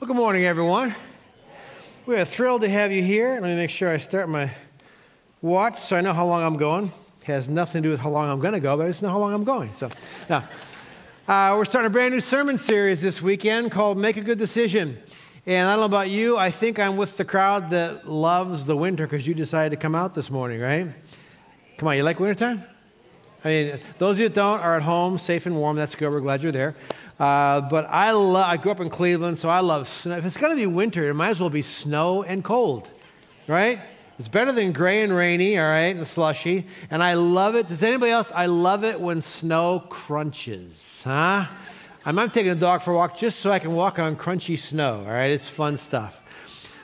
Well, 0.00 0.08
good 0.08 0.16
morning, 0.16 0.44
everyone. 0.44 0.92
We 2.04 2.16
are 2.16 2.24
thrilled 2.24 2.62
to 2.62 2.68
have 2.68 2.90
you 2.90 3.00
here. 3.00 3.34
Let 3.34 3.42
me 3.44 3.54
make 3.54 3.70
sure 3.70 3.88
I 3.88 3.98
start 3.98 4.28
my 4.28 4.50
watch 5.40 5.78
so 5.78 5.94
I 5.94 6.00
know 6.00 6.12
how 6.12 6.26
long 6.26 6.42
I'm 6.42 6.56
going. 6.56 6.90
It 7.20 7.26
has 7.26 7.48
nothing 7.48 7.80
to 7.80 7.86
do 7.86 7.92
with 7.92 8.00
how 8.00 8.10
long 8.10 8.28
I'm 8.28 8.40
going 8.40 8.54
to 8.54 8.60
go, 8.60 8.76
but 8.76 8.86
I 8.86 8.88
just 8.88 9.02
know 9.02 9.10
how 9.10 9.20
long 9.20 9.32
I'm 9.32 9.44
going. 9.44 9.72
So, 9.72 9.88
now, 10.28 10.48
uh, 11.28 11.54
we're 11.56 11.64
starting 11.64 11.86
a 11.86 11.90
brand 11.90 12.12
new 12.12 12.20
sermon 12.20 12.58
series 12.58 13.02
this 13.02 13.22
weekend 13.22 13.70
called 13.70 13.96
Make 13.96 14.16
a 14.16 14.20
Good 14.20 14.36
Decision. 14.36 14.98
And 15.46 15.68
I 15.68 15.74
don't 15.74 15.82
know 15.82 15.86
about 15.96 16.10
you, 16.10 16.36
I 16.38 16.50
think 16.50 16.80
I'm 16.80 16.96
with 16.96 17.16
the 17.16 17.24
crowd 17.24 17.70
that 17.70 18.08
loves 18.08 18.66
the 18.66 18.76
winter 18.76 19.06
because 19.06 19.24
you 19.28 19.32
decided 19.32 19.70
to 19.70 19.80
come 19.80 19.94
out 19.94 20.12
this 20.12 20.28
morning, 20.28 20.60
right? 20.60 20.88
Come 21.78 21.86
on, 21.86 21.96
you 21.96 22.02
like 22.02 22.18
wintertime? 22.18 22.64
I 23.44 23.48
mean, 23.48 23.80
those 23.98 24.16
of 24.16 24.20
you 24.20 24.28
that 24.28 24.34
don't 24.34 24.60
are 24.60 24.74
at 24.76 24.82
home, 24.82 25.18
safe 25.18 25.44
and 25.44 25.54
warm. 25.54 25.76
That's 25.76 25.94
good. 25.94 26.10
We're 26.10 26.20
glad 26.20 26.42
you're 26.42 26.50
there. 26.50 26.74
Uh, 27.20 27.60
but 27.60 27.86
I 27.90 28.12
love, 28.12 28.46
I 28.48 28.56
grew 28.56 28.72
up 28.72 28.80
in 28.80 28.88
Cleveland, 28.88 29.38
so 29.38 29.50
I 29.50 29.60
love 29.60 29.86
snow. 29.86 30.16
If 30.16 30.24
it's 30.24 30.38
going 30.38 30.52
to 30.52 30.60
be 30.60 30.66
winter, 30.66 31.08
it 31.08 31.14
might 31.14 31.28
as 31.28 31.40
well 31.40 31.50
be 31.50 31.60
snow 31.60 32.22
and 32.22 32.42
cold, 32.42 32.90
right? 33.46 33.80
It's 34.18 34.28
better 34.28 34.50
than 34.50 34.72
gray 34.72 35.02
and 35.02 35.14
rainy, 35.14 35.58
all 35.58 35.66
right, 35.66 35.94
and 35.94 36.06
slushy. 36.06 36.66
And 36.90 37.02
I 37.02 37.14
love 37.14 37.54
it. 37.54 37.68
Does 37.68 37.82
anybody 37.82 38.12
else? 38.12 38.32
I 38.34 38.46
love 38.46 38.82
it 38.82 38.98
when 38.98 39.20
snow 39.20 39.80
crunches, 39.90 41.02
huh? 41.04 41.44
I 42.06 42.12
might 42.12 42.32
taking 42.32 42.54
the 42.54 42.60
dog 42.60 42.80
for 42.80 42.92
a 42.92 42.96
walk 42.96 43.18
just 43.18 43.40
so 43.40 43.52
I 43.52 43.58
can 43.58 43.74
walk 43.74 43.98
on 43.98 44.16
crunchy 44.16 44.58
snow, 44.58 45.00
all 45.00 45.12
right? 45.12 45.30
It's 45.30 45.48
fun 45.48 45.76
stuff. 45.76 46.22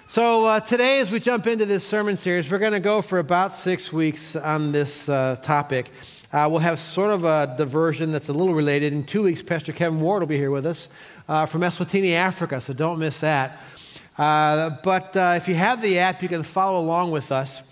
So 0.06 0.44
uh, 0.44 0.60
today, 0.60 1.00
as 1.00 1.10
we 1.10 1.20
jump 1.20 1.46
into 1.46 1.66
this 1.66 1.86
sermon 1.86 2.16
series, 2.16 2.50
we're 2.50 2.58
going 2.58 2.72
to 2.72 2.80
go 2.80 3.00
for 3.00 3.18
about 3.18 3.54
six 3.54 3.92
weeks 3.92 4.34
on 4.36 4.72
this 4.72 5.08
uh, 5.08 5.36
topic. 5.40 5.92
Uh, 6.32 6.46
we'll 6.48 6.60
have 6.60 6.78
sort 6.78 7.10
of 7.10 7.24
a 7.24 7.52
diversion 7.56 8.12
that's 8.12 8.28
a 8.28 8.32
little 8.32 8.54
related. 8.54 8.92
In 8.92 9.02
two 9.02 9.24
weeks, 9.24 9.42
Pastor 9.42 9.72
Kevin 9.72 10.00
Ward 10.00 10.22
will 10.22 10.28
be 10.28 10.36
here 10.36 10.52
with 10.52 10.64
us 10.64 10.88
uh, 11.28 11.44
from 11.44 11.62
Eswatini, 11.62 12.12
Africa, 12.12 12.60
so 12.60 12.72
don't 12.72 13.00
miss 13.00 13.18
that. 13.18 13.60
Uh, 14.16 14.70
but 14.84 15.16
uh, 15.16 15.34
if 15.36 15.48
you 15.48 15.56
have 15.56 15.82
the 15.82 15.98
app, 15.98 16.22
you 16.22 16.28
can 16.28 16.44
follow 16.44 16.78
along 16.78 17.10
with 17.10 17.32
us. 17.32 17.62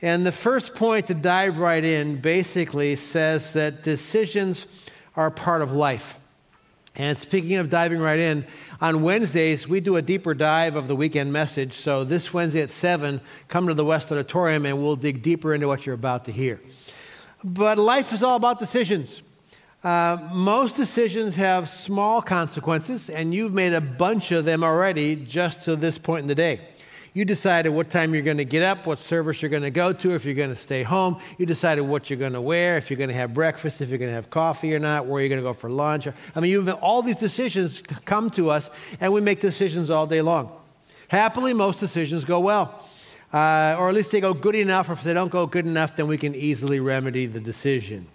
And 0.00 0.24
the 0.24 0.32
first 0.32 0.74
point 0.74 1.08
to 1.08 1.14
dive 1.14 1.58
right 1.58 1.84
in 1.84 2.20
basically 2.22 2.96
says 2.96 3.52
that 3.52 3.82
decisions 3.82 4.64
are 5.14 5.30
part 5.30 5.60
of 5.60 5.72
life. 5.72 6.18
And 6.94 7.18
speaking 7.18 7.56
of 7.56 7.68
diving 7.68 8.00
right 8.00 8.18
in, 8.18 8.46
on 8.80 9.02
Wednesdays, 9.02 9.68
we 9.68 9.80
do 9.80 9.96
a 9.96 10.02
deeper 10.02 10.32
dive 10.32 10.74
of 10.74 10.88
the 10.88 10.96
weekend 10.96 11.34
message. 11.34 11.74
So 11.74 12.04
this 12.04 12.32
Wednesday 12.32 12.62
at 12.62 12.70
7, 12.70 13.20
come 13.48 13.66
to 13.66 13.74
the 13.74 13.84
West 13.84 14.10
Auditorium 14.10 14.64
and 14.64 14.80
we'll 14.80 14.96
dig 14.96 15.20
deeper 15.20 15.52
into 15.52 15.68
what 15.68 15.84
you're 15.84 15.94
about 15.94 16.24
to 16.26 16.32
hear. 16.32 16.62
But 17.46 17.78
life 17.78 18.12
is 18.12 18.24
all 18.24 18.34
about 18.34 18.58
decisions. 18.58 19.22
Uh, 19.84 20.18
most 20.32 20.74
decisions 20.74 21.36
have 21.36 21.68
small 21.68 22.20
consequences, 22.20 23.08
and 23.08 23.32
you've 23.32 23.54
made 23.54 23.72
a 23.72 23.80
bunch 23.80 24.32
of 24.32 24.44
them 24.44 24.64
already 24.64 25.14
just 25.14 25.62
to 25.62 25.76
this 25.76 25.96
point 25.96 26.22
in 26.22 26.26
the 26.26 26.34
day. 26.34 26.58
You 27.14 27.24
decided 27.24 27.68
what 27.68 27.88
time 27.88 28.14
you're 28.14 28.24
going 28.24 28.38
to 28.38 28.44
get 28.44 28.64
up, 28.64 28.84
what 28.84 28.98
service 28.98 29.40
you're 29.40 29.48
going 29.48 29.62
to 29.62 29.70
go 29.70 29.92
to, 29.92 30.16
if 30.16 30.24
you're 30.24 30.34
going 30.34 30.50
to 30.50 30.56
stay 30.56 30.82
home. 30.82 31.20
You 31.38 31.46
decided 31.46 31.82
what 31.82 32.10
you're 32.10 32.18
going 32.18 32.32
to 32.32 32.40
wear, 32.40 32.78
if 32.78 32.90
you're 32.90 32.98
going 32.98 33.10
to 33.10 33.14
have 33.14 33.32
breakfast, 33.32 33.80
if 33.80 33.90
you're 33.90 33.98
going 33.98 34.10
to 34.10 34.14
have 34.16 34.28
coffee 34.28 34.74
or 34.74 34.80
not, 34.80 35.06
where 35.06 35.22
you're 35.22 35.28
going 35.28 35.40
to 35.40 35.48
go 35.48 35.52
for 35.52 35.70
lunch. 35.70 36.08
I 36.34 36.40
mean, 36.40 36.50
you've 36.50 36.68
all 36.68 37.00
these 37.00 37.20
decisions 37.20 37.80
come 38.06 38.28
to 38.30 38.50
us, 38.50 38.70
and 39.00 39.12
we 39.12 39.20
make 39.20 39.40
decisions 39.40 39.88
all 39.88 40.08
day 40.08 40.20
long. 40.20 40.50
Happily, 41.06 41.54
most 41.54 41.78
decisions 41.78 42.24
go 42.24 42.40
well 42.40 42.85
uh, 43.32 43.76
or 43.78 43.88
at 43.88 43.94
least 43.94 44.12
they 44.12 44.20
go 44.20 44.34
good 44.34 44.54
enough, 44.54 44.88
or 44.88 44.92
if 44.92 45.02
they 45.02 45.14
don't 45.14 45.32
go 45.32 45.46
good 45.46 45.66
enough, 45.66 45.96
then 45.96 46.06
we 46.06 46.18
can 46.18 46.34
easily 46.34 46.80
remedy 46.80 47.26
the 47.26 47.40
decision. 47.40 48.06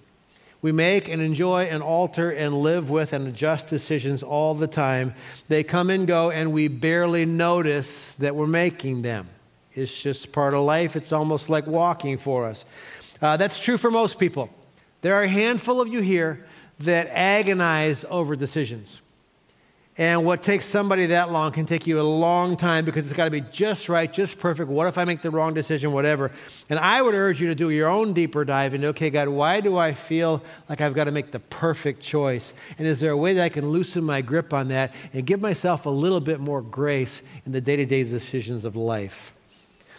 We 0.62 0.72
make 0.72 1.10
and 1.10 1.22
enjoy 1.22 1.64
and 1.64 1.82
alter 1.82 2.30
and 2.32 2.62
live 2.62 2.90
with 2.90 3.14
and 3.14 3.28
adjust 3.28 3.68
decisions 3.68 4.22
all 4.22 4.54
the 4.54 4.68
time. 4.68 5.16
They 5.48 5.64
come 5.64 5.90
and 5.90 6.08
go, 6.08 6.30
and 6.30 6.54
we 6.54 6.68
barely 6.68 7.26
notice 7.26 8.14
that 8.16 8.36
we're 8.36 8.48
making 8.48 9.02
them. 9.02 9.28
It's 9.74 10.02
just 10.02 10.32
part 10.32 10.54
of 10.54 10.62
life. 10.64 10.96
It's 10.96 11.12
almost 11.12 11.50
like 11.50 11.66
walking 11.66 12.18
for 12.18 12.46
us. 12.46 12.66
Uh, 13.22 13.38
that's 13.38 13.60
true 13.60 13.78
for 13.78 13.90
most 13.90 14.20
people. 14.20 14.50
There 15.02 15.16
are 15.16 15.24
a 15.24 15.28
handful 15.28 15.82
of 15.82 15.88
you 15.88 16.02
here 16.02 16.46
that 16.80 17.08
agonize 17.08 18.06
over 18.10 18.36
decisions. 18.36 19.01
And 19.98 20.26
what 20.26 20.42
takes 20.42 20.66
somebody 20.66 21.08
that 21.08 21.34
long 21.34 21.52
can 21.52 21.66
take 21.66 21.86
you 21.86 22.00
a 22.00 22.02
long 22.02 22.56
time 22.56 22.86
because 22.86 23.06
it's 23.06 23.14
got 23.14 23.26
to 23.26 23.32
be 23.32 23.42
just 23.42 23.90
right, 23.90 24.12
just 24.12 24.40
perfect. 24.40 24.70
What 24.70 24.88
if 24.88 24.98
I 24.98 25.04
make 25.04 25.22
the 25.22 25.32
wrong 25.32 25.54
decision, 25.54 25.92
whatever? 25.92 26.32
And 26.70 26.80
I 26.80 27.02
would 27.02 27.14
urge 27.14 27.42
you 27.42 27.50
to 27.50 27.56
do 27.56 27.70
your 27.72 27.90
own 27.90 28.14
deeper 28.14 28.46
dive 28.46 28.74
into 28.74 28.88
okay, 28.88 29.10
God, 29.10 29.28
why 29.28 29.60
do 29.60 29.78
I 29.78 29.94
feel 29.94 30.42
like 30.70 30.80
I've 30.80 30.94
got 30.94 31.06
to 31.06 31.12
make 31.12 31.32
the 31.32 31.40
perfect 31.40 32.02
choice? 32.02 32.54
And 32.78 32.88
is 32.88 33.02
there 33.02 33.12
a 33.12 33.18
way 33.18 33.34
that 33.34 33.44
I 33.44 33.50
can 33.50 33.70
loosen 33.70 34.06
my 34.06 34.22
grip 34.22 34.54
on 34.54 34.70
that 34.70 34.94
and 35.12 35.26
give 35.26 35.42
myself 35.42 35.86
a 35.86 35.90
little 35.90 36.22
bit 36.22 36.40
more 36.40 36.62
grace 36.62 37.22
in 37.46 37.52
the 37.52 37.62
day 37.62 37.76
to 37.76 37.86
day 37.86 38.04
decisions 38.04 38.64
of 38.64 38.78
life? 38.78 39.34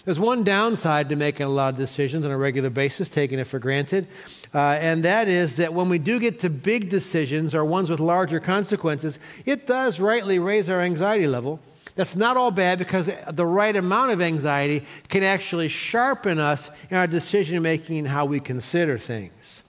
There's 0.05 0.19
one 0.19 0.43
downside 0.43 1.11
to 1.11 1.17
making 1.17 1.47
a 1.47 1.51
lot 1.51 1.75
of 1.75 1.79
decisions 1.79 2.25
on 2.25 2.31
a 2.31 2.37
regular 2.37 2.71
basis, 2.71 3.09
taking 3.09 3.39
it 3.39 3.47
for 3.47 3.61
granted, 3.61 4.09
uh, 4.55 4.79
and 4.81 5.05
that 5.05 5.29
is 5.29 5.57
that 5.57 5.73
when 5.73 5.89
we 5.89 5.99
do 5.99 6.21
get 6.21 6.41
to 6.41 6.51
big 6.51 6.91
decisions 6.91 7.55
or 7.55 7.65
ones 7.65 7.89
with 7.89 8.01
larger 8.01 8.41
consequences, 8.41 9.19
it 9.47 9.67
does 9.67 9.99
rightly 9.99 10.39
raise 10.39 10.69
our 10.69 10.81
anxiety 10.81 11.27
level. 11.27 11.61
That's 11.95 12.17
not 12.17 12.37
all 12.37 12.51
bad 12.51 12.79
because 12.79 13.11
the 13.31 13.47
right 13.47 13.75
amount 13.75 14.13
of 14.13 14.21
anxiety 14.21 14.87
can 15.09 15.23
actually 15.23 15.69
sharpen 15.69 16.39
us 16.39 16.71
in 16.91 16.97
our 16.97 17.07
decision 17.07 17.63
making 17.63 17.99
and 17.99 18.09
how 18.09 18.25
we 18.25 18.41
consider 18.41 18.99
things. 18.99 19.63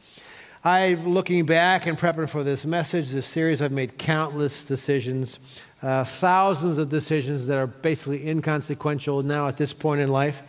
I, 0.66 0.94
looking 0.94 1.46
back 1.46 1.88
and 1.88 1.98
prepping 1.98 2.30
for 2.30 2.44
this 2.44 2.66
message, 2.66 3.10
this 3.10 3.26
series, 3.26 3.62
I've 3.62 3.74
made 3.74 3.98
countless 3.98 4.66
decisions 4.66 5.40
uh, 5.84 6.06
thousands 6.06 6.78
of 6.78 6.88
decisions 6.88 7.46
that 7.48 7.58
are 7.58 7.68
basically 7.68 8.30
inconsequential 8.30 9.22
now 9.22 9.50
at 9.50 9.58
this 9.58 9.74
point 9.74 10.00
in 10.00 10.08
life. 10.08 10.42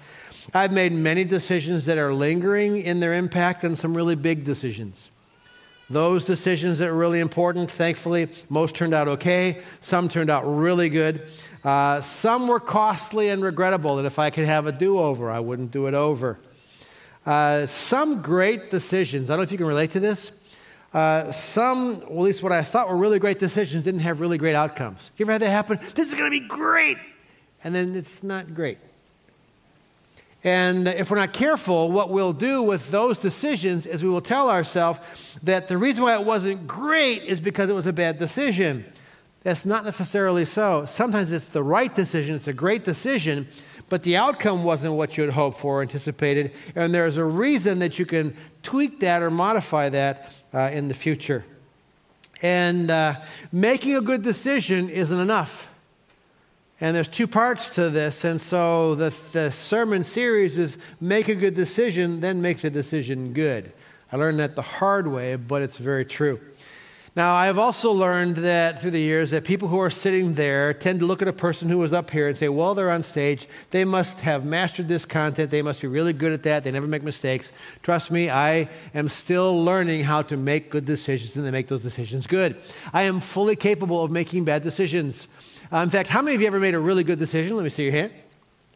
I've 0.53 0.73
made 0.73 0.93
many 0.93 1.25
decisions 1.25 1.87
that 1.87 1.97
are 1.97 2.13
lingering 2.13 2.83
in 2.83 3.01
their 3.01 3.15
impact 3.15 3.65
and 3.65 3.79
some 3.79 3.97
really 3.97 4.15
big 4.15 4.45
decisions. 4.45 5.11
Those 5.91 6.25
decisions 6.25 6.79
that 6.79 6.89
are 6.89 6.95
really 6.95 7.21
important, 7.21 7.71
thankfully, 7.71 8.29
most 8.49 8.75
turned 8.75 8.95
out 8.95 9.09
okay. 9.09 9.61
Some 9.81 10.09
turned 10.09 10.31
out 10.31 10.43
really 10.45 10.89
good. 10.89 11.23
Uh, 11.63 12.01
some 12.01 12.49
were 12.49 12.61
costly 12.61 13.29
and 13.29 13.43
regrettable, 13.43 13.97
that 13.97 14.05
if 14.05 14.19
I 14.19 14.31
could 14.31 14.45
have 14.45 14.67
a 14.67 14.73
do 14.73 14.99
over, 14.99 15.31
I 15.31 15.41
wouldn't 15.41 15.71
do 15.71 15.87
it 15.87 15.95
over. 15.95 16.39
Uh, 17.25 17.67
some 17.67 18.21
great 18.21 18.71
decisions, 18.71 19.31
I 19.31 19.35
don't 19.35 19.41
know 19.41 19.45
if 19.45 19.53
you 19.53 19.59
can 19.59 19.67
relate 19.67 19.93
to 19.93 20.01
this. 20.01 20.31
Uh, 20.93 21.33
some, 21.33 22.03
at 22.03 22.17
least 22.17 22.43
what 22.43 22.53
I 22.53 22.63
thought 22.63 22.89
were 22.89 22.97
really 22.97 23.19
great 23.19 23.39
decisions, 23.39 23.83
didn't 23.83 24.01
have 24.01 24.21
really 24.21 24.39
great 24.39 24.55
outcomes. 24.55 25.11
You 25.17 25.25
ever 25.25 25.33
had 25.33 25.43
that 25.43 25.51
happen? 25.51 25.79
This 25.95 26.09
is 26.09 26.15
going 26.15 26.31
to 26.31 26.41
be 26.41 26.47
great. 26.47 26.99
And 27.63 27.75
then 27.75 27.95
it's 27.95 28.23
not 28.23 28.55
great. 28.55 28.79
And 30.45 30.87
if 30.87 31.11
we're 31.11 31.17
not 31.17 31.33
careful, 31.33 31.91
what 31.91 32.11
we'll 32.11 32.35
do 32.35 32.63
with 32.63 32.91
those 32.91 33.19
decisions 33.19 33.87
is 33.87 34.03
we 34.03 34.11
will 34.11 34.21
tell 34.21 34.51
ourselves 34.51 35.01
that 35.43 35.69
the 35.69 35.79
reason 35.79 36.03
why 36.03 36.15
it 36.15 36.25
wasn't 36.25 36.67
great 36.67 37.23
is 37.23 37.41
because 37.41 37.71
it 37.71 37.73
was 37.73 37.87
a 37.87 37.95
bad 37.95 38.19
decision. 38.19 38.85
That's 39.43 39.65
not 39.65 39.85
necessarily 39.87 40.45
so. 40.45 40.85
Sometimes 40.85 41.33
it's 41.33 41.49
the 41.49 41.63
right 41.63 41.95
decision, 41.95 42.35
it's 42.35 42.47
a 42.47 42.53
great 42.53 42.85
decision, 42.85 43.49
but 43.89 44.03
the 44.03 44.19
outcome 44.19 44.65
wasn't 44.65 44.95
what 44.95 45.17
you 45.17 45.25
had 45.25 45.33
hoped 45.33 45.57
for 45.57 45.79
or 45.79 45.83
anticipated. 45.83 46.53
And 46.75 46.95
there's 46.95 47.17
a 47.17 47.25
reason 47.25 47.79
that 47.79 47.99
you 47.99 48.05
can 48.05 48.37
tweak 48.63 49.01
that 49.01 49.23
or 49.23 49.31
modify 49.31 49.89
that 49.91 50.35
uh, 50.53 50.71
in 50.73 50.89
the 50.89 50.95
future. 50.95 51.45
And 52.43 52.91
uh, 52.91 53.15
making 53.51 53.97
a 53.97 54.03
good 54.03 54.23
decision 54.23 54.91
isn't 54.91 55.19
enough. 55.19 55.74
And 56.85 56.95
there's 56.95 57.09
two 57.09 57.27
parts 57.27 57.71
to 57.77 57.89
this. 57.89 58.25
And 58.25 58.39
so 58.39 58.95
the, 58.95 59.09
the 59.33 59.51
sermon 59.51 60.05
series 60.05 60.59
is 60.59 60.77
make 61.01 61.29
a 61.29 61.35
good 61.35 61.55
decision, 61.55 62.21
then 62.21 62.43
make 62.43 62.61
the 62.61 62.69
decision 62.69 63.33
good. 63.33 63.73
I 64.13 64.19
learned 64.19 64.39
that 64.41 64.55
the 64.55 64.61
hard 64.61 65.09
way, 65.09 65.37
but 65.37 65.63
it's 65.63 65.79
very 65.79 66.05
true. 66.05 66.39
Now, 67.17 67.35
I 67.35 67.47
have 67.47 67.59
also 67.59 67.91
learned 67.91 68.37
that 68.37 68.83
through 68.83 68.91
the 68.91 69.01
years 69.01 69.31
that 69.31 69.45
people 69.45 69.69
who 69.69 69.79
are 69.79 69.89
sitting 69.89 70.35
there 70.35 70.75
tend 70.75 71.01
to 71.01 71.07
look 71.07 71.23
at 71.23 71.29
a 71.29 71.33
person 71.33 71.71
who 71.71 71.83
is 71.85 71.95
up 71.95 72.11
here 72.11 72.29
and 72.29 72.37
say, 72.37 72.51
well, 72.51 72.75
they're 72.75 72.91
on 72.91 73.03
stage. 73.03 73.49
They 73.71 73.87
must 73.87 74.21
have 74.21 74.45
mastered 74.45 74.87
this 74.87 75.07
content. 75.07 75.51
They 75.51 75.63
must 75.63 75.81
be 75.81 75.87
really 75.87 76.13
good 76.13 76.35
at 76.35 76.43
that. 76.43 76.65
They 76.65 76.71
never 76.71 76.87
make 76.87 77.03
mistakes. 77.03 77.51
Trust 77.83 78.11
me, 78.11 78.29
I 78.29 78.69
am 78.93 79.09
still 79.09 79.65
learning 79.65 80.05
how 80.05 80.21
to 80.21 80.37
make 80.37 80.71
good 80.71 80.85
decisions 80.85 81.35
and 81.35 81.47
to 81.47 81.51
make 81.51 81.69
those 81.69 81.83
decisions 81.83 82.27
good. 82.27 82.57
I 82.93 83.05
am 83.05 83.21
fully 83.21 83.57
capable 83.57 84.05
of 84.05 84.11
making 84.11 84.45
bad 84.45 84.63
decisions. 84.63 85.29
Uh, 85.75 85.83
in 85.83 85.91
fact, 85.91 86.09
how 86.09 86.23
many 86.23 86.37
of 86.37 86.41
you 86.41 86.47
ever 86.47 86.61
made 86.61 86.75
a 86.75 86.79
really 86.79 87.03
good 87.03 87.19
decision? 87.19 87.57
Let 87.57 87.65
me 87.65 87.71
see 87.71 87.83
your 87.83 87.93
hand. 87.93 88.13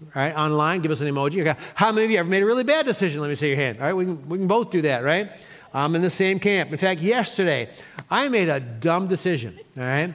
All 0.02 0.08
right, 0.16 0.34
online, 0.34 0.80
give 0.80 0.90
us 0.90 1.00
an 1.00 1.06
emoji. 1.06 1.46
Okay. 1.46 1.58
How 1.76 1.92
many 1.92 2.06
of 2.06 2.10
you 2.10 2.18
ever 2.18 2.28
made 2.28 2.42
a 2.42 2.46
really 2.46 2.64
bad 2.64 2.86
decision? 2.86 3.20
Let 3.20 3.28
me 3.28 3.36
see 3.36 3.48
your 3.48 3.56
hand. 3.56 3.78
All 3.78 3.84
right, 3.84 3.92
we 3.92 4.04
can, 4.04 4.28
we 4.28 4.38
can 4.38 4.48
both 4.48 4.72
do 4.72 4.82
that, 4.82 5.04
right? 5.04 5.30
I'm 5.72 5.94
in 5.94 6.02
the 6.02 6.10
same 6.10 6.40
camp. 6.40 6.72
In 6.72 6.78
fact, 6.78 7.00
yesterday, 7.00 7.68
I 8.10 8.28
made 8.28 8.48
a 8.48 8.58
dumb 8.58 9.06
decision, 9.06 9.56
all 9.76 9.84
right? 9.84 10.12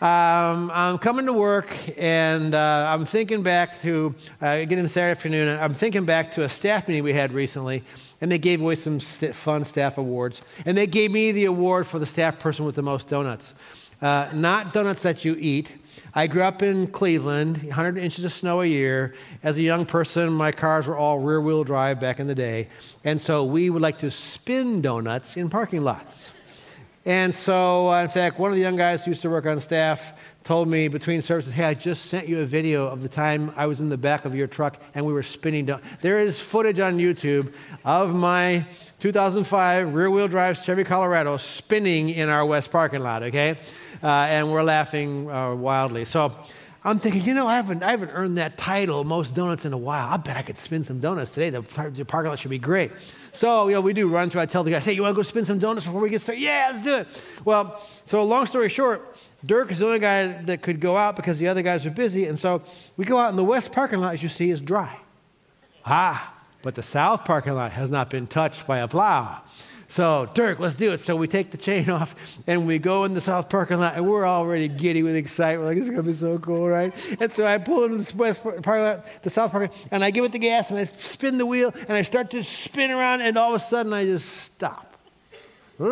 Um, 0.00 0.70
I'm 0.72 0.96
coming 0.96 1.26
to 1.26 1.34
work 1.34 1.68
and 1.98 2.54
uh, 2.54 2.88
I'm 2.90 3.04
thinking 3.04 3.42
back 3.42 3.80
to, 3.82 4.14
uh, 4.40 4.64
getting 4.64 4.88
Saturday 4.88 5.10
afternoon, 5.10 5.58
I'm 5.60 5.74
thinking 5.74 6.06
back 6.06 6.32
to 6.32 6.44
a 6.44 6.48
staff 6.48 6.88
meeting 6.88 7.04
we 7.04 7.12
had 7.12 7.32
recently, 7.32 7.84
and 8.20 8.30
they 8.30 8.38
gave 8.38 8.62
away 8.62 8.76
some 8.76 9.00
st- 9.00 9.34
fun 9.34 9.64
staff 9.64 9.98
awards. 9.98 10.40
And 10.64 10.78
they 10.78 10.86
gave 10.86 11.12
me 11.12 11.32
the 11.32 11.44
award 11.44 11.86
for 11.86 11.98
the 11.98 12.06
staff 12.06 12.38
person 12.38 12.64
with 12.64 12.74
the 12.74 12.82
most 12.82 13.08
donuts. 13.08 13.54
Uh, 14.02 14.28
not 14.34 14.72
donuts 14.74 15.02
that 15.02 15.24
you 15.24 15.36
eat. 15.38 15.74
I 16.14 16.26
grew 16.26 16.42
up 16.42 16.62
in 16.62 16.88
Cleveland, 16.88 17.62
100 17.62 17.96
inches 17.96 18.24
of 18.24 18.32
snow 18.32 18.60
a 18.60 18.66
year. 18.66 19.14
As 19.42 19.56
a 19.56 19.62
young 19.62 19.86
person, 19.86 20.32
my 20.32 20.52
cars 20.52 20.86
were 20.86 20.96
all 20.96 21.20
rear 21.20 21.40
wheel 21.40 21.64
drive 21.64 22.00
back 22.00 22.20
in 22.20 22.26
the 22.26 22.34
day. 22.34 22.68
And 23.04 23.22
so 23.22 23.44
we 23.44 23.70
would 23.70 23.80
like 23.80 23.98
to 24.00 24.10
spin 24.10 24.82
donuts 24.82 25.36
in 25.36 25.48
parking 25.48 25.82
lots. 25.82 26.32
And 27.04 27.34
so, 27.34 27.88
uh, 27.90 28.02
in 28.02 28.08
fact, 28.08 28.38
one 28.38 28.50
of 28.50 28.56
the 28.56 28.62
young 28.62 28.76
guys 28.76 29.04
who 29.04 29.10
used 29.10 29.22
to 29.22 29.30
work 29.30 29.46
on 29.46 29.58
staff 29.58 30.14
told 30.44 30.68
me 30.68 30.86
between 30.88 31.20
services, 31.20 31.52
Hey, 31.52 31.64
I 31.64 31.74
just 31.74 32.06
sent 32.06 32.28
you 32.28 32.40
a 32.40 32.44
video 32.44 32.86
of 32.86 33.02
the 33.02 33.08
time 33.08 33.52
I 33.56 33.66
was 33.66 33.80
in 33.80 33.88
the 33.88 33.96
back 33.96 34.24
of 34.24 34.34
your 34.34 34.46
truck 34.46 34.80
and 34.94 35.04
we 35.04 35.12
were 35.12 35.22
spinning 35.22 35.66
down. 35.66 35.82
There 36.00 36.20
is 36.20 36.38
footage 36.38 36.78
on 36.78 36.98
YouTube 36.98 37.52
of 37.84 38.14
my 38.14 38.64
2005 39.00 39.94
rear 39.94 40.10
wheel 40.10 40.28
drive 40.28 40.62
Chevy 40.62 40.84
Colorado 40.84 41.36
spinning 41.38 42.08
in 42.08 42.28
our 42.28 42.46
west 42.46 42.70
parking 42.70 43.00
lot, 43.00 43.24
okay? 43.24 43.58
Uh, 44.02 44.06
and 44.06 44.50
we're 44.50 44.62
laughing 44.62 45.30
uh, 45.30 45.54
wildly. 45.54 46.04
So, 46.04 46.32
I'm 46.84 46.98
thinking, 46.98 47.22
you 47.22 47.34
know, 47.34 47.46
I 47.46 47.54
haven't, 47.54 47.84
I 47.84 47.92
haven't 47.92 48.10
earned 48.10 48.38
that 48.38 48.58
title, 48.58 49.04
most 49.04 49.36
donuts 49.36 49.64
in 49.64 49.72
a 49.72 49.78
while. 49.78 50.08
I 50.08 50.16
bet 50.16 50.36
I 50.36 50.42
could 50.42 50.58
spin 50.58 50.82
some 50.82 50.98
donuts 50.98 51.30
today. 51.30 51.50
The, 51.50 51.60
the 51.60 52.04
parking 52.04 52.30
lot 52.30 52.40
should 52.40 52.50
be 52.50 52.58
great. 52.58 52.90
So, 53.32 53.68
you 53.68 53.74
know, 53.74 53.80
we 53.80 53.92
do 53.92 54.08
run 54.08 54.30
through. 54.30 54.40
I 54.40 54.46
tell 54.46 54.64
the 54.64 54.72
guy, 54.72 54.80
hey, 54.80 54.92
you 54.92 55.02
want 55.02 55.14
to 55.14 55.16
go 55.16 55.22
spin 55.22 55.44
some 55.44 55.60
donuts 55.60 55.86
before 55.86 56.00
we 56.00 56.10
get 56.10 56.22
started? 56.22 56.40
Yeah, 56.40 56.70
let's 56.72 56.84
do 56.84 56.96
it. 56.96 57.22
Well, 57.44 57.80
so 58.04 58.24
long 58.24 58.46
story 58.46 58.68
short, 58.68 59.16
Dirk 59.46 59.70
is 59.70 59.78
the 59.78 59.86
only 59.86 60.00
guy 60.00 60.26
that 60.42 60.60
could 60.60 60.80
go 60.80 60.96
out 60.96 61.14
because 61.14 61.38
the 61.38 61.46
other 61.46 61.62
guys 61.62 61.86
are 61.86 61.90
busy. 61.90 62.26
And 62.26 62.36
so 62.36 62.62
we 62.96 63.04
go 63.04 63.16
out 63.16 63.30
in 63.30 63.36
the 63.36 63.44
west 63.44 63.70
parking 63.70 64.00
lot, 64.00 64.14
as 64.14 64.22
you 64.22 64.28
see, 64.28 64.50
is 64.50 64.60
dry. 64.60 64.98
Ah, 65.86 66.34
but 66.62 66.74
the 66.74 66.82
south 66.82 67.24
parking 67.24 67.54
lot 67.54 67.70
has 67.72 67.90
not 67.90 68.10
been 68.10 68.26
touched 68.26 68.66
by 68.66 68.78
a 68.78 68.88
plow. 68.88 69.40
So, 69.92 70.26
Dirk, 70.32 70.58
let's 70.58 70.74
do 70.74 70.92
it. 70.94 71.00
So 71.00 71.16
we 71.16 71.28
take 71.28 71.50
the 71.50 71.58
chain 71.58 71.90
off 71.90 72.40
and 72.46 72.66
we 72.66 72.78
go 72.78 73.04
in 73.04 73.12
the 73.12 73.20
south 73.20 73.50
parking 73.50 73.78
lot 73.78 73.94
and 73.94 74.08
we're 74.08 74.26
already 74.26 74.66
giddy 74.66 75.02
with 75.02 75.14
excitement. 75.14 75.60
We're 75.60 75.66
like, 75.66 75.76
it's 75.76 75.90
going 75.90 76.00
to 76.00 76.02
be 76.02 76.14
so 76.14 76.38
cool, 76.38 76.66
right? 76.66 76.94
And 77.20 77.30
so 77.30 77.44
I 77.44 77.58
pull 77.58 77.84
into 77.84 77.98
the 77.98 78.16
west 78.16 78.42
parking 78.42 78.84
lot, 78.84 79.04
the 79.22 79.28
south 79.28 79.52
parking 79.52 79.68
lot, 79.68 79.88
and 79.90 80.02
I 80.02 80.10
give 80.10 80.24
it 80.24 80.32
the 80.32 80.38
gas 80.38 80.70
and 80.70 80.78
I 80.78 80.84
spin 80.84 81.36
the 81.36 81.44
wheel 81.44 81.74
and 81.74 81.90
I 81.90 82.00
start 82.00 82.30
to 82.30 82.42
spin 82.42 82.90
around 82.90 83.20
and 83.20 83.36
all 83.36 83.54
of 83.54 83.60
a 83.60 83.64
sudden 83.66 83.92
I 83.92 84.06
just 84.06 84.30
stop. 84.30 84.91
I 85.80 85.84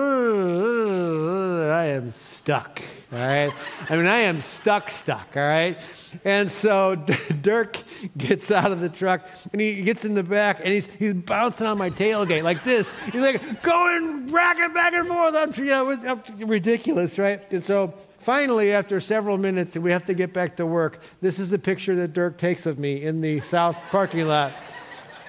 am 1.87 2.11
stuck, 2.11 2.83
all 3.13 3.19
right? 3.19 3.53
I 3.89 3.97
mean, 3.97 4.07
I 4.07 4.19
am 4.19 4.43
stuck, 4.43 4.91
stuck, 4.91 5.37
all 5.37 5.43
right? 5.43 5.79
And 6.25 6.51
so 6.51 6.97
Dirk 7.43 7.79
gets 8.17 8.51
out 8.51 8.73
of 8.73 8.81
the 8.81 8.89
truck 8.89 9.27
and 9.53 9.61
he 9.61 9.83
gets 9.83 10.05
in 10.05 10.15
the 10.15 10.23
back 10.23 10.61
and 10.61 10.69
he's, 10.69 10.87
he's 10.87 11.15
bouncing 11.15 11.67
on 11.67 11.79
my 11.79 11.91
tailgate 11.91 12.43
like 12.43 12.63
this. 12.63 12.91
He's 13.11 13.23
like 13.23 13.63
going 13.63 14.31
racking 14.31 14.75
back 14.75 14.93
and 14.93 15.09
forth. 15.09 15.35
I'm, 15.35 15.53
you 15.55 15.71
know, 15.71 15.89
it's 15.91 16.05
ridiculous, 16.41 17.19
right? 17.19 17.41
And 17.53 17.65
so 17.65 17.95
finally, 18.19 18.73
after 18.73 19.01
several 19.01 19.39
minutes, 19.39 19.77
we 19.77 19.93
have 19.93 20.07
to 20.07 20.15
get 20.15 20.33
back 20.33 20.57
to 20.57 20.67
work. 20.67 21.03
This 21.21 21.39
is 21.39 21.49
the 21.49 21.59
picture 21.59 21.97
that 21.97 22.13
Dirk 22.13 22.37
takes 22.39 22.67
of 22.67 22.79
me 22.79 23.03
in 23.03 23.21
the 23.21 23.41
south 23.41 23.79
parking 23.91 24.27
lot. 24.29 24.53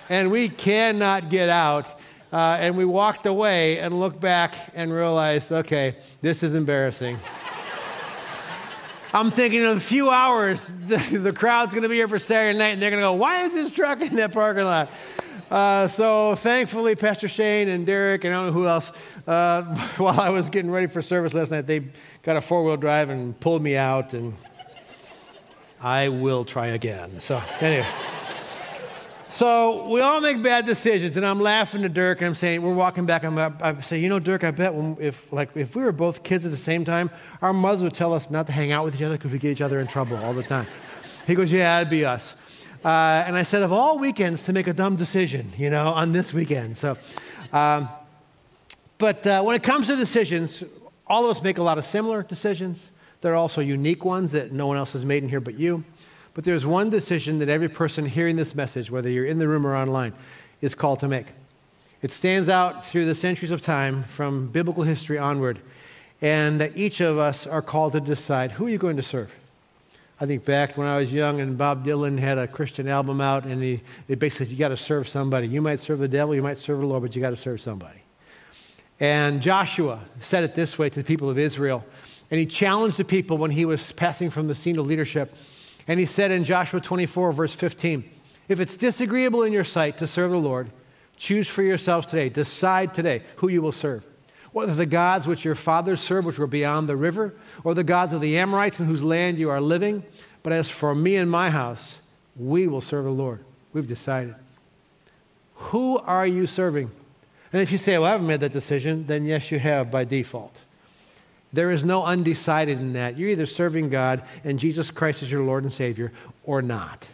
And 0.10 0.30
we 0.30 0.50
cannot 0.50 1.30
get 1.30 1.48
out. 1.48 1.96
Uh, 2.32 2.58
and 2.60 2.78
we 2.78 2.86
walked 2.86 3.26
away 3.26 3.80
and 3.80 4.00
looked 4.00 4.22
back 4.22 4.56
and 4.74 4.94
realized, 4.94 5.52
okay, 5.52 5.96
this 6.22 6.44
is 6.44 6.56
embarrassing. 6.56 7.20
I'm 9.14 9.30
thinking 9.30 9.62
in 9.62 9.72
a 9.72 9.80
few 9.80 10.10
hours, 10.10 10.74
the, 10.86 10.98
the 11.18 11.34
crowd's 11.34 11.74
going 11.74 11.84
to 11.84 11.90
be 11.90 11.96
here 11.96 12.08
for 12.08 12.20
Saturday 12.20 12.58
night, 12.58 12.70
and 12.70 12.82
they're 12.82 12.90
going 12.90 13.02
to 13.02 13.08
go, 13.08 13.14
why 13.14 13.44
is 13.44 13.54
this 13.54 13.72
truck 13.72 14.00
in 14.02 14.16
that 14.16 14.32
parking 14.32 14.64
lot? 14.64 14.90
Uh, 15.50 15.86
so 15.90 16.36
thankfully, 16.36 16.96
Pastor 16.96 17.28
Shane 17.28 17.68
and 17.68 17.86
Derek 17.86 18.24
and 18.24 18.34
I 18.34 18.38
don't 18.38 18.48
know 18.48 18.54
who 18.54 18.68
else, 18.68 18.94
uh, 19.28 19.64
while 19.98 20.18
I 20.18 20.30
was 20.30 20.50
getting 20.50 20.72
ready 20.72 20.88
for 20.88 21.02
service 21.02 21.34
last 21.34 21.52
night, 21.52 21.68
they 21.68 21.84
got 22.24 22.38
a 22.38 22.42
four 22.42 22.64
wheel 22.64 22.78
drive 22.78 23.10
and 23.10 23.38
pulled 23.42 23.62
me 23.62 23.76
out, 23.76 24.14
and 24.14 24.34
I 25.82 26.08
will 26.08 26.46
try 26.46 26.68
again. 26.68 27.20
So, 27.20 27.44
anyway. 27.60 27.88
So 29.32 29.88
we 29.88 30.02
all 30.02 30.20
make 30.20 30.44
bad 30.44 30.66
decisions, 30.66 31.16
and 31.16 31.26
I'm 31.26 31.40
laughing 31.40 31.84
to 31.84 31.90
Dirk, 31.90 32.20
and 32.20 32.28
I'm 32.28 32.36
saying, 32.36 32.62
we're 32.62 32.74
walking 32.74 33.06
back, 33.06 33.24
I'm, 33.24 33.38
I 33.38 33.80
say, 33.80 33.98
you 33.98 34.10
know, 34.10 34.20
Dirk, 34.20 34.44
I 34.44 34.52
bet 34.52 34.74
when, 34.74 34.98
if, 35.00 35.32
like, 35.32 35.56
if 35.56 35.74
we 35.74 35.84
were 35.84 35.94
both 35.94 36.22
kids 36.22 36.46
at 36.46 36.52
the 36.52 36.58
same 36.58 36.84
time, 36.84 37.10
our 37.42 37.54
mothers 37.54 37.82
would 37.82 37.94
tell 37.94 38.14
us 38.14 38.30
not 38.30 38.46
to 38.48 38.52
hang 38.52 38.74
out 38.74 38.84
with 38.84 38.94
each 38.94 39.02
other 39.02 39.16
because 39.16 39.32
we 39.32 39.40
get 39.40 39.54
each 39.54 39.62
other 39.62 39.80
in 39.80 39.88
trouble 39.88 40.18
all 40.18 40.34
the 40.34 40.44
time. 40.44 40.68
He 41.26 41.34
goes, 41.34 41.50
yeah, 41.50 41.78
that'd 41.78 41.90
be 41.90 42.04
us. 42.04 42.36
Uh, 42.84 43.24
and 43.26 43.38
I 43.38 43.44
said, 43.44 43.62
of 43.62 43.72
all 43.72 44.00
weekends 44.00 44.44
to 44.44 44.54
make 44.54 44.68
a 44.68 44.74
dumb 44.74 44.98
decision, 44.98 45.54
you 45.58 45.70
know, 45.70 45.88
on 45.88 46.12
this 46.12 46.34
weekend. 46.34 46.76
So, 46.76 46.98
um, 47.54 47.88
but 48.98 49.26
uh, 49.26 49.44
when 49.44 49.56
it 49.56 49.64
comes 49.64 49.88
to 49.88 49.96
decisions, 49.96 50.62
all 51.08 51.24
of 51.24 51.38
us 51.38 51.42
make 51.42 51.58
a 51.58 51.64
lot 51.64 51.78
of 51.78 51.86
similar 51.86 52.22
decisions. 52.22 52.92
There 53.22 53.32
are 53.32 53.38
also 53.38 53.62
unique 53.62 54.04
ones 54.04 54.34
that 54.34 54.52
no 54.52 54.68
one 54.68 54.76
else 54.76 54.92
has 54.92 55.06
made 55.06 55.24
in 55.24 55.30
here 55.30 55.40
but 55.40 55.58
you. 55.58 55.86
But 56.34 56.44
there's 56.44 56.66
one 56.66 56.90
decision 56.90 57.40
that 57.40 57.50
every 57.50 57.70
person 57.70 58.06
hearing 58.06 58.36
this 58.36 58.56
message, 58.56 58.90
whether 58.90 59.10
you're 59.10 59.26
in 59.26 59.40
the 59.40 59.48
room 59.48 59.68
or 59.68 59.76
online, 59.76 60.14
is 60.62 60.74
called 60.76 61.00
to 61.00 61.08
make. 61.08 61.28
It 62.02 62.12
stands 62.12 62.50
out 62.50 62.86
through 62.86 63.06
the 63.06 63.16
centuries 63.16 63.52
of 63.52 63.62
time 63.62 64.04
from 64.04 64.48
biblical 64.48 64.84
history 64.84 65.18
onward. 65.18 65.60
And 66.22 66.62
that 66.62 66.78
each 66.78 67.02
of 67.02 67.18
us 67.18 67.48
are 67.48 67.64
called 67.64 67.94
to 67.94 68.00
decide 68.00 68.52
who 68.52 68.68
are 68.68 68.70
you 68.70 68.78
going 68.78 68.98
to 68.98 69.04
serve? 69.04 69.36
I 70.20 70.28
think 70.28 70.46
back 70.46 70.78
when 70.78 70.86
I 70.86 71.00
was 71.00 71.12
young 71.12 71.42
and 71.42 71.58
Bob 71.58 71.84
Dylan 71.84 72.20
had 72.20 72.38
a 72.38 72.48
Christian 72.48 72.88
album 72.88 73.20
out, 73.22 73.46
and 73.46 73.62
he, 73.62 73.82
basically 74.08 74.46
said, 74.46 74.48
You 74.50 74.58
got 74.58 74.68
to 74.70 74.78
serve 74.78 75.10
somebody. 75.10 75.48
You 75.48 75.64
might 75.64 75.80
serve 75.80 75.98
the 75.98 76.08
devil, 76.08 76.36
you 76.36 76.44
might 76.44 76.60
serve 76.60 76.80
the 76.80 76.86
Lord, 76.86 77.02
but 77.02 77.16
you 77.16 77.22
got 77.24 77.32
to 77.32 77.36
serve 77.36 77.60
somebody. 77.60 78.02
And 79.00 79.42
Joshua 79.42 80.00
said 80.20 80.44
it 80.44 80.54
this 80.54 80.78
way 80.78 80.92
to 80.92 81.00
the 81.00 81.04
people 81.04 81.28
of 81.28 81.40
Israel. 81.40 81.84
And 82.30 82.40
he 82.40 82.46
challenged 82.46 82.98
the 82.98 83.04
people 83.04 83.40
when 83.40 83.50
he 83.50 83.66
was 83.66 83.92
passing 83.94 84.30
from 84.30 84.48
the 84.48 84.54
scene 84.54 84.78
of 84.78 84.86
leadership. 84.86 85.36
And 85.88 86.00
he 86.00 86.06
said 86.06 86.32
in 86.32 86.44
Joshua 86.44 86.80
24, 86.80 87.32
verse 87.32 87.54
15, 87.54 88.04
If 88.48 88.60
it's 88.60 88.76
disagreeable 88.76 89.44
in 89.44 89.54
your 89.54 89.64
sight 89.64 89.98
to 89.98 90.08
serve 90.08 90.32
the 90.32 90.38
Lord, 90.38 90.70
choose 91.18 91.48
for 91.48 91.64
yourselves 91.64 92.08
today, 92.08 92.30
decide 92.30 92.94
today 92.94 93.24
who 93.38 93.48
you 93.48 93.62
will 93.62 93.72
serve. 93.72 94.06
Whether 94.52 94.76
the 94.76 94.86
gods 94.86 95.28
which 95.28 95.46
your 95.46 95.56
fathers 95.56 96.02
served, 96.02 96.28
which 96.28 96.40
were 96.40 96.48
beyond 96.48 96.90
the 96.90 96.98
river, 96.98 97.34
or 97.64 97.74
the 97.74 97.84
gods 97.84 98.14
of 98.14 98.22
the 98.22 98.38
Amorites 98.38 98.80
in 98.80 98.86
whose 98.86 99.04
land 99.04 99.38
you 99.38 99.50
are 99.50 99.62
living. 99.62 100.04
But 100.44 100.54
as 100.54 100.70
for 100.70 100.94
me 100.94 101.16
and 101.16 101.32
my 101.32 101.50
house, 101.50 102.02
we 102.36 102.68
will 102.68 102.82
serve 102.82 103.06
the 103.06 103.12
Lord. 103.12 103.44
We've 103.74 103.88
decided. 103.88 104.36
Who 105.56 106.00
are 106.00 106.28
you 106.28 106.48
serving? 106.48 106.92
And 107.54 107.62
if 107.62 107.72
you 107.72 107.78
say, 107.78 107.98
Well, 107.98 108.08
I 108.08 108.12
haven't 108.12 108.28
made 108.28 108.40
that 108.42 108.52
decision, 108.52 109.06
then 109.08 109.26
yes, 109.26 109.52
you 109.52 109.60
have 109.60 109.92
by 109.92 110.04
default. 110.04 110.64
There 111.54 111.72
is 111.72 111.84
no 111.84 112.04
undecided 112.06 112.80
in 112.80 112.94
that. 112.94 113.18
You're 113.18 113.30
either 113.30 113.46
serving 113.46 113.90
God 113.90 114.24
and 114.44 114.60
Jesus 114.60 114.92
Christ 114.92 115.24
is 115.24 115.32
your 115.32 115.44
Lord 115.44 115.64
and 115.64 115.74
Savior 115.74 116.12
or 116.44 116.62
not. 116.62 117.08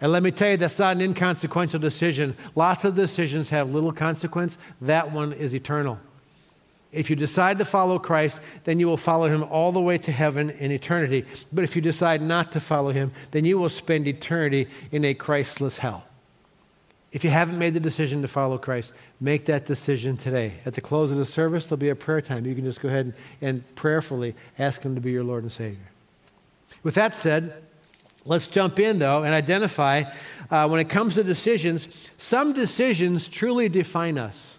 And 0.00 0.12
let 0.12 0.22
me 0.22 0.30
tell 0.30 0.52
you, 0.52 0.56
that's 0.56 0.78
not 0.78 0.96
an 0.96 1.02
inconsequential 1.02 1.78
decision. 1.78 2.34
Lots 2.54 2.86
of 2.86 2.96
decisions 2.96 3.50
have 3.50 3.74
little 3.74 3.92
consequence. 3.92 4.56
That 4.80 5.12
one 5.12 5.34
is 5.34 5.54
eternal. 5.54 6.00
If 6.90 7.10
you 7.10 7.16
decide 7.16 7.58
to 7.58 7.64
follow 7.64 7.98
Christ, 7.98 8.40
then 8.64 8.80
you 8.80 8.88
will 8.88 8.96
follow 8.96 9.28
him 9.28 9.44
all 9.44 9.72
the 9.72 9.80
way 9.80 9.98
to 9.98 10.10
heaven 10.10 10.50
in 10.50 10.72
eternity. 10.72 11.24
But 11.52 11.64
if 11.64 11.76
you 11.76 11.82
decide 11.82 12.22
not 12.22 12.52
to 12.52 12.60
follow 12.60 12.90
him, 12.90 13.12
then 13.30 13.44
you 13.44 13.58
will 13.58 13.68
spend 13.68 14.08
eternity 14.08 14.68
in 14.90 15.04
a 15.04 15.14
Christless 15.14 15.78
hell. 15.78 16.04
If 17.12 17.24
you 17.24 17.30
haven't 17.30 17.58
made 17.58 17.74
the 17.74 17.80
decision 17.80 18.22
to 18.22 18.28
follow 18.28 18.56
Christ, 18.56 18.92
make 19.20 19.46
that 19.46 19.66
decision 19.66 20.16
today. 20.16 20.54
At 20.64 20.74
the 20.74 20.80
close 20.80 21.10
of 21.10 21.16
the 21.16 21.24
service, 21.24 21.66
there'll 21.66 21.78
be 21.78 21.88
a 21.88 21.96
prayer 21.96 22.20
time. 22.20 22.46
You 22.46 22.54
can 22.54 22.64
just 22.64 22.80
go 22.80 22.88
ahead 22.88 23.06
and, 23.06 23.14
and 23.40 23.74
prayerfully 23.74 24.36
ask 24.58 24.82
Him 24.82 24.94
to 24.94 25.00
be 25.00 25.10
your 25.10 25.24
Lord 25.24 25.42
and 25.42 25.50
Savior. 25.50 25.78
With 26.84 26.94
that 26.94 27.14
said, 27.14 27.62
let's 28.24 28.46
jump 28.46 28.78
in, 28.78 29.00
though, 29.00 29.24
and 29.24 29.34
identify 29.34 30.04
uh, 30.50 30.68
when 30.68 30.80
it 30.80 30.88
comes 30.88 31.16
to 31.16 31.24
decisions, 31.24 31.88
some 32.16 32.52
decisions 32.52 33.26
truly 33.26 33.68
define 33.68 34.16
us. 34.16 34.58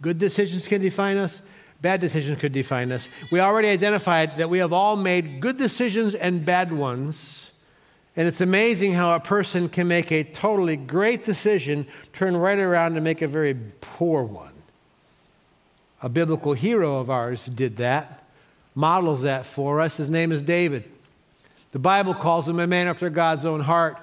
Good 0.00 0.18
decisions 0.18 0.66
can 0.66 0.80
define 0.80 1.18
us, 1.18 1.42
bad 1.82 2.00
decisions 2.00 2.38
could 2.38 2.52
define 2.52 2.90
us. 2.90 3.08
We 3.30 3.40
already 3.40 3.68
identified 3.68 4.38
that 4.38 4.48
we 4.48 4.58
have 4.58 4.72
all 4.72 4.96
made 4.96 5.40
good 5.40 5.58
decisions 5.58 6.14
and 6.14 6.44
bad 6.44 6.72
ones. 6.72 7.41
And 8.16 8.28
it's 8.28 8.40
amazing 8.40 8.92
how 8.92 9.14
a 9.14 9.20
person 9.20 9.68
can 9.68 9.88
make 9.88 10.12
a 10.12 10.22
totally 10.22 10.76
great 10.76 11.24
decision, 11.24 11.86
turn 12.12 12.36
right 12.36 12.58
around 12.58 12.94
and 12.94 13.04
make 13.04 13.22
a 13.22 13.28
very 13.28 13.56
poor 13.80 14.22
one. 14.22 14.52
A 16.02 16.08
biblical 16.08 16.52
hero 16.52 16.98
of 16.98 17.08
ours 17.08 17.46
did 17.46 17.78
that, 17.78 18.24
models 18.74 19.22
that 19.22 19.46
for 19.46 19.80
us. 19.80 19.96
His 19.96 20.10
name 20.10 20.30
is 20.30 20.42
David. 20.42 20.84
The 21.70 21.78
Bible 21.78 22.12
calls 22.12 22.46
him 22.46 22.58
a 22.60 22.66
man 22.66 22.86
after 22.86 23.08
God's 23.08 23.46
own 23.46 23.60
heart. 23.60 23.96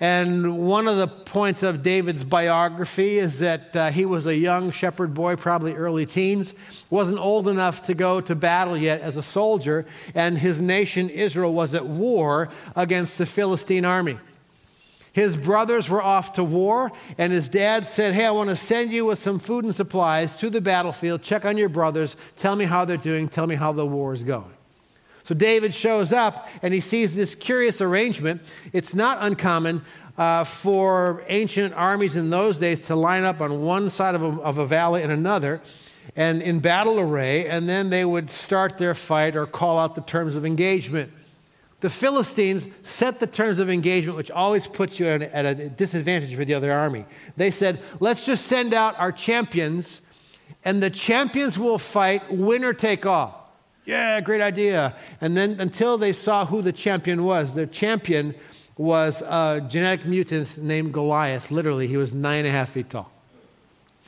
And 0.00 0.66
one 0.66 0.88
of 0.88 0.96
the 0.96 1.06
points 1.06 1.62
of 1.62 1.82
David's 1.82 2.24
biography 2.24 3.18
is 3.18 3.40
that 3.40 3.76
uh, 3.76 3.90
he 3.90 4.06
was 4.06 4.26
a 4.26 4.34
young 4.34 4.70
shepherd 4.70 5.12
boy, 5.12 5.36
probably 5.36 5.74
early 5.74 6.06
teens, 6.06 6.54
wasn't 6.88 7.18
old 7.18 7.48
enough 7.48 7.84
to 7.86 7.94
go 7.94 8.22
to 8.22 8.34
battle 8.34 8.78
yet 8.78 9.02
as 9.02 9.18
a 9.18 9.22
soldier, 9.22 9.84
and 10.14 10.38
his 10.38 10.58
nation, 10.58 11.10
Israel, 11.10 11.52
was 11.52 11.74
at 11.74 11.84
war 11.84 12.48
against 12.74 13.18
the 13.18 13.26
Philistine 13.26 13.84
army. 13.84 14.18
His 15.12 15.36
brothers 15.36 15.90
were 15.90 16.02
off 16.02 16.34
to 16.34 16.44
war, 16.44 16.92
and 17.18 17.30
his 17.30 17.50
dad 17.50 17.86
said, 17.86 18.14
Hey, 18.14 18.24
I 18.24 18.30
want 18.30 18.48
to 18.48 18.56
send 18.56 18.92
you 18.92 19.04
with 19.04 19.18
some 19.18 19.38
food 19.38 19.64
and 19.64 19.74
supplies 19.74 20.36
to 20.38 20.48
the 20.48 20.60
battlefield. 20.62 21.22
Check 21.22 21.44
on 21.44 21.58
your 21.58 21.68
brothers. 21.68 22.16
Tell 22.36 22.56
me 22.56 22.64
how 22.64 22.86
they're 22.86 22.96
doing. 22.96 23.28
Tell 23.28 23.46
me 23.46 23.56
how 23.56 23.72
the 23.72 23.84
war 23.84 24.14
is 24.14 24.24
going. 24.24 24.54
So 25.24 25.34
David 25.34 25.74
shows 25.74 26.12
up 26.12 26.48
and 26.62 26.74
he 26.74 26.80
sees 26.80 27.16
this 27.16 27.34
curious 27.34 27.80
arrangement. 27.80 28.42
It's 28.72 28.94
not 28.94 29.18
uncommon 29.20 29.82
uh, 30.16 30.44
for 30.44 31.24
ancient 31.28 31.74
armies 31.74 32.16
in 32.16 32.30
those 32.30 32.58
days 32.58 32.86
to 32.86 32.96
line 32.96 33.24
up 33.24 33.40
on 33.40 33.62
one 33.62 33.90
side 33.90 34.14
of 34.14 34.22
a, 34.22 34.42
of 34.42 34.58
a 34.58 34.66
valley 34.66 35.02
and 35.02 35.12
another 35.12 35.60
and 36.16 36.42
in 36.42 36.60
battle 36.60 36.98
array, 36.98 37.46
and 37.46 37.68
then 37.68 37.90
they 37.90 38.04
would 38.04 38.30
start 38.30 38.78
their 38.78 38.94
fight 38.94 39.36
or 39.36 39.46
call 39.46 39.78
out 39.78 39.94
the 39.94 40.00
terms 40.00 40.36
of 40.36 40.44
engagement. 40.44 41.12
The 41.80 41.90
Philistines 41.90 42.68
set 42.82 43.20
the 43.20 43.26
terms 43.26 43.58
of 43.58 43.70
engagement, 43.70 44.16
which 44.16 44.30
always 44.30 44.66
puts 44.66 45.00
you 45.00 45.06
at 45.06 45.46
a, 45.46 45.68
disadvantage 45.68 46.34
for 46.34 46.44
the 46.44 46.54
other 46.54 46.72
army. 46.72 47.06
They 47.36 47.50
said, 47.50 47.80
let's 48.00 48.26
just 48.26 48.46
send 48.46 48.74
out 48.74 48.98
our 48.98 49.12
champions, 49.12 50.02
and 50.64 50.82
the 50.82 50.90
champions 50.90 51.58
will 51.58 51.78
fight, 51.78 52.30
winner 52.30 52.74
take 52.74 53.06
all. 53.06 53.39
Yeah, 53.90 54.20
great 54.20 54.40
idea. 54.40 54.94
And 55.20 55.36
then 55.36 55.58
until 55.58 55.98
they 55.98 56.12
saw 56.12 56.46
who 56.46 56.62
the 56.62 56.70
champion 56.72 57.24
was, 57.24 57.54
the 57.54 57.66
champion 57.66 58.36
was 58.76 59.20
a 59.20 59.66
genetic 59.68 60.06
mutant 60.06 60.58
named 60.58 60.92
Goliath. 60.92 61.50
Literally, 61.50 61.88
he 61.88 61.96
was 61.96 62.14
nine 62.14 62.38
and 62.38 62.46
a 62.46 62.52
half 62.52 62.70
feet 62.70 62.88
tall. 62.88 63.10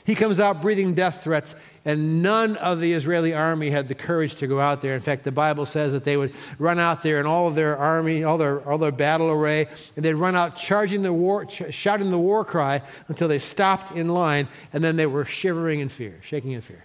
He 0.04 0.14
comes 0.14 0.38
out 0.38 0.62
breathing 0.62 0.94
death 0.94 1.24
threats, 1.24 1.56
and 1.84 2.22
none 2.22 2.56
of 2.58 2.80
the 2.80 2.92
Israeli 2.92 3.34
army 3.34 3.70
had 3.70 3.88
the 3.88 3.96
courage 3.96 4.36
to 4.36 4.46
go 4.46 4.60
out 4.60 4.82
there. 4.82 4.94
In 4.94 5.00
fact, 5.00 5.24
the 5.24 5.32
Bible 5.32 5.66
says 5.66 5.90
that 5.90 6.04
they 6.04 6.16
would 6.16 6.32
run 6.60 6.78
out 6.78 7.02
there 7.02 7.18
in 7.18 7.26
all 7.26 7.48
of 7.48 7.56
their 7.56 7.76
army, 7.76 8.22
all 8.22 8.38
their, 8.38 8.60
all 8.68 8.78
their 8.78 8.92
battle 8.92 9.30
array, 9.30 9.66
and 9.96 10.04
they'd 10.04 10.14
run 10.14 10.36
out 10.36 10.56
charging 10.56 11.02
the 11.02 11.12
war, 11.12 11.44
ch- 11.44 11.74
shouting 11.74 12.12
the 12.12 12.18
war 12.18 12.44
cry 12.44 12.82
until 13.08 13.26
they 13.26 13.40
stopped 13.40 13.90
in 13.90 14.08
line, 14.08 14.46
and 14.72 14.84
then 14.84 14.94
they 14.94 15.06
were 15.06 15.24
shivering 15.24 15.80
in 15.80 15.88
fear, 15.88 16.20
shaking 16.22 16.52
in 16.52 16.60
fear. 16.60 16.84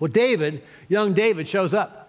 Well, 0.00 0.10
David, 0.10 0.62
young 0.88 1.12
David, 1.12 1.46
shows 1.48 1.74
up. 1.74 2.04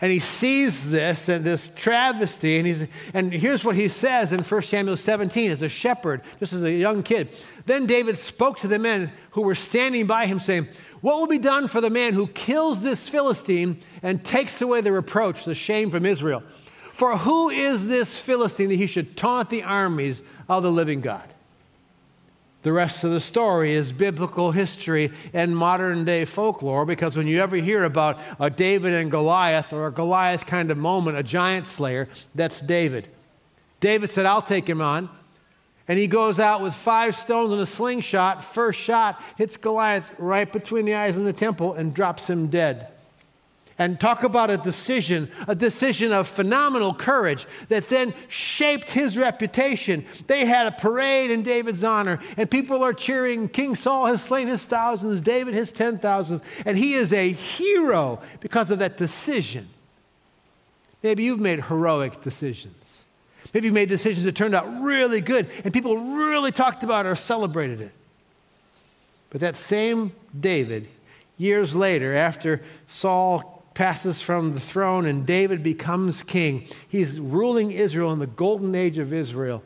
And 0.00 0.12
he 0.12 0.20
sees 0.20 0.90
this 0.90 1.28
and 1.28 1.44
this 1.44 1.72
travesty, 1.74 2.58
and, 2.58 2.66
he's, 2.66 2.86
and 3.14 3.32
here's 3.32 3.64
what 3.64 3.74
he 3.74 3.88
says 3.88 4.32
in 4.32 4.44
1 4.44 4.62
Samuel 4.62 4.96
17 4.96 5.50
as 5.50 5.60
a 5.60 5.68
shepherd, 5.68 6.22
just 6.38 6.52
as 6.52 6.62
a 6.62 6.70
young 6.70 7.02
kid. 7.02 7.28
Then 7.66 7.86
David 7.86 8.16
spoke 8.16 8.60
to 8.60 8.68
the 8.68 8.78
men 8.78 9.10
who 9.32 9.42
were 9.42 9.56
standing 9.56 10.06
by 10.06 10.26
him, 10.26 10.38
saying, 10.38 10.68
What 11.00 11.16
will 11.18 11.26
be 11.26 11.38
done 11.38 11.66
for 11.66 11.80
the 11.80 11.90
man 11.90 12.14
who 12.14 12.28
kills 12.28 12.80
this 12.80 13.08
Philistine 13.08 13.80
and 14.00 14.24
takes 14.24 14.62
away 14.62 14.82
the 14.82 14.92
reproach, 14.92 15.44
the 15.44 15.54
shame 15.54 15.90
from 15.90 16.06
Israel? 16.06 16.44
For 16.92 17.16
who 17.16 17.48
is 17.50 17.88
this 17.88 18.16
Philistine 18.20 18.68
that 18.68 18.76
he 18.76 18.86
should 18.86 19.16
taunt 19.16 19.50
the 19.50 19.64
armies 19.64 20.22
of 20.48 20.62
the 20.62 20.70
living 20.70 21.00
God? 21.00 21.28
The 22.62 22.72
rest 22.72 23.04
of 23.04 23.12
the 23.12 23.20
story 23.20 23.72
is 23.72 23.92
biblical 23.92 24.50
history 24.50 25.12
and 25.32 25.56
modern 25.56 26.04
day 26.04 26.24
folklore 26.24 26.84
because 26.84 27.16
when 27.16 27.28
you 27.28 27.40
ever 27.40 27.56
hear 27.56 27.84
about 27.84 28.18
a 28.40 28.50
David 28.50 28.94
and 28.94 29.10
Goliath 29.10 29.72
or 29.72 29.86
a 29.86 29.92
Goliath 29.92 30.44
kind 30.44 30.70
of 30.70 30.76
moment, 30.76 31.16
a 31.16 31.22
giant 31.22 31.66
slayer, 31.66 32.08
that's 32.34 32.60
David. 32.60 33.08
David 33.78 34.10
said, 34.10 34.26
I'll 34.26 34.42
take 34.42 34.68
him 34.68 34.80
on. 34.80 35.08
And 35.86 35.98
he 35.98 36.08
goes 36.08 36.40
out 36.40 36.60
with 36.60 36.74
five 36.74 37.14
stones 37.14 37.52
and 37.52 37.60
a 37.60 37.66
slingshot. 37.66 38.44
First 38.44 38.78
shot 38.78 39.22
hits 39.36 39.56
Goliath 39.56 40.12
right 40.18 40.52
between 40.52 40.84
the 40.84 40.96
eyes 40.96 41.16
in 41.16 41.24
the 41.24 41.32
temple 41.32 41.74
and 41.74 41.94
drops 41.94 42.28
him 42.28 42.48
dead 42.48 42.88
and 43.78 44.00
talk 44.00 44.24
about 44.24 44.50
a 44.50 44.56
decision, 44.56 45.30
a 45.46 45.54
decision 45.54 46.12
of 46.12 46.26
phenomenal 46.26 46.92
courage 46.92 47.46
that 47.68 47.88
then 47.88 48.12
shaped 48.26 48.90
his 48.90 49.16
reputation. 49.16 50.04
They 50.26 50.44
had 50.44 50.66
a 50.66 50.72
parade 50.72 51.30
in 51.30 51.42
David's 51.42 51.84
honor, 51.84 52.20
and 52.36 52.50
people 52.50 52.82
are 52.82 52.92
cheering, 52.92 53.48
King 53.48 53.76
Saul 53.76 54.06
has 54.06 54.22
slain 54.22 54.48
his 54.48 54.64
thousands, 54.64 55.20
David 55.20 55.54
his 55.54 55.70
ten 55.70 55.98
thousands, 55.98 56.42
and 56.66 56.76
he 56.76 56.94
is 56.94 57.12
a 57.12 57.30
hero 57.30 58.20
because 58.40 58.70
of 58.70 58.80
that 58.80 58.96
decision. 58.96 59.68
Maybe 61.02 61.22
you've 61.22 61.40
made 61.40 61.62
heroic 61.62 62.20
decisions. 62.20 63.04
Maybe 63.54 63.68
you 63.68 63.72
made 63.72 63.88
decisions 63.88 64.24
that 64.24 64.34
turned 64.34 64.54
out 64.54 64.82
really 64.82 65.20
good, 65.20 65.48
and 65.64 65.72
people 65.72 65.96
really 65.96 66.50
talked 66.50 66.82
about 66.82 67.06
it 67.06 67.10
or 67.10 67.14
celebrated 67.14 67.80
it. 67.80 67.92
But 69.30 69.40
that 69.40 69.54
same 69.54 70.12
David, 70.38 70.88
years 71.36 71.74
later, 71.74 72.14
after 72.14 72.60
Saul 72.88 73.57
passes 73.78 74.20
from 74.20 74.54
the 74.54 74.60
throne 74.60 75.06
and 75.06 75.24
David 75.24 75.62
becomes 75.62 76.24
king. 76.24 76.66
He's 76.88 77.20
ruling 77.20 77.70
Israel 77.70 78.10
in 78.10 78.18
the 78.18 78.26
golden 78.26 78.74
age 78.74 78.98
of 78.98 79.12
Israel. 79.12 79.62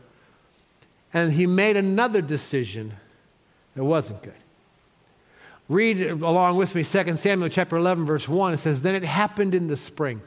And 1.14 1.32
he 1.32 1.46
made 1.46 1.78
another 1.78 2.20
decision 2.20 2.92
that 3.74 3.82
wasn't 3.82 4.22
good. 4.22 4.34
Read 5.66 6.02
along 6.02 6.58
with 6.58 6.74
me 6.74 6.84
2 6.84 7.16
Samuel 7.16 7.48
chapter 7.48 7.74
11 7.78 8.04
verse 8.04 8.28
1 8.28 8.52
it 8.52 8.58
says 8.58 8.82
then 8.82 8.94
it 8.94 9.02
happened 9.02 9.54
in 9.54 9.68
the 9.68 9.78
spring 9.78 10.20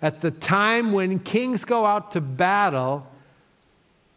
at 0.00 0.22
the 0.22 0.30
time 0.30 0.92
when 0.92 1.18
kings 1.18 1.66
go 1.66 1.84
out 1.84 2.12
to 2.12 2.22
battle 2.22 3.06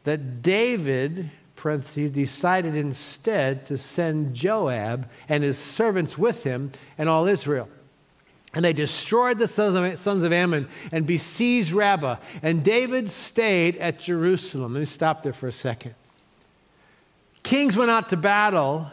that 0.06 0.41
David 0.41 1.29
parentheses 1.58 2.12
decided 2.12 2.74
instead 2.74 3.65
to 3.65 3.77
send 3.77 4.34
Joab 4.34 5.10
and 5.27 5.44
his 5.44 5.58
servants 5.58 6.17
with 6.17 6.46
him 6.46 6.72
and 6.98 7.10
all 7.10 7.27
Israel 7.27 7.67
and 8.57 8.65
they 8.65 8.73
destroyed 8.73 9.37
the 9.37 9.47
sons 9.47 10.23
of, 10.23 10.33
Ammon 10.33 10.67
and 10.91 11.05
besieged 11.05 11.71
Rabbah. 11.71 12.15
And 12.41 12.63
David 12.63 13.07
stayed 13.07 13.75
at 13.75 13.99
Jerusalem. 13.99 14.73
Let 14.73 14.79
me 14.79 14.87
stop 14.87 15.21
there 15.21 15.31
for 15.31 15.47
a 15.47 15.51
second. 15.51 15.93
Kings 17.43 17.77
went 17.77 17.91
out 17.91 18.09
to 18.09 18.17
battle 18.17 18.89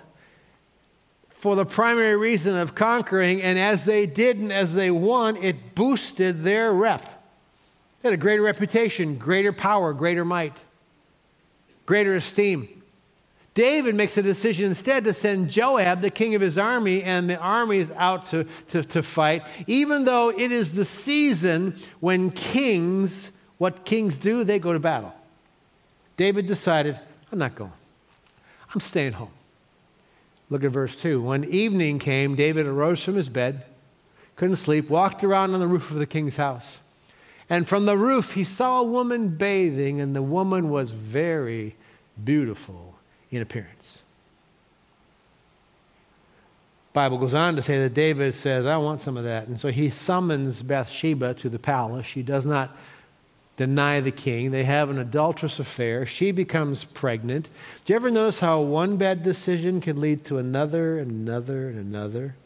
for 1.30 1.56
the 1.56 1.64
primary 1.64 2.14
reason 2.14 2.58
of 2.58 2.74
conquering, 2.74 3.40
and 3.40 3.58
as 3.58 3.86
they 3.86 4.04
did 4.04 4.36
and 4.36 4.52
as 4.52 4.74
they 4.74 4.90
won, 4.90 5.38
it 5.38 5.74
boosted 5.74 6.40
their 6.40 6.70
rep. 6.74 7.00
They 8.02 8.10
had 8.10 8.18
a 8.18 8.20
greater 8.20 8.42
reputation, 8.42 9.16
greater 9.16 9.54
power, 9.54 9.94
greater 9.94 10.26
might, 10.26 10.62
greater 11.86 12.14
esteem. 12.14 12.82
David 13.54 13.94
makes 13.94 14.16
a 14.18 14.22
decision 14.22 14.66
instead 14.66 15.04
to 15.04 15.12
send 15.12 15.48
Joab, 15.48 16.00
the 16.00 16.10
king 16.10 16.34
of 16.34 16.40
his 16.40 16.58
army, 16.58 17.04
and 17.04 17.30
the 17.30 17.38
armies 17.38 17.92
out 17.92 18.26
to, 18.26 18.44
to, 18.68 18.82
to 18.82 19.02
fight, 19.02 19.44
even 19.68 20.04
though 20.04 20.30
it 20.30 20.50
is 20.50 20.72
the 20.72 20.84
season 20.84 21.76
when 22.00 22.32
kings, 22.32 23.30
what 23.58 23.84
kings 23.84 24.16
do, 24.16 24.42
they 24.42 24.58
go 24.58 24.72
to 24.72 24.80
battle. 24.80 25.14
David 26.16 26.48
decided, 26.48 26.98
I'm 27.30 27.38
not 27.38 27.54
going, 27.54 27.72
I'm 28.74 28.80
staying 28.80 29.12
home. 29.12 29.30
Look 30.50 30.64
at 30.64 30.72
verse 30.72 30.96
2. 30.96 31.22
When 31.22 31.44
evening 31.44 32.00
came, 32.00 32.34
David 32.34 32.66
arose 32.66 33.02
from 33.04 33.14
his 33.14 33.28
bed, 33.28 33.64
couldn't 34.34 34.56
sleep, 34.56 34.90
walked 34.90 35.22
around 35.22 35.54
on 35.54 35.60
the 35.60 35.68
roof 35.68 35.92
of 35.92 35.98
the 35.98 36.06
king's 36.06 36.36
house. 36.36 36.80
And 37.48 37.68
from 37.68 37.86
the 37.86 37.96
roof, 37.96 38.34
he 38.34 38.42
saw 38.42 38.80
a 38.80 38.84
woman 38.84 39.28
bathing, 39.28 40.00
and 40.00 40.14
the 40.14 40.22
woman 40.22 40.70
was 40.70 40.90
very 40.90 41.76
beautiful 42.22 42.93
in 43.34 43.42
appearance. 43.42 44.00
Bible 46.92 47.18
goes 47.18 47.34
on 47.34 47.56
to 47.56 47.62
say 47.62 47.80
that 47.80 47.92
David 47.92 48.34
says, 48.34 48.66
I 48.66 48.76
want 48.76 49.00
some 49.00 49.16
of 49.16 49.24
that. 49.24 49.48
And 49.48 49.58
so 49.58 49.68
he 49.68 49.90
summons 49.90 50.62
Bathsheba 50.62 51.34
to 51.34 51.48
the 51.48 51.58
palace. 51.58 52.06
She 52.06 52.22
does 52.22 52.46
not 52.46 52.76
deny 53.56 54.00
the 54.00 54.12
king. 54.12 54.52
They 54.52 54.62
have 54.62 54.90
an 54.90 54.98
adulterous 54.98 55.58
affair. 55.58 56.06
She 56.06 56.30
becomes 56.30 56.84
pregnant. 56.84 57.50
Do 57.84 57.92
you 57.92 57.96
ever 57.96 58.10
notice 58.10 58.38
how 58.38 58.60
one 58.60 58.96
bad 58.96 59.24
decision 59.24 59.80
can 59.80 60.00
lead 60.00 60.24
to 60.26 60.38
another 60.38 60.98
and 60.98 61.10
another 61.10 61.68
and 61.68 61.78
another? 61.78 62.36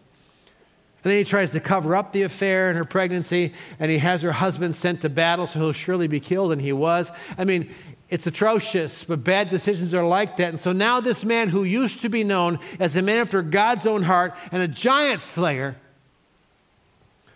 And 1.05 1.13
then 1.13 1.19
he 1.19 1.25
tries 1.25 1.51
to 1.51 1.61
cover 1.61 1.95
up 1.95 2.13
the 2.13 2.23
affair 2.23 2.71
and 2.71 2.79
her 2.79 2.85
pregnancy, 2.85 3.55
and 3.79 3.91
he 3.91 3.99
has 3.99 4.23
her 4.23 4.33
husband 4.33 4.75
sent 4.77 5.03
to 5.03 5.09
battle, 5.09 5.47
so 5.47 5.59
he'll 5.61 5.73
surely 5.73 6.09
be 6.09 6.21
killed, 6.21 6.53
and 6.53 6.61
he 6.61 6.73
was. 6.73 7.13
I 7.37 7.45
mean, 7.45 7.71
it's 8.11 8.27
atrocious, 8.27 9.05
but 9.05 9.23
bad 9.23 9.51
decisions 9.51 9.93
are 9.93 10.07
like 10.07 10.39
that. 10.39 10.49
And 10.49 10.61
so 10.61 10.73
now, 10.73 11.01
this 11.01 11.25
man 11.25 11.51
who 11.51 11.65
used 11.65 12.01
to 12.03 12.09
be 12.09 12.25
known 12.25 12.59
as 12.81 12.97
a 12.97 13.03
man 13.03 13.19
after 13.19 13.43
God's 13.43 13.87
own 13.87 14.03
heart 14.03 14.35
and 14.51 14.63
a 14.63 14.69
giant 14.69 15.21
slayer, 15.21 15.77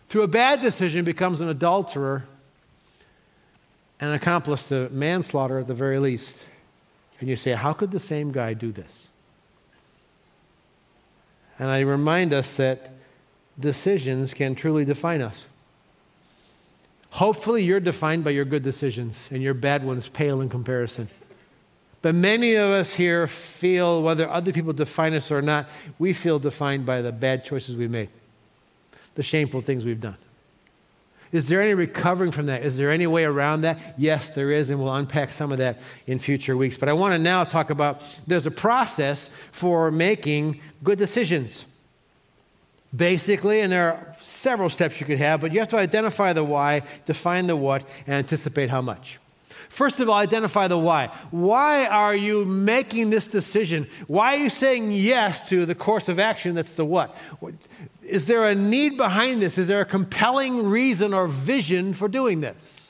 through 0.09 0.23
a 0.23 0.29
bad 0.29 0.63
decision, 0.63 1.05
becomes 1.05 1.41
an 1.41 1.49
adulterer 1.49 2.25
and 4.01 4.11
an 4.11 4.17
accomplice 4.17 4.69
to 4.69 4.89
manslaughter 4.91 5.59
at 5.59 5.67
the 5.67 5.75
very 5.75 5.99
least. 5.99 6.43
And 7.21 7.29
you 7.29 7.37
say, 7.37 7.53
how 7.53 7.73
could 7.73 7.91
the 7.91 8.01
same 8.01 8.33
guy 8.33 8.55
do 8.55 8.73
this? 8.73 9.09
And 11.59 11.71
I 11.71 11.81
remind 11.81 12.33
us 12.33 12.55
that 12.55 12.91
decisions 13.61 14.35
can 14.35 14.55
truly 14.55 14.85
define 14.85 15.21
us. 15.21 15.47
Hopefully, 17.13 17.63
you're 17.63 17.79
defined 17.79 18.25
by 18.25 18.31
your 18.31 18.47
good 18.47 18.63
decisions 18.63 19.29
and 19.31 19.43
your 19.43 19.53
bad 19.53 19.85
ones 19.85 20.09
pale 20.09 20.41
in 20.41 20.49
comparison. 20.49 21.09
But 22.01 22.15
many 22.15 22.55
of 22.55 22.71
us 22.71 22.95
here 22.95 23.27
feel, 23.27 24.03
whether 24.03 24.27
other 24.29 24.51
people 24.51 24.73
define 24.73 25.13
us 25.13 25.31
or 25.31 25.43
not, 25.43 25.69
we 25.99 26.15
feel 26.15 26.39
defined 26.39 26.87
by 26.87 27.03
the 27.03 27.13
bad 27.13 27.45
choices 27.45 27.77
we've 27.77 27.91
made, 27.91 28.09
the 29.15 29.23
shameful 29.23 29.61
things 29.61 29.85
we've 29.85 30.01
done. 30.01 30.17
Is 31.33 31.49
there 31.49 31.61
any 31.61 31.75
recovering 31.75 32.31
from 32.31 32.47
that? 32.47 32.63
Is 32.63 32.79
there 32.79 32.91
any 32.91 33.07
way 33.07 33.25
around 33.25 33.61
that? 33.61 33.95
Yes, 33.99 34.31
there 34.31 34.51
is, 34.51 34.71
and 34.71 34.83
we'll 34.83 34.95
unpack 34.95 35.33
some 35.33 35.53
of 35.53 35.59
that 35.59 35.81
in 36.07 36.19
future 36.19 36.57
weeks. 36.57 36.79
But 36.79 36.89
I 36.89 36.95
want 36.95 37.13
to 37.13 37.19
now 37.19 37.45
talk 37.45 37.69
about 37.69 38.03
there's 38.27 38.47
a 38.47 38.51
process 38.51 39.29
for 39.51 39.91
making 39.91 40.61
good 40.83 40.99
decisions. 40.99 41.67
Basically, 42.95 43.61
and 43.61 43.71
there 43.71 43.93
are 43.93 44.12
several 44.43 44.69
steps 44.69 45.01
you 45.01 45.07
could 45.07 45.19
have, 45.19 45.41
but 45.41 45.53
you 45.53 45.61
have 45.61 45.69
to 45.69 45.77
identify 45.77 46.33
the 46.33 46.45
why, 46.45 46.83
define 47.07 47.47
the 47.47 47.57
what, 47.57 47.85
and 48.07 48.17
anticipate 48.17 48.69
how 48.69 48.83
much. 48.83 49.19
First 49.69 50.01
of 50.01 50.09
all, 50.11 50.17
identify 50.17 50.69
the 50.69 50.77
why. 50.77 51.07
Why 51.31 51.87
are 51.87 52.15
you 52.15 52.45
making 52.45 53.09
this 53.09 53.27
decision? 53.27 53.89
Why 54.07 54.35
are 54.35 54.39
you 54.39 54.51
saying 54.51 54.93
yes 54.93 55.49
to 55.49 55.65
the 55.65 55.75
course 55.75 56.11
of 56.11 56.19
action 56.19 56.55
that's 56.55 56.75
the 56.75 56.85
what? 56.85 57.17
Is 58.03 58.27
there 58.27 58.47
a 58.49 58.55
need 58.55 58.99
behind 58.99 59.41
this? 59.41 59.57
Is 59.57 59.69
there 59.69 59.81
a 59.81 59.87
compelling 59.87 60.69
reason 60.69 61.15
or 61.15 61.27
vision 61.27 61.95
for 61.95 62.07
doing 62.07 62.43
this? 62.43 62.82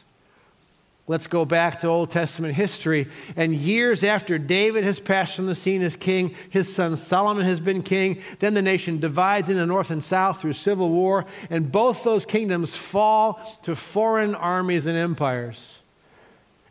Let's 1.13 1.27
go 1.27 1.45
back 1.45 1.81
to 1.81 1.89
Old 1.89 2.11
Testament 2.11 2.55
history. 2.55 3.07
And 3.37 3.55
years 3.55 4.03
after 4.03 4.39
David 4.39 4.83
has 4.85 4.99
passed 4.99 5.37
from 5.37 5.47
the 5.47 5.55
scene 5.55 5.83
as 5.83 5.95
king, 5.95 6.35
his 6.49 6.75
son 6.75 6.97
Solomon 6.97 7.45
has 7.45 7.61
been 7.61 7.83
king. 7.83 8.23
Then 8.39 8.55
the 8.55 8.63
nation 8.63 8.99
divides 8.99 9.49
into 9.49 9.67
north 9.67 9.91
and 9.91 10.03
south 10.03 10.41
through 10.41 10.55
civil 10.55 10.89
war, 10.89 11.27
and 11.51 11.71
both 11.71 12.03
those 12.03 12.25
kingdoms 12.25 12.75
fall 12.75 13.35
to 13.63 13.77
foreign 13.77 14.35
armies 14.35 14.87
and 14.87 14.97
empires 14.97 15.79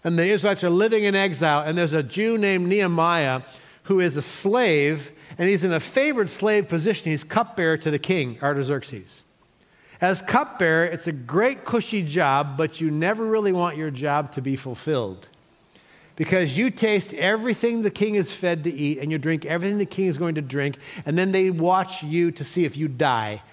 and 0.03 0.17
the 0.17 0.25
Israelites 0.25 0.63
are 0.63 0.69
living 0.69 1.03
in 1.03 1.15
exile, 1.15 1.62
and 1.62 1.77
there's 1.77 1.93
a 1.93 2.03
Jew 2.03 2.38
named 2.38 2.67
Nehemiah 2.67 3.41
who 3.83 4.00
is 4.00 4.17
a 4.17 4.21
slave, 4.21 5.12
and 5.38 5.48
he's 5.48 5.63
in 5.63 5.74
a 5.74 5.79
favored 5.79 6.29
slave 6.29 6.67
position. 6.67 7.12
He's 7.12 7.24
cupbearer 7.24 7.77
to 7.77 7.91
the 7.91 8.00
king, 8.00 8.39
Artaxerxes. 8.41 9.21
As 10.01 10.20
cupbearer, 10.20 10.86
it's 10.86 11.05
a 11.05 11.12
great, 11.12 11.63
cushy 11.63 12.03
job, 12.03 12.58
but 12.58 12.81
you 12.81 12.89
never 12.89 13.24
really 13.24 13.51
want 13.51 13.77
your 13.77 13.91
job 13.91 14.31
to 14.34 14.41
be 14.41 14.55
fulfilled. 14.55 15.27
Because 16.15 16.58
you 16.58 16.72
taste 16.72 17.13
everything 17.13 17.84
the 17.84 17.91
king 17.91 18.15
is 18.15 18.31
fed 18.31 18.63
to 18.63 18.72
eat, 18.72 18.98
and 18.98 19.12
you 19.12 19.20
drink 19.20 19.46
everything 19.46 19.77
the 19.77 19.86
king 19.86 20.08
is 20.08 20.17
going 20.17 20.36
to 20.36 20.41
drink, 20.41 20.77
and 21.05 21.15
then 21.17 21.31
they 21.31 21.51
watch 21.51 22.01
you 22.01 22.31
to 22.31 22.43
see 22.43 22.65
if 22.65 22.75
you 22.75 22.88
die, 22.88 23.43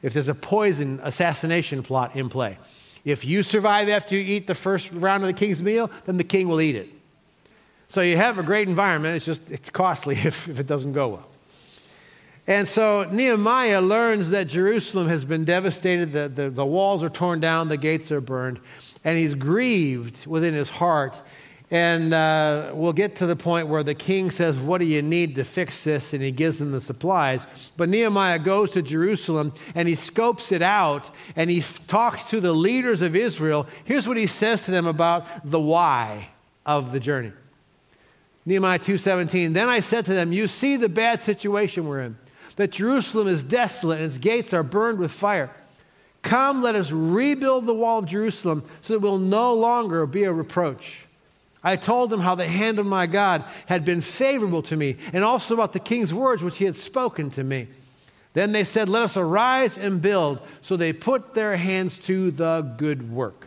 if 0.00 0.12
there's 0.12 0.28
a 0.28 0.34
poison 0.34 1.00
assassination 1.02 1.82
plot 1.82 2.14
in 2.14 2.28
play. 2.28 2.56
If 3.04 3.24
you 3.24 3.42
survive 3.42 3.88
after 3.88 4.14
you 4.14 4.22
eat 4.22 4.46
the 4.46 4.54
first 4.54 4.92
round 4.92 5.24
of 5.24 5.26
the 5.26 5.32
king's 5.32 5.62
meal, 5.62 5.90
then 6.04 6.16
the 6.16 6.24
king 6.24 6.46
will 6.46 6.60
eat 6.60 6.76
it. 6.76 6.88
So 7.88 8.02
you 8.02 8.16
have 8.16 8.38
a 8.38 8.44
great 8.44 8.68
environment. 8.68 9.16
It's 9.16 9.26
just 9.26 9.50
it's 9.50 9.70
costly 9.70 10.14
if, 10.24 10.48
if 10.48 10.60
it 10.60 10.68
doesn't 10.68 10.92
go 10.92 11.08
well. 11.08 11.29
And 12.46 12.66
so 12.66 13.04
Nehemiah 13.04 13.80
learns 13.80 14.30
that 14.30 14.48
Jerusalem 14.48 15.08
has 15.08 15.24
been 15.24 15.44
devastated, 15.44 16.12
the, 16.12 16.28
the, 16.28 16.50
the 16.50 16.66
walls 16.66 17.04
are 17.04 17.10
torn 17.10 17.40
down, 17.40 17.68
the 17.68 17.76
gates 17.76 18.10
are 18.10 18.20
burned, 18.20 18.60
and 19.04 19.18
he's 19.18 19.34
grieved 19.34 20.26
within 20.26 20.54
his 20.54 20.70
heart 20.70 21.20
and 21.72 22.12
uh, 22.12 22.72
we'll 22.74 22.92
get 22.92 23.16
to 23.16 23.26
the 23.26 23.36
point 23.36 23.68
where 23.68 23.84
the 23.84 23.94
king 23.94 24.32
says, 24.32 24.58
What 24.58 24.78
do 24.78 24.86
you 24.86 25.02
need 25.02 25.36
to 25.36 25.44
fix 25.44 25.84
this? 25.84 26.12
And 26.12 26.20
he 26.20 26.32
gives 26.32 26.58
them 26.58 26.72
the 26.72 26.80
supplies. 26.80 27.46
But 27.76 27.88
Nehemiah 27.88 28.40
goes 28.40 28.72
to 28.72 28.82
Jerusalem 28.82 29.52
and 29.76 29.86
he 29.86 29.94
scopes 29.94 30.50
it 30.50 30.62
out 30.62 31.10
and 31.36 31.48
he 31.48 31.62
talks 31.86 32.24
to 32.30 32.40
the 32.40 32.52
leaders 32.52 33.02
of 33.02 33.14
Israel. 33.14 33.68
Here's 33.84 34.08
what 34.08 34.16
he 34.16 34.26
says 34.26 34.64
to 34.64 34.72
them 34.72 34.86
about 34.86 35.26
the 35.48 35.60
why 35.60 36.30
of 36.66 36.90
the 36.90 36.98
journey. 36.98 37.32
Nehemiah 38.44 38.80
2:17 38.80 39.52
Then 39.52 39.68
I 39.68 39.78
said 39.78 40.06
to 40.06 40.12
them, 40.12 40.32
You 40.32 40.48
see 40.48 40.76
the 40.76 40.88
bad 40.88 41.22
situation 41.22 41.86
we're 41.86 42.00
in, 42.00 42.18
that 42.60 42.72
Jerusalem 42.72 43.26
is 43.26 43.42
desolate 43.42 44.00
and 44.00 44.06
its 44.06 44.18
gates 44.18 44.52
are 44.52 44.62
burned 44.62 44.98
with 44.98 45.10
fire. 45.10 45.48
Come, 46.20 46.62
let 46.62 46.74
us 46.74 46.90
rebuild 46.90 47.64
the 47.64 47.72
wall 47.74 48.00
of 48.00 48.04
Jerusalem 48.04 48.64
so 48.82 48.92
that 48.92 48.98
it 48.98 49.02
will 49.02 49.18
no 49.18 49.54
longer 49.54 50.04
be 50.04 50.24
a 50.24 50.32
reproach. 50.32 51.06
I 51.64 51.76
told 51.76 52.10
them 52.10 52.20
how 52.20 52.34
the 52.34 52.46
hand 52.46 52.78
of 52.78 52.84
my 52.84 53.06
God 53.06 53.44
had 53.64 53.86
been 53.86 54.02
favorable 54.02 54.60
to 54.64 54.76
me, 54.76 54.96
and 55.14 55.24
also 55.24 55.54
about 55.54 55.72
the 55.72 55.78
king's 55.78 56.12
words 56.12 56.42
which 56.42 56.58
he 56.58 56.66
had 56.66 56.76
spoken 56.76 57.30
to 57.30 57.42
me. 57.42 57.66
Then 58.34 58.52
they 58.52 58.64
said, 58.64 58.90
Let 58.90 59.04
us 59.04 59.16
arise 59.16 59.78
and 59.78 60.02
build. 60.02 60.40
So 60.60 60.76
they 60.76 60.92
put 60.92 61.32
their 61.32 61.56
hands 61.56 61.98
to 62.00 62.30
the 62.30 62.60
good 62.76 63.10
work. 63.10 63.46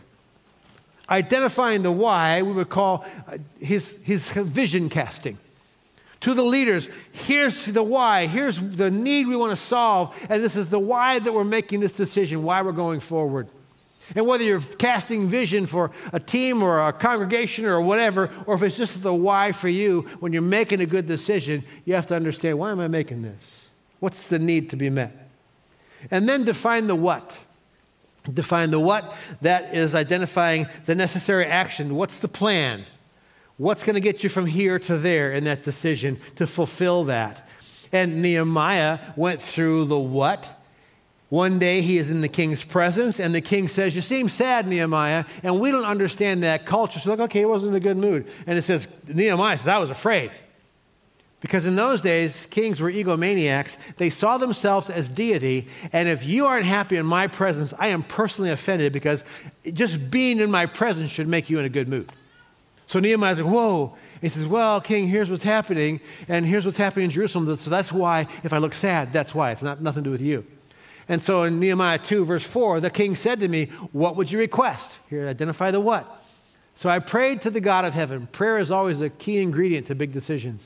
Identifying 1.08 1.84
the 1.84 1.92
why, 1.92 2.42
we 2.42 2.52
would 2.52 2.68
call 2.68 3.04
uh, 3.28 3.38
his, 3.60 3.96
his 4.02 4.28
vision 4.32 4.88
casting. 4.88 5.38
To 6.24 6.32
the 6.32 6.42
leaders, 6.42 6.88
here's 7.12 7.66
the 7.66 7.82
why, 7.82 8.26
here's 8.26 8.58
the 8.58 8.90
need 8.90 9.26
we 9.26 9.36
want 9.36 9.50
to 9.50 9.62
solve, 9.62 10.16
and 10.30 10.42
this 10.42 10.56
is 10.56 10.70
the 10.70 10.78
why 10.78 11.18
that 11.18 11.34
we're 11.34 11.44
making 11.44 11.80
this 11.80 11.92
decision, 11.92 12.42
why 12.42 12.62
we're 12.62 12.72
going 12.72 13.00
forward. 13.00 13.46
And 14.16 14.26
whether 14.26 14.42
you're 14.42 14.62
casting 14.78 15.28
vision 15.28 15.66
for 15.66 15.90
a 16.14 16.18
team 16.18 16.62
or 16.62 16.78
a 16.78 16.94
congregation 16.94 17.66
or 17.66 17.78
whatever, 17.82 18.30
or 18.46 18.54
if 18.54 18.62
it's 18.62 18.74
just 18.74 19.02
the 19.02 19.12
why 19.12 19.52
for 19.52 19.68
you, 19.68 20.08
when 20.20 20.32
you're 20.32 20.40
making 20.40 20.80
a 20.80 20.86
good 20.86 21.06
decision, 21.06 21.62
you 21.84 21.94
have 21.94 22.06
to 22.06 22.14
understand 22.14 22.58
why 22.58 22.70
am 22.70 22.80
I 22.80 22.88
making 22.88 23.20
this? 23.20 23.68
What's 24.00 24.26
the 24.26 24.38
need 24.38 24.70
to 24.70 24.76
be 24.76 24.88
met? 24.88 25.28
And 26.10 26.26
then 26.26 26.44
define 26.44 26.86
the 26.86 26.96
what. 26.96 27.38
Define 28.32 28.70
the 28.70 28.80
what, 28.80 29.14
that 29.42 29.74
is 29.74 29.94
identifying 29.94 30.68
the 30.86 30.94
necessary 30.94 31.44
action. 31.44 31.94
What's 31.94 32.20
the 32.20 32.28
plan? 32.28 32.86
What's 33.56 33.84
going 33.84 33.94
to 33.94 34.00
get 34.00 34.24
you 34.24 34.28
from 34.28 34.46
here 34.46 34.78
to 34.80 34.96
there 34.96 35.32
in 35.32 35.44
that 35.44 35.62
decision 35.62 36.18
to 36.36 36.46
fulfill 36.46 37.04
that? 37.04 37.48
And 37.92 38.20
Nehemiah 38.20 38.98
went 39.14 39.40
through 39.40 39.84
the 39.84 39.98
what 39.98 40.60
one 41.34 41.58
day 41.58 41.80
he 41.80 41.98
is 41.98 42.10
in 42.10 42.20
the 42.20 42.28
king's 42.28 42.64
presence, 42.64 43.18
and 43.18 43.34
the 43.34 43.40
king 43.40 43.66
says, 43.66 43.94
You 43.94 44.02
seem 44.02 44.28
sad, 44.28 44.68
Nehemiah, 44.68 45.24
and 45.42 45.60
we 45.60 45.72
don't 45.72 45.84
understand 45.84 46.42
that 46.42 46.66
culture. 46.66 47.00
So, 47.00 47.10
like, 47.10 47.18
okay, 47.20 47.40
he 47.40 47.44
wasn't 47.44 47.70
in 47.70 47.76
a 47.76 47.80
good 47.80 47.96
mood. 47.96 48.28
And 48.46 48.58
it 48.58 48.62
says, 48.62 48.86
Nehemiah 49.08 49.58
says, 49.58 49.68
I 49.68 49.78
was 49.78 49.90
afraid. 49.90 50.30
Because 51.40 51.66
in 51.66 51.76
those 51.76 52.00
days, 52.00 52.46
kings 52.46 52.80
were 52.80 52.90
egomaniacs. 52.90 53.76
They 53.96 54.10
saw 54.10 54.38
themselves 54.38 54.88
as 54.90 55.08
deity, 55.08 55.68
and 55.92 56.08
if 56.08 56.24
you 56.24 56.46
aren't 56.46 56.66
happy 56.66 56.96
in 56.96 57.04
my 57.04 57.26
presence, 57.26 57.74
I 57.78 57.88
am 57.88 58.02
personally 58.02 58.50
offended 58.50 58.92
because 58.92 59.24
just 59.72 60.10
being 60.10 60.38
in 60.38 60.50
my 60.50 60.66
presence 60.66 61.10
should 61.10 61.28
make 61.28 61.50
you 61.50 61.58
in 61.58 61.64
a 61.64 61.68
good 61.68 61.88
mood. 61.88 62.12
So 62.86 63.00
Nehemiah's 63.00 63.40
like, 63.40 63.52
Whoa. 63.52 63.96
He 64.20 64.28
says, 64.30 64.46
Well, 64.46 64.80
king, 64.80 65.08
here's 65.08 65.30
what's 65.30 65.44
happening, 65.44 66.00
and 66.28 66.46
here's 66.46 66.64
what's 66.64 66.78
happening 66.78 67.06
in 67.06 67.10
Jerusalem. 67.10 67.54
So 67.56 67.68
that's 67.68 67.92
why, 67.92 68.26
if 68.42 68.52
I 68.52 68.58
look 68.58 68.74
sad, 68.74 69.12
that's 69.12 69.34
why. 69.34 69.50
It's 69.50 69.62
not 69.62 69.82
nothing 69.82 70.02
to 70.02 70.08
do 70.08 70.12
with 70.12 70.22
you. 70.22 70.46
And 71.08 71.22
so 71.22 71.42
in 71.42 71.60
Nehemiah 71.60 71.98
2, 71.98 72.24
verse 72.24 72.44
4, 72.44 72.80
the 72.80 72.90
king 72.90 73.16
said 73.16 73.40
to 73.40 73.48
me, 73.48 73.66
What 73.92 74.16
would 74.16 74.30
you 74.30 74.38
request? 74.38 74.90
Here, 75.10 75.28
identify 75.28 75.70
the 75.70 75.80
what. 75.80 76.22
So 76.74 76.88
I 76.88 76.98
prayed 76.98 77.42
to 77.42 77.50
the 77.50 77.60
God 77.60 77.84
of 77.84 77.94
heaven. 77.94 78.26
Prayer 78.28 78.58
is 78.58 78.70
always 78.70 79.00
a 79.00 79.10
key 79.10 79.38
ingredient 79.38 79.86
to 79.88 79.94
big 79.94 80.12
decisions. 80.12 80.64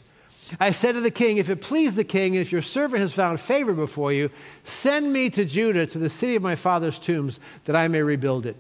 I 0.58 0.70
said 0.70 0.92
to 0.92 1.00
the 1.00 1.10
king, 1.10 1.36
If 1.36 1.50
it 1.50 1.60
please 1.60 1.96
the 1.96 2.04
king, 2.04 2.34
if 2.34 2.52
your 2.52 2.62
servant 2.62 3.02
has 3.02 3.12
found 3.12 3.40
favor 3.40 3.72
before 3.72 4.12
you, 4.12 4.30
send 4.62 5.12
me 5.12 5.28
to 5.30 5.44
Judah, 5.44 5.86
to 5.86 5.98
the 5.98 6.08
city 6.08 6.36
of 6.36 6.42
my 6.42 6.54
father's 6.54 6.98
tombs, 6.98 7.40
that 7.64 7.76
I 7.76 7.88
may 7.88 8.02
rebuild 8.02 8.46
it. 8.46 8.56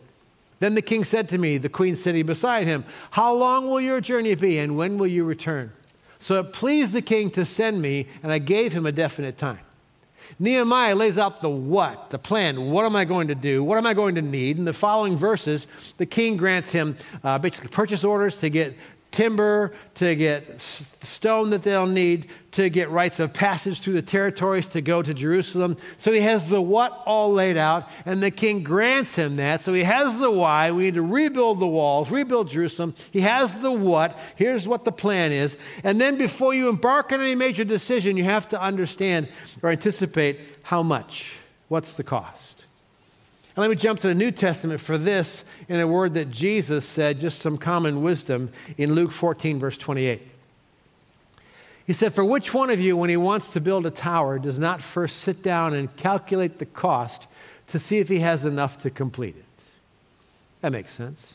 Then 0.60 0.74
the 0.74 0.82
king 0.82 1.04
said 1.04 1.28
to 1.30 1.38
me, 1.38 1.58
the 1.58 1.68
queen 1.68 1.94
sitting 1.96 2.26
beside 2.26 2.66
him, 2.66 2.84
How 3.12 3.32
long 3.32 3.68
will 3.68 3.80
your 3.80 4.00
journey 4.00 4.34
be, 4.34 4.58
and 4.58 4.76
when 4.76 4.98
will 4.98 5.06
you 5.06 5.24
return? 5.24 5.72
So 6.18 6.40
it 6.40 6.52
pleased 6.52 6.92
the 6.92 7.02
king 7.02 7.30
to 7.32 7.44
send 7.44 7.80
me, 7.80 8.06
and 8.22 8.32
I 8.32 8.38
gave 8.38 8.72
him 8.72 8.86
a 8.86 8.92
definite 8.92 9.38
time. 9.38 9.60
Nehemiah 10.38 10.94
lays 10.94 11.16
out 11.16 11.40
the 11.40 11.48
what, 11.48 12.10
the 12.10 12.18
plan. 12.18 12.70
What 12.70 12.84
am 12.84 12.96
I 12.96 13.04
going 13.04 13.28
to 13.28 13.34
do? 13.34 13.64
What 13.64 13.78
am 13.78 13.86
I 13.86 13.94
going 13.94 14.16
to 14.16 14.22
need? 14.22 14.58
In 14.58 14.64
the 14.64 14.72
following 14.72 15.16
verses, 15.16 15.66
the 15.96 16.06
king 16.06 16.36
grants 16.36 16.70
him 16.70 16.96
uh, 17.24 17.38
basically 17.38 17.70
purchase 17.70 18.04
orders 18.04 18.38
to 18.40 18.50
get 18.50 18.76
timber, 19.10 19.72
to 19.96 20.14
get 20.14 20.60
stone 20.60 21.50
that 21.50 21.62
they'll 21.62 21.86
need, 21.86 22.28
to 22.52 22.68
get 22.68 22.90
rites 22.90 23.20
of 23.20 23.32
passage 23.32 23.80
through 23.80 23.94
the 23.94 24.02
territories 24.02 24.66
to 24.68 24.80
go 24.80 25.02
to 25.02 25.14
Jerusalem. 25.14 25.76
So 25.96 26.12
he 26.12 26.20
has 26.20 26.48
the 26.48 26.60
what 26.60 27.02
all 27.06 27.32
laid 27.32 27.56
out, 27.56 27.88
and 28.04 28.22
the 28.22 28.30
king 28.30 28.62
grants 28.62 29.14
him 29.14 29.36
that. 29.36 29.62
So 29.62 29.72
he 29.72 29.84
has 29.84 30.18
the 30.18 30.30
why. 30.30 30.70
We 30.72 30.84
need 30.84 30.94
to 30.94 31.02
rebuild 31.02 31.60
the 31.60 31.66
walls, 31.66 32.10
rebuild 32.10 32.50
Jerusalem. 32.50 32.94
He 33.10 33.20
has 33.20 33.54
the 33.56 33.72
what. 33.72 34.18
Here's 34.36 34.66
what 34.66 34.84
the 34.84 34.92
plan 34.92 35.32
is. 35.32 35.56
And 35.84 36.00
then 36.00 36.16
before 36.16 36.54
you 36.54 36.68
embark 36.68 37.12
on 37.12 37.20
any 37.20 37.34
major 37.34 37.64
decision, 37.64 38.16
you 38.16 38.24
have 38.24 38.48
to 38.48 38.60
understand 38.60 39.28
or 39.62 39.70
anticipate 39.70 40.40
how 40.62 40.82
much. 40.82 41.34
What's 41.68 41.94
the 41.94 42.04
cost? 42.04 42.47
And 43.58 43.62
let 43.62 43.70
me 43.70 43.74
jump 43.74 43.98
to 43.98 44.06
the 44.06 44.14
New 44.14 44.30
Testament 44.30 44.80
for 44.80 44.96
this 44.96 45.44
in 45.68 45.80
a 45.80 45.86
word 45.88 46.14
that 46.14 46.30
Jesus 46.30 46.84
said, 46.84 47.18
just 47.18 47.40
some 47.40 47.58
common 47.58 48.04
wisdom 48.04 48.52
in 48.76 48.92
Luke 48.92 49.10
14, 49.10 49.58
verse 49.58 49.76
28. 49.76 50.22
He 51.84 51.92
said, 51.92 52.14
For 52.14 52.24
which 52.24 52.54
one 52.54 52.70
of 52.70 52.80
you, 52.80 52.96
when 52.96 53.10
he 53.10 53.16
wants 53.16 53.50
to 53.54 53.60
build 53.60 53.84
a 53.84 53.90
tower, 53.90 54.38
does 54.38 54.60
not 54.60 54.80
first 54.80 55.16
sit 55.16 55.42
down 55.42 55.74
and 55.74 55.96
calculate 55.96 56.60
the 56.60 56.66
cost 56.66 57.26
to 57.66 57.80
see 57.80 57.98
if 57.98 58.08
he 58.08 58.20
has 58.20 58.44
enough 58.44 58.78
to 58.82 58.90
complete 58.90 59.34
it? 59.36 59.64
That 60.60 60.70
makes 60.70 60.92
sense. 60.92 61.34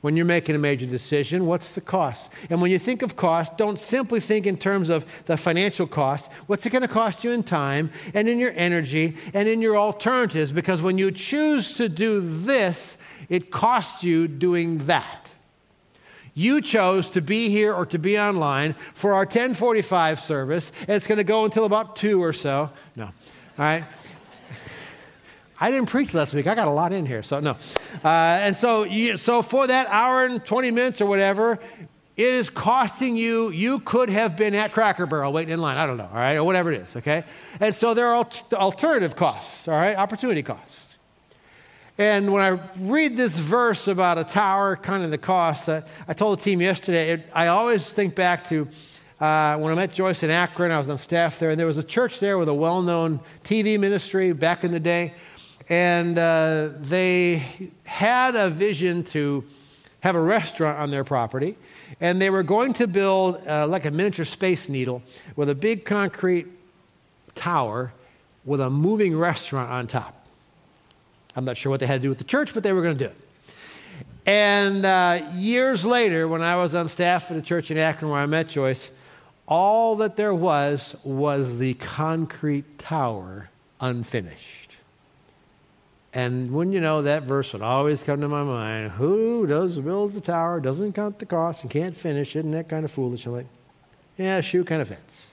When 0.00 0.16
you're 0.16 0.26
making 0.26 0.54
a 0.54 0.58
major 0.58 0.86
decision, 0.86 1.46
what's 1.46 1.74
the 1.74 1.80
cost? 1.80 2.30
And 2.48 2.62
when 2.62 2.70
you 2.70 2.78
think 2.78 3.02
of 3.02 3.16
cost, 3.16 3.56
don't 3.58 3.78
simply 3.78 4.20
think 4.20 4.46
in 4.46 4.56
terms 4.56 4.88
of 4.88 5.04
the 5.26 5.36
financial 5.36 5.86
cost. 5.86 6.32
What's 6.46 6.64
it 6.64 6.70
going 6.70 6.82
to 6.82 6.88
cost 6.88 7.22
you 7.22 7.32
in 7.32 7.42
time 7.42 7.90
and 8.14 8.28
in 8.28 8.38
your 8.38 8.52
energy 8.54 9.16
and 9.34 9.48
in 9.48 9.60
your 9.60 9.76
alternatives? 9.76 10.52
Because 10.52 10.80
when 10.80 10.96
you 10.96 11.10
choose 11.10 11.74
to 11.74 11.88
do 11.88 12.20
this, 12.20 12.96
it 13.28 13.50
costs 13.50 14.02
you 14.02 14.26
doing 14.26 14.78
that. 14.86 15.30
You 16.32 16.62
chose 16.62 17.10
to 17.10 17.20
be 17.20 17.50
here 17.50 17.74
or 17.74 17.84
to 17.86 17.98
be 17.98 18.18
online 18.18 18.74
for 18.94 19.12
our 19.12 19.24
1045 19.24 20.20
service, 20.20 20.72
and 20.80 20.90
it's 20.90 21.06
going 21.06 21.18
to 21.18 21.24
go 21.24 21.44
until 21.44 21.64
about 21.64 21.96
2 21.96 22.22
or 22.22 22.32
so. 22.32 22.70
No. 22.96 23.04
All 23.04 23.12
right? 23.58 23.84
I 25.62 25.70
didn't 25.70 25.90
preach 25.90 26.14
last 26.14 26.32
week. 26.32 26.46
I 26.46 26.54
got 26.54 26.68
a 26.68 26.72
lot 26.72 26.94
in 26.94 27.04
here, 27.04 27.22
so 27.22 27.38
no. 27.38 27.50
Uh, 28.02 28.08
and 28.08 28.56
so, 28.56 28.84
you, 28.84 29.18
so 29.18 29.42
for 29.42 29.66
that 29.66 29.86
hour 29.88 30.24
and 30.24 30.42
20 30.42 30.70
minutes 30.70 31.02
or 31.02 31.06
whatever, 31.06 31.58
it 32.16 32.26
is 32.26 32.48
costing 32.48 33.14
you, 33.14 33.50
you 33.50 33.80
could 33.80 34.08
have 34.08 34.38
been 34.38 34.54
at 34.54 34.72
Cracker 34.72 35.04
Barrel 35.04 35.34
waiting 35.34 35.52
in 35.52 35.60
line. 35.60 35.76
I 35.76 35.86
don't 35.86 35.98
know, 35.98 36.08
all 36.10 36.16
right, 36.16 36.36
or 36.36 36.44
whatever 36.44 36.72
it 36.72 36.80
is, 36.80 36.96
okay? 36.96 37.24
And 37.60 37.74
so 37.74 37.92
there 37.92 38.08
are 38.08 38.26
alternative 38.54 39.16
costs, 39.16 39.68
all 39.68 39.74
right, 39.74 39.96
opportunity 39.96 40.42
costs. 40.42 40.98
And 41.98 42.32
when 42.32 42.42
I 42.42 42.58
read 42.78 43.18
this 43.18 43.36
verse 43.36 43.86
about 43.86 44.16
a 44.16 44.24
tower, 44.24 44.76
kind 44.76 45.04
of 45.04 45.10
the 45.10 45.18
cost, 45.18 45.68
uh, 45.68 45.82
I 46.08 46.14
told 46.14 46.38
the 46.38 46.42
team 46.42 46.62
yesterday, 46.62 47.12
it, 47.12 47.26
I 47.34 47.48
always 47.48 47.84
think 47.84 48.14
back 48.14 48.44
to 48.44 48.66
uh, 49.20 49.58
when 49.58 49.70
I 49.70 49.74
met 49.74 49.92
Joyce 49.92 50.22
in 50.22 50.30
Akron, 50.30 50.70
I 50.70 50.78
was 50.78 50.88
on 50.88 50.96
staff 50.96 51.38
there, 51.38 51.50
and 51.50 51.60
there 51.60 51.66
was 51.66 51.76
a 51.76 51.82
church 51.82 52.20
there 52.20 52.38
with 52.38 52.48
a 52.48 52.54
well 52.54 52.80
known 52.80 53.20
TV 53.44 53.78
ministry 53.78 54.32
back 54.32 54.64
in 54.64 54.72
the 54.72 54.80
day 54.80 55.12
and 55.70 56.18
uh, 56.18 56.70
they 56.80 57.44
had 57.84 58.34
a 58.34 58.50
vision 58.50 59.04
to 59.04 59.44
have 60.00 60.16
a 60.16 60.20
restaurant 60.20 60.78
on 60.78 60.90
their 60.90 61.04
property, 61.04 61.56
and 62.00 62.20
they 62.20 62.28
were 62.28 62.42
going 62.42 62.72
to 62.74 62.86
build 62.86 63.40
uh, 63.46 63.66
like 63.68 63.84
a 63.84 63.90
miniature 63.90 64.24
space 64.24 64.68
needle 64.68 65.02
with 65.36 65.48
a 65.48 65.54
big 65.54 65.84
concrete 65.84 66.48
tower 67.34 67.92
with 68.44 68.60
a 68.60 68.68
moving 68.68 69.16
restaurant 69.16 69.70
on 69.70 69.86
top. 69.86 70.26
I'm 71.36 71.44
not 71.44 71.56
sure 71.56 71.70
what 71.70 71.78
they 71.78 71.86
had 71.86 72.00
to 72.00 72.02
do 72.02 72.08
with 72.08 72.18
the 72.18 72.24
church, 72.24 72.52
but 72.52 72.64
they 72.64 72.72
were 72.72 72.82
going 72.82 72.98
to 72.98 73.04
do 73.04 73.10
it. 73.10 73.16
And 74.26 74.84
uh, 74.84 75.30
years 75.32 75.84
later, 75.84 76.26
when 76.26 76.42
I 76.42 76.56
was 76.56 76.74
on 76.74 76.88
staff 76.88 77.30
at 77.30 77.36
a 77.36 77.42
church 77.42 77.70
in 77.70 77.78
Akron 77.78 78.10
where 78.10 78.20
I 78.20 78.26
met 78.26 78.48
Joyce, 78.48 78.90
all 79.46 79.96
that 79.96 80.16
there 80.16 80.34
was 80.34 80.96
was 81.04 81.58
the 81.58 81.74
concrete 81.74 82.78
tower 82.78 83.50
unfinished. 83.80 84.59
And 86.12 86.52
when 86.52 86.72
you 86.72 86.80
know 86.80 87.02
that 87.02 87.22
verse 87.22 87.52
would 87.52 87.62
always 87.62 88.02
come 88.02 88.20
to 88.20 88.28
my 88.28 88.42
mind 88.42 88.92
who 88.92 89.46
does 89.46 89.78
builds 89.78 90.14
the 90.14 90.20
tower, 90.20 90.58
doesn't 90.60 90.92
count 90.94 91.18
the 91.20 91.26
cost, 91.26 91.62
and 91.62 91.70
can't 91.70 91.96
finish, 91.96 92.34
isn't 92.34 92.50
that 92.50 92.68
kind 92.68 92.84
of 92.84 92.90
foolish? 92.90 93.26
I'm 93.26 93.32
like, 93.32 93.46
yeah, 94.18 94.40
shoe 94.40 94.64
kind 94.64 94.82
of 94.82 94.88
fits. 94.88 95.30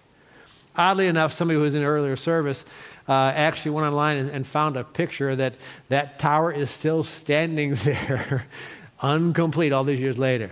Oddly 0.75 1.07
enough, 1.07 1.33
somebody 1.33 1.57
who 1.57 1.63
was 1.63 1.73
in 1.73 1.83
earlier 1.83 2.15
service 2.15 2.63
uh, 3.09 3.31
actually 3.35 3.71
went 3.71 3.87
online 3.87 4.17
and, 4.17 4.29
and 4.29 4.45
found 4.45 4.77
a 4.77 4.83
picture 4.83 5.35
that 5.35 5.55
that 5.89 6.19
tower 6.19 6.51
is 6.51 6.69
still 6.69 7.03
standing 7.03 7.73
there, 7.83 8.45
incomplete 9.03 9.73
all 9.73 9.83
these 9.83 9.99
years 9.99 10.19
later. 10.19 10.51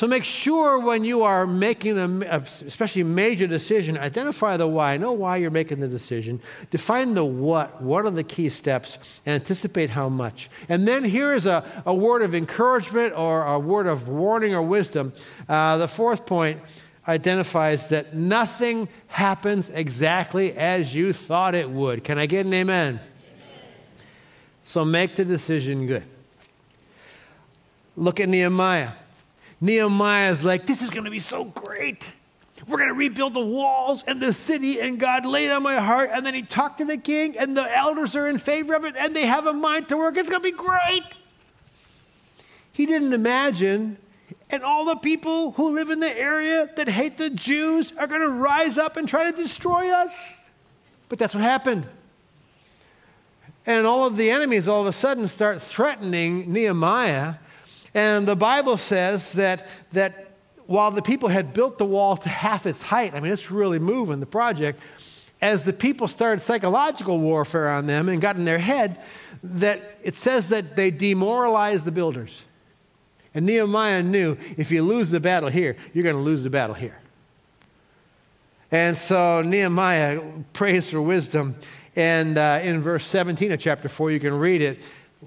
So 0.00 0.06
make 0.06 0.24
sure 0.24 0.78
when 0.78 1.04
you 1.04 1.24
are 1.24 1.46
making 1.46 1.98
a, 1.98 2.36
especially 2.38 3.02
major 3.02 3.46
decision, 3.46 3.98
identify 3.98 4.56
the 4.56 4.66
why. 4.66 4.96
Know 4.96 5.12
why 5.12 5.36
you're 5.36 5.50
making 5.50 5.80
the 5.80 5.88
decision. 5.88 6.40
Define 6.70 7.12
the 7.12 7.22
what. 7.22 7.82
What 7.82 8.06
are 8.06 8.10
the 8.10 8.24
key 8.24 8.48
steps? 8.48 8.96
And 9.26 9.34
anticipate 9.34 9.90
how 9.90 10.08
much. 10.08 10.48
And 10.70 10.88
then 10.88 11.04
here 11.04 11.34
is 11.34 11.44
a, 11.44 11.62
a 11.84 11.94
word 11.94 12.22
of 12.22 12.34
encouragement 12.34 13.12
or 13.14 13.44
a 13.44 13.58
word 13.58 13.86
of 13.86 14.08
warning 14.08 14.54
or 14.54 14.62
wisdom. 14.62 15.12
Uh, 15.46 15.76
the 15.76 15.86
fourth 15.86 16.24
point 16.24 16.62
identifies 17.06 17.90
that 17.90 18.14
nothing 18.14 18.88
happens 19.08 19.68
exactly 19.68 20.54
as 20.54 20.94
you 20.94 21.12
thought 21.12 21.54
it 21.54 21.68
would. 21.68 22.04
Can 22.04 22.16
I 22.16 22.24
get 22.24 22.46
an 22.46 22.54
amen? 22.54 22.94
amen. 22.94 23.00
So 24.64 24.82
make 24.82 25.16
the 25.16 25.26
decision 25.26 25.86
good. 25.86 26.04
Look 27.98 28.18
at 28.18 28.30
Nehemiah. 28.30 28.92
Nehemiah's 29.60 30.42
like, 30.42 30.66
this 30.66 30.82
is 30.82 30.90
going 30.90 31.04
to 31.04 31.10
be 31.10 31.18
so 31.18 31.44
great. 31.44 32.12
We're 32.66 32.78
going 32.78 32.90
to 32.90 32.94
rebuild 32.94 33.34
the 33.34 33.40
walls 33.40 34.04
and 34.06 34.20
the 34.20 34.32
city, 34.32 34.80
and 34.80 34.98
God 34.98 35.24
laid 35.24 35.50
on 35.50 35.62
my 35.62 35.76
heart. 35.76 36.10
And 36.12 36.24
then 36.24 36.34
he 36.34 36.42
talked 36.42 36.78
to 36.78 36.84
the 36.84 36.98
king, 36.98 37.38
and 37.38 37.56
the 37.56 37.76
elders 37.76 38.14
are 38.14 38.28
in 38.28 38.38
favor 38.38 38.74
of 38.74 38.84
it, 38.84 38.94
and 38.98 39.16
they 39.16 39.26
have 39.26 39.46
a 39.46 39.52
mind 39.52 39.88
to 39.88 39.96
work. 39.96 40.16
It's 40.16 40.28
going 40.28 40.42
to 40.42 40.50
be 40.50 40.56
great. 40.56 41.04
He 42.72 42.86
didn't 42.86 43.12
imagine, 43.12 43.96
and 44.50 44.62
all 44.62 44.84
the 44.84 44.96
people 44.96 45.52
who 45.52 45.74
live 45.74 45.90
in 45.90 46.00
the 46.00 46.16
area 46.18 46.68
that 46.76 46.88
hate 46.88 47.18
the 47.18 47.30
Jews 47.30 47.92
are 47.98 48.06
going 48.06 48.20
to 48.20 48.28
rise 48.28 48.78
up 48.78 48.96
and 48.96 49.08
try 49.08 49.30
to 49.30 49.36
destroy 49.36 49.90
us. 49.90 50.36
But 51.08 51.18
that's 51.18 51.34
what 51.34 51.42
happened. 51.42 51.86
And 53.66 53.86
all 53.86 54.06
of 54.06 54.16
the 54.16 54.30
enemies 54.30 54.68
all 54.68 54.80
of 54.80 54.86
a 54.86 54.92
sudden 54.92 55.28
start 55.28 55.60
threatening 55.60 56.52
Nehemiah 56.52 57.34
and 57.94 58.26
the 58.26 58.36
Bible 58.36 58.76
says 58.76 59.32
that, 59.32 59.66
that 59.92 60.32
while 60.66 60.90
the 60.90 61.02
people 61.02 61.28
had 61.28 61.52
built 61.52 61.78
the 61.78 61.84
wall 61.84 62.16
to 62.16 62.28
half 62.28 62.66
its 62.66 62.82
height, 62.82 63.14
I 63.14 63.20
mean, 63.20 63.32
it's 63.32 63.50
really 63.50 63.78
moving 63.78 64.20
the 64.20 64.26
project, 64.26 64.80
as 65.42 65.64
the 65.64 65.72
people 65.72 66.06
started 66.06 66.40
psychological 66.42 67.18
warfare 67.18 67.68
on 67.68 67.86
them 67.86 68.08
and 68.08 68.20
got 68.20 68.36
in 68.36 68.44
their 68.44 68.58
head, 68.58 69.00
that 69.42 69.98
it 70.02 70.14
says 70.14 70.50
that 70.50 70.76
they 70.76 70.90
demoralized 70.90 71.84
the 71.84 71.90
builders. 71.90 72.42
And 73.34 73.46
Nehemiah 73.46 74.02
knew 74.02 74.36
if 74.56 74.70
you 74.70 74.82
lose 74.82 75.10
the 75.10 75.20
battle 75.20 75.48
here, 75.48 75.76
you're 75.92 76.04
going 76.04 76.16
to 76.16 76.22
lose 76.22 76.42
the 76.44 76.50
battle 76.50 76.74
here. 76.74 76.98
And 78.70 78.96
so 78.96 79.42
Nehemiah 79.42 80.22
prays 80.52 80.90
for 80.90 81.02
wisdom. 81.02 81.56
And 81.96 82.38
uh, 82.38 82.60
in 82.62 82.82
verse 82.82 83.04
17 83.06 83.50
of 83.52 83.60
chapter 83.60 83.88
4, 83.88 84.12
you 84.12 84.20
can 84.20 84.38
read 84.38 84.62
it 84.62 84.78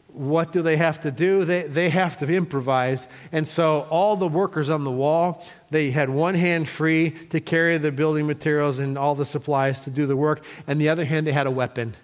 what 0.07 0.51
do 0.51 0.61
they 0.61 0.77
have 0.77 1.01
to 1.01 1.11
do? 1.11 1.45
They, 1.45 1.63
they 1.63 1.89
have 1.89 2.17
to 2.17 2.31
improvise. 2.31 3.07
And 3.31 3.47
so 3.47 3.87
all 3.89 4.15
the 4.15 4.27
workers 4.27 4.69
on 4.69 4.83
the 4.83 4.91
wall, 4.91 5.45
they 5.69 5.91
had 5.91 6.09
one 6.09 6.35
hand 6.35 6.67
free 6.67 7.11
to 7.29 7.39
carry 7.39 7.77
the 7.77 7.91
building 7.91 8.25
materials 8.25 8.79
and 8.79 8.97
all 8.97 9.15
the 9.15 9.25
supplies 9.25 9.81
to 9.81 9.91
do 9.91 10.05
the 10.05 10.17
work, 10.17 10.43
and 10.67 10.79
the 10.81 10.89
other 10.89 11.05
hand, 11.05 11.27
they 11.27 11.31
had 11.31 11.47
a 11.47 11.51
weapon. 11.51 11.95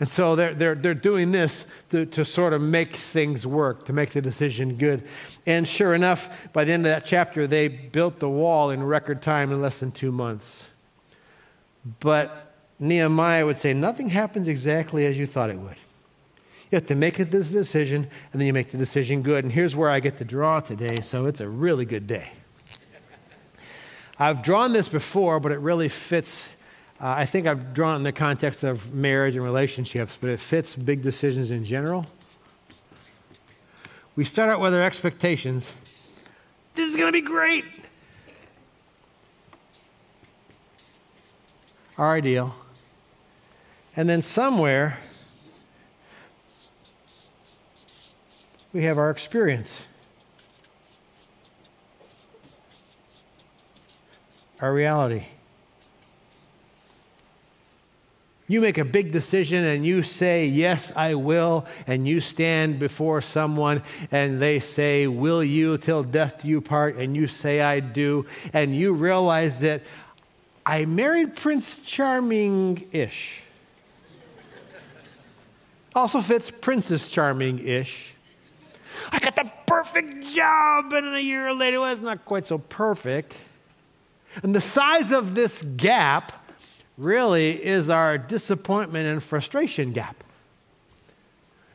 And 0.00 0.08
so 0.08 0.34
they're, 0.34 0.54
they're, 0.54 0.74
they're 0.74 0.94
doing 0.94 1.30
this 1.30 1.66
to, 1.90 2.06
to 2.06 2.24
sort 2.24 2.54
of 2.54 2.62
make 2.62 2.96
things 2.96 3.46
work, 3.46 3.84
to 3.84 3.92
make 3.92 4.10
the 4.10 4.22
decision 4.22 4.76
good. 4.76 5.06
And 5.46 5.68
sure 5.68 5.94
enough, 5.94 6.50
by 6.54 6.64
the 6.64 6.72
end 6.72 6.86
of 6.86 6.90
that 6.90 7.04
chapter, 7.04 7.46
they 7.46 7.68
built 7.68 8.18
the 8.18 8.28
wall 8.28 8.70
in 8.70 8.82
record 8.82 9.20
time 9.20 9.52
in 9.52 9.60
less 9.60 9.80
than 9.80 9.92
two 9.92 10.10
months. 10.10 10.68
But 12.00 12.54
Nehemiah 12.78 13.44
would 13.44 13.58
say, 13.58 13.74
nothing 13.74 14.08
happens 14.08 14.48
exactly 14.48 15.04
as 15.04 15.18
you 15.18 15.26
thought 15.26 15.50
it 15.50 15.58
would. 15.58 15.76
You 16.70 16.76
have 16.76 16.86
to 16.86 16.94
make 16.94 17.16
this 17.16 17.50
decision, 17.50 18.06
and 18.32 18.40
then 18.40 18.46
you 18.46 18.52
make 18.52 18.70
the 18.70 18.78
decision 18.78 19.22
good. 19.22 19.42
And 19.42 19.52
here's 19.52 19.74
where 19.74 19.90
I 19.90 19.98
get 19.98 20.18
to 20.18 20.24
draw 20.24 20.60
today, 20.60 21.00
so 21.00 21.26
it's 21.26 21.40
a 21.40 21.48
really 21.48 21.84
good 21.84 22.06
day. 22.06 22.30
I've 24.20 24.42
drawn 24.42 24.72
this 24.72 24.86
before, 24.86 25.40
but 25.40 25.50
it 25.50 25.58
really 25.58 25.88
fits. 25.88 26.50
Uh, 27.00 27.08
I 27.08 27.26
think 27.26 27.48
I've 27.48 27.74
drawn 27.74 27.94
it 27.94 27.96
in 27.96 28.02
the 28.04 28.12
context 28.12 28.62
of 28.62 28.94
marriage 28.94 29.34
and 29.34 29.44
relationships, 29.44 30.16
but 30.20 30.30
it 30.30 30.38
fits 30.38 30.76
big 30.76 31.02
decisions 31.02 31.50
in 31.50 31.64
general. 31.64 32.06
We 34.14 34.24
start 34.24 34.50
out 34.50 34.60
with 34.60 34.72
our 34.74 34.82
expectations. 34.82 35.72
This 36.74 36.88
is 36.88 36.96
going 36.96 37.08
to 37.08 37.12
be 37.12 37.20
great. 37.20 37.64
Our 41.98 42.12
ideal. 42.12 42.54
And 43.96 44.08
then 44.08 44.22
somewhere, 44.22 44.98
we 48.72 48.82
have 48.84 48.98
our 48.98 49.10
experience, 49.10 49.88
our 54.60 54.72
reality. 54.72 55.26
You 58.46 58.60
make 58.60 58.78
a 58.78 58.84
big 58.84 59.12
decision 59.12 59.62
and 59.62 59.86
you 59.86 60.02
say, 60.02 60.46
Yes, 60.46 60.90
I 60.96 61.14
will, 61.14 61.66
and 61.86 62.08
you 62.08 62.18
stand 62.18 62.80
before 62.80 63.20
someone 63.20 63.80
and 64.10 64.42
they 64.42 64.58
say, 64.58 65.06
Will 65.06 65.44
you 65.44 65.78
till 65.78 66.02
death 66.02 66.42
do 66.42 66.48
you 66.48 66.60
part? 66.60 66.96
And 66.96 67.14
you 67.14 67.28
say, 67.28 67.60
I 67.60 67.78
do. 67.78 68.26
And 68.52 68.74
you 68.74 68.92
realize 68.92 69.60
that 69.60 69.82
I 70.66 70.84
married 70.84 71.36
Prince 71.36 71.78
Charming 71.78 72.84
ish. 72.90 73.42
Also 75.94 76.20
fits 76.20 76.50
Princess 76.50 77.06
Charming 77.08 77.60
ish. 77.60 78.09
I 79.12 79.18
got 79.18 79.36
the 79.36 79.50
perfect 79.66 80.26
job, 80.34 80.92
and 80.92 81.14
a 81.14 81.22
year 81.22 81.52
later, 81.54 81.80
well, 81.80 81.92
it's 81.92 82.00
not 82.00 82.24
quite 82.24 82.46
so 82.46 82.58
perfect. 82.58 83.36
And 84.42 84.54
the 84.54 84.60
size 84.60 85.10
of 85.12 85.34
this 85.34 85.62
gap 85.76 86.32
really 86.96 87.64
is 87.64 87.90
our 87.90 88.18
disappointment 88.18 89.06
and 89.06 89.22
frustration 89.22 89.92
gap. 89.92 90.22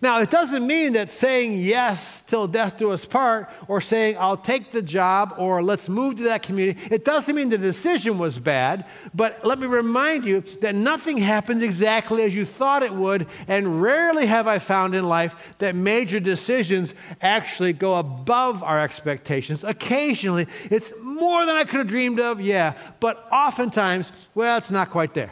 Now, 0.06 0.20
it 0.20 0.30
doesn't 0.30 0.68
mean 0.68 0.94
that 0.94 1.10
saying 1.10 1.54
yes 1.54 2.22
till 2.28 2.46
death 2.46 2.78
do 2.78 2.92
us 2.92 3.04
part 3.04 3.50
or 3.68 3.82
saying 3.82 4.18
I'll 4.20 4.38
take 4.38 4.72
the 4.72 4.84
job 4.84 5.34
or 5.40 5.64
let's 5.64 5.90
move 5.90 6.18
to 6.18 6.24
that 6.26 6.44
community, 6.44 6.80
it 6.92 7.04
doesn't 7.04 7.36
mean 7.36 7.50
the 7.50 7.58
decision 7.58 8.20
was 8.20 8.38
bad. 8.38 8.86
But 9.16 9.44
let 9.44 9.58
me 9.58 9.66
remind 9.66 10.24
you 10.24 10.42
that 10.62 10.76
nothing 10.76 11.18
happens 11.18 11.64
exactly 11.64 12.22
as 12.22 12.36
you 12.36 12.46
thought 12.46 12.84
it 12.84 12.94
would. 12.94 13.26
And 13.48 13.82
rarely 13.82 14.28
have 14.28 14.46
I 14.46 14.60
found 14.60 14.94
in 14.94 15.10
life 15.10 15.56
that 15.58 15.74
major 15.74 16.20
decisions 16.20 16.94
actually 17.20 17.74
go 17.74 17.96
above 17.96 18.62
our 18.62 18.80
expectations. 18.80 19.64
Occasionally, 19.64 20.46
it's 20.66 20.94
more 21.02 21.48
than 21.48 21.56
I 21.56 21.64
could 21.64 21.80
have 21.80 21.88
dreamed 21.88 22.20
of, 22.20 22.40
yeah. 22.40 22.74
But 23.00 23.28
oftentimes, 23.32 24.12
well, 24.36 24.60
it's 24.60 24.70
not 24.70 24.92
quite 24.92 25.16
there. 25.16 25.32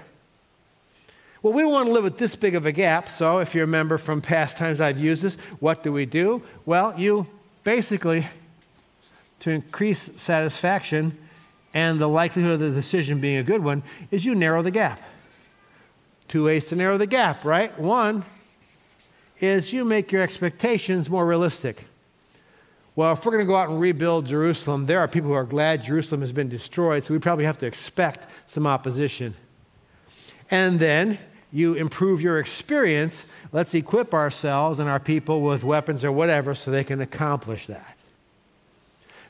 Well, 1.43 1.51
we 1.51 1.63
don't 1.63 1.73
want 1.73 1.87
to 1.87 1.91
live 1.91 2.05
with 2.05 2.17
this 2.17 2.37
big 2.37 2.55
of 2.55 2.65
a 2.65 2.71
gap. 2.71 3.09
So, 3.09 3.39
if 3.39 3.53
you 3.53 3.59
remember 3.59 3.97
from 3.97 4.21
past 4.21 4.55
times 4.55 4.79
I've 4.79 4.97
used 4.97 5.23
this, 5.23 5.35
what 5.59 5.83
do 5.83 5.91
we 5.91 6.05
do? 6.05 6.41
Well, 6.65 6.97
you 6.97 7.27
basically, 7.65 8.25
to 9.41 9.51
increase 9.51 9.99
satisfaction 9.99 11.11
and 11.73 11.99
the 11.99 12.07
likelihood 12.07 12.53
of 12.53 12.59
the 12.61 12.71
decision 12.71 13.19
being 13.19 13.35
a 13.35 13.43
good 13.43 13.61
one, 13.61 13.83
is 14.09 14.23
you 14.23 14.35
narrow 14.35 14.61
the 14.61 14.71
gap. 14.71 15.03
Two 16.29 16.45
ways 16.45 16.63
to 16.65 16.77
narrow 16.77 16.97
the 16.97 17.07
gap, 17.07 17.43
right? 17.43 17.77
One 17.77 18.23
is 19.41 19.73
you 19.73 19.83
make 19.83 20.13
your 20.13 20.21
expectations 20.21 21.09
more 21.09 21.25
realistic. 21.27 21.87
Well, 22.95 23.11
if 23.11 23.25
we're 23.25 23.33
going 23.33 23.43
to 23.43 23.47
go 23.47 23.57
out 23.57 23.69
and 23.69 23.81
rebuild 23.81 24.27
Jerusalem, 24.27 24.85
there 24.85 24.99
are 24.99 25.09
people 25.09 25.31
who 25.31 25.35
are 25.35 25.43
glad 25.43 25.83
Jerusalem 25.83 26.21
has 26.21 26.31
been 26.31 26.47
destroyed, 26.47 27.03
so 27.03 27.13
we 27.13 27.19
probably 27.19 27.43
have 27.43 27.59
to 27.59 27.65
expect 27.65 28.27
some 28.45 28.65
opposition. 28.65 29.33
And 30.49 30.79
then 30.79 31.17
you 31.53 31.75
improve 31.75 32.19
your 32.19 32.39
experience, 32.39 33.27
let's 33.51 33.73
equip 33.75 34.13
ourselves 34.13 34.79
and 34.79 34.89
our 34.89 34.99
people 34.99 35.41
with 35.41 35.63
weapons 35.63 36.03
or 36.03 36.11
whatever 36.11 36.55
so 36.55 36.71
they 36.71 36.83
can 36.83 36.99
accomplish 36.99 37.67
that. 37.67 37.95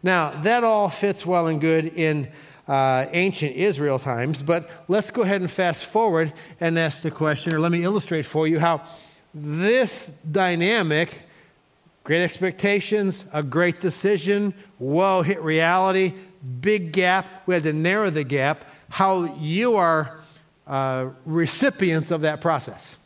Now, 0.01 0.41
that 0.41 0.63
all 0.63 0.88
fits 0.88 1.25
well 1.25 1.47
and 1.47 1.59
good 1.59 1.86
in 1.86 2.29
uh, 2.67 3.07
ancient 3.12 3.57
Israel 3.57 3.99
times, 3.99 4.41
but 4.41 4.69
let's 4.88 5.12
go 5.12 5.21
ahead 5.21 5.41
and 5.41 5.51
fast 5.51 5.86
forward 5.86 6.31
and 6.62 6.79
ask 6.79 7.01
the 7.01 7.12
question, 7.12 7.53
or 7.53 7.59
let 7.59 7.73
me 7.73 7.83
illustrate 7.83 8.23
for 8.23 8.47
you 8.47 8.57
how 8.57 8.81
this 9.33 10.09
dynamic 10.31 11.23
great 12.05 12.23
expectations, 12.23 13.25
a 13.33 13.43
great 13.43 13.81
decision, 13.81 14.53
whoa, 14.77 15.21
hit 15.21 15.41
reality, 15.41 16.13
big 16.62 16.91
gap. 16.91 17.25
We 17.45 17.53
had 17.53 17.63
to 17.63 17.73
narrow 17.73 18.09
the 18.09 18.23
gap. 18.23 18.65
How 18.89 19.36
you 19.36 19.75
are 19.75 20.19
uh, 20.67 21.10
recipients 21.26 22.12
of 22.12 22.21
that 22.21 22.41
process. 22.41 22.97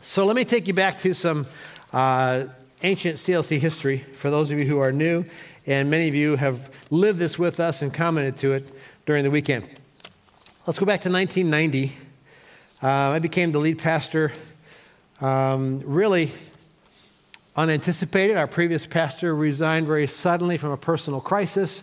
So 0.00 0.26
let 0.26 0.36
me 0.36 0.44
take 0.44 0.66
you 0.66 0.74
back 0.74 0.98
to 1.00 1.14
some 1.14 1.46
uh, 1.92 2.46
ancient 2.82 3.18
CLC 3.18 3.58
history 3.58 3.98
for 3.98 4.30
those 4.30 4.50
of 4.50 4.58
you 4.58 4.64
who 4.64 4.78
are 4.78 4.92
new, 4.92 5.24
and 5.66 5.90
many 5.90 6.08
of 6.08 6.14
you 6.14 6.36
have 6.36 6.70
lived 6.90 7.18
this 7.18 7.38
with 7.38 7.60
us 7.60 7.82
and 7.82 7.92
commented 7.94 8.36
to 8.38 8.52
it 8.52 8.72
during 9.06 9.22
the 9.22 9.30
weekend. 9.30 9.68
Let's 10.66 10.78
go 10.78 10.86
back 10.86 11.00
to 11.02 11.10
1990. 11.10 11.96
Uh, 12.82 12.88
I 12.88 13.18
became 13.18 13.52
the 13.52 13.58
lead 13.58 13.78
pastor 13.78 14.32
um, 15.20 15.82
really 15.84 16.32
unanticipated. 17.54 18.36
Our 18.36 18.46
previous 18.46 18.86
pastor 18.86 19.34
resigned 19.34 19.86
very 19.86 20.06
suddenly 20.06 20.56
from 20.56 20.70
a 20.70 20.76
personal 20.76 21.20
crisis, 21.20 21.82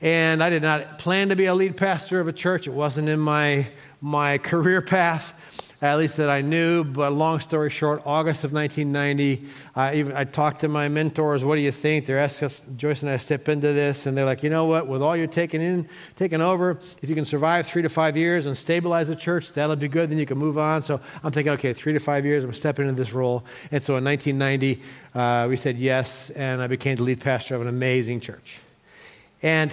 and 0.00 0.42
I 0.42 0.50
did 0.50 0.62
not 0.62 0.98
plan 0.98 1.28
to 1.30 1.36
be 1.36 1.46
a 1.46 1.54
lead 1.54 1.76
pastor 1.76 2.20
of 2.20 2.28
a 2.28 2.32
church. 2.32 2.66
It 2.66 2.72
wasn't 2.72 3.08
in 3.08 3.20
my 3.20 3.68
my 4.04 4.36
career 4.36 4.82
path, 4.82 5.32
at 5.80 5.96
least 5.96 6.18
that 6.18 6.28
I 6.28 6.42
knew. 6.42 6.84
But 6.84 7.14
long 7.14 7.40
story 7.40 7.70
short, 7.70 8.02
August 8.04 8.44
of 8.44 8.52
1990, 8.52 9.48
I, 9.74 9.94
even, 9.94 10.12
I 10.12 10.24
talked 10.24 10.60
to 10.60 10.68
my 10.68 10.88
mentors, 10.88 11.42
what 11.42 11.56
do 11.56 11.62
you 11.62 11.72
think? 11.72 12.04
They're 12.04 12.18
asking 12.18 12.46
us, 12.46 12.62
Joyce 12.76 13.00
and 13.00 13.10
I 13.10 13.16
step 13.16 13.48
into 13.48 13.72
this, 13.72 14.04
and 14.04 14.14
they're 14.14 14.26
like, 14.26 14.42
you 14.42 14.50
know 14.50 14.66
what, 14.66 14.88
with 14.88 15.00
all 15.00 15.16
you're 15.16 15.26
taking 15.26 15.62
in, 15.62 15.88
taking 16.16 16.42
over, 16.42 16.78
if 17.00 17.08
you 17.08 17.14
can 17.14 17.24
survive 17.24 17.66
three 17.66 17.80
to 17.80 17.88
five 17.88 18.14
years 18.14 18.44
and 18.44 18.54
stabilize 18.54 19.08
the 19.08 19.16
church, 19.16 19.54
that'll 19.54 19.74
be 19.74 19.88
good, 19.88 20.10
then 20.10 20.18
you 20.18 20.26
can 20.26 20.36
move 20.36 20.58
on. 20.58 20.82
So 20.82 21.00
I'm 21.22 21.32
thinking, 21.32 21.54
okay, 21.54 21.72
three 21.72 21.94
to 21.94 21.98
five 21.98 22.26
years, 22.26 22.44
I'm 22.44 22.52
stepping 22.52 22.86
into 22.86 23.00
this 23.00 23.14
role. 23.14 23.42
And 23.70 23.82
so 23.82 23.96
in 23.96 24.04
1990, 24.04 24.82
uh, 25.14 25.46
we 25.48 25.56
said 25.56 25.78
yes, 25.78 26.28
and 26.28 26.60
I 26.60 26.66
became 26.66 26.96
the 26.96 27.04
lead 27.04 27.22
pastor 27.22 27.54
of 27.54 27.62
an 27.62 27.68
amazing 27.68 28.20
church. 28.20 28.58
And 29.42 29.72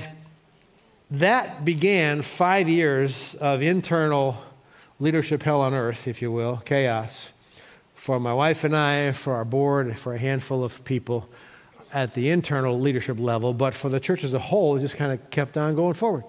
that 1.11 1.65
began 1.65 2.21
five 2.21 2.69
years 2.69 3.35
of 3.35 3.61
internal 3.61 4.37
leadership 4.99 5.43
hell 5.43 5.61
on 5.61 5.73
earth, 5.73 6.07
if 6.07 6.21
you 6.21 6.31
will, 6.31 6.57
chaos, 6.63 7.31
for 7.95 8.19
my 8.19 8.33
wife 8.33 8.63
and 8.63 8.75
I, 8.75 9.11
for 9.11 9.33
our 9.33 9.45
board, 9.45 9.99
for 9.99 10.13
a 10.13 10.17
handful 10.17 10.63
of 10.63 10.83
people 10.85 11.27
at 11.93 12.13
the 12.13 12.29
internal 12.29 12.79
leadership 12.79 13.19
level, 13.19 13.53
but 13.53 13.73
for 13.73 13.89
the 13.89 13.99
church 13.99 14.23
as 14.23 14.33
a 14.33 14.39
whole, 14.39 14.77
it 14.77 14.79
just 14.79 14.95
kind 14.95 15.11
of 15.11 15.29
kept 15.29 15.57
on 15.57 15.75
going 15.75 15.93
forward. 15.93 16.23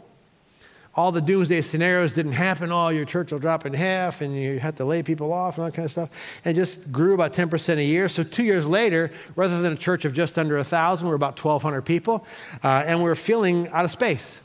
All 0.95 1.11
the 1.13 1.23
doomsday 1.23 1.63
scenarios 1.63 2.15
didn't 2.15 2.33
happen. 2.33 2.71
All 2.71 2.93
your 2.93 3.07
church 3.07 3.33
will 3.33 3.39
drop 3.39 3.65
in 3.65 3.73
half, 3.73 4.21
and 4.21 4.37
you 4.37 4.59
have 4.59 4.75
to 4.77 4.85
lay 4.85 5.03
people 5.03 5.33
off, 5.33 5.57
and 5.57 5.63
all 5.63 5.71
that 5.71 5.77
kind 5.77 5.87
of 5.87 5.93
stuff. 5.93 6.11
And 6.45 6.55
just 6.55 6.93
grew 6.93 7.15
about 7.15 7.33
10% 7.33 7.77
a 7.79 7.85
year. 7.85 8.11
So 8.11 8.23
two 8.23 8.43
years 8.43 8.67
later, 8.67 9.11
rather 9.35 9.63
than 9.63 9.73
a 9.73 9.77
church 9.77 10.05
of 10.05 10.13
just 10.13 10.39
under 10.39 10.57
1,000, 10.57 11.09
we're 11.09 11.15
about 11.15 11.43
1,200 11.43 11.83
people, 11.83 12.27
uh, 12.63 12.83
and 12.85 13.03
we're 13.03 13.15
feeling 13.15 13.69
out 13.69 13.87
of 13.87 13.91
space. 13.91 14.42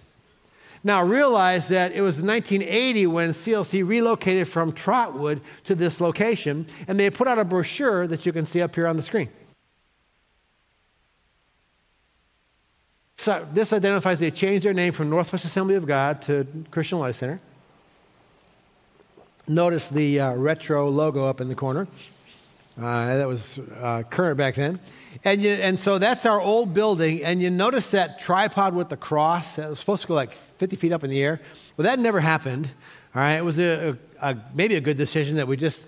Now, 0.83 1.03
realize 1.03 1.69
that 1.69 1.91
it 1.91 2.01
was 2.01 2.21
1980 2.21 3.07
when 3.07 3.29
CLC 3.31 3.87
relocated 3.87 4.47
from 4.47 4.71
Trotwood 4.71 5.41
to 5.65 5.75
this 5.75 5.99
location, 5.99 6.67
and 6.87 6.99
they 6.99 7.09
put 7.09 7.27
out 7.27 7.39
a 7.39 7.43
brochure 7.43 8.07
that 8.07 8.25
you 8.25 8.33
can 8.33 8.45
see 8.45 8.61
up 8.61 8.75
here 8.75 8.87
on 8.87 8.97
the 8.97 9.03
screen. 9.03 9.29
So, 13.17 13.45
this 13.51 13.73
identifies 13.73 14.19
they 14.19 14.31
changed 14.31 14.63
their 14.63 14.73
name 14.73 14.93
from 14.93 15.09
Northwest 15.09 15.43
Assembly 15.43 15.75
of 15.75 15.87
God 15.87 16.21
to 16.23 16.47
Christian 16.69 16.99
Life 16.99 17.15
Center. 17.15 17.41
Notice 19.47 19.89
the 19.89 20.19
uh, 20.19 20.33
retro 20.33 20.89
logo 20.89 21.25
up 21.25 21.41
in 21.41 21.47
the 21.47 21.55
corner. 21.55 21.87
Uh, 22.79 23.17
that 23.17 23.27
was 23.27 23.57
uh, 23.81 24.03
current 24.03 24.37
back 24.37 24.55
then. 24.55 24.79
And, 25.23 25.41
you, 25.41 25.51
and 25.51 25.79
so 25.79 25.97
that's 25.97 26.25
our 26.25 26.39
old 26.39 26.73
building. 26.73 27.23
And 27.23 27.41
you 27.41 27.49
notice 27.49 27.91
that 27.91 28.19
tripod 28.19 28.73
with 28.73 28.89
the 28.89 28.97
cross 28.97 29.55
that 29.55 29.69
was 29.69 29.79
supposed 29.79 30.03
to 30.03 30.07
go 30.07 30.13
like 30.13 30.33
50 30.33 30.75
feet 30.75 30.91
up 30.91 31.03
in 31.03 31.09
the 31.09 31.21
air. 31.21 31.41
Well, 31.75 31.83
that 31.83 31.99
never 31.99 32.19
happened. 32.19 32.67
All 33.15 33.21
right. 33.21 33.35
It 33.35 33.45
was 33.45 33.59
a, 33.59 33.97
a, 34.21 34.31
a, 34.31 34.37
maybe 34.53 34.75
a 34.75 34.81
good 34.81 34.97
decision 34.97 35.37
that 35.37 35.47
we 35.47 35.57
just 35.57 35.83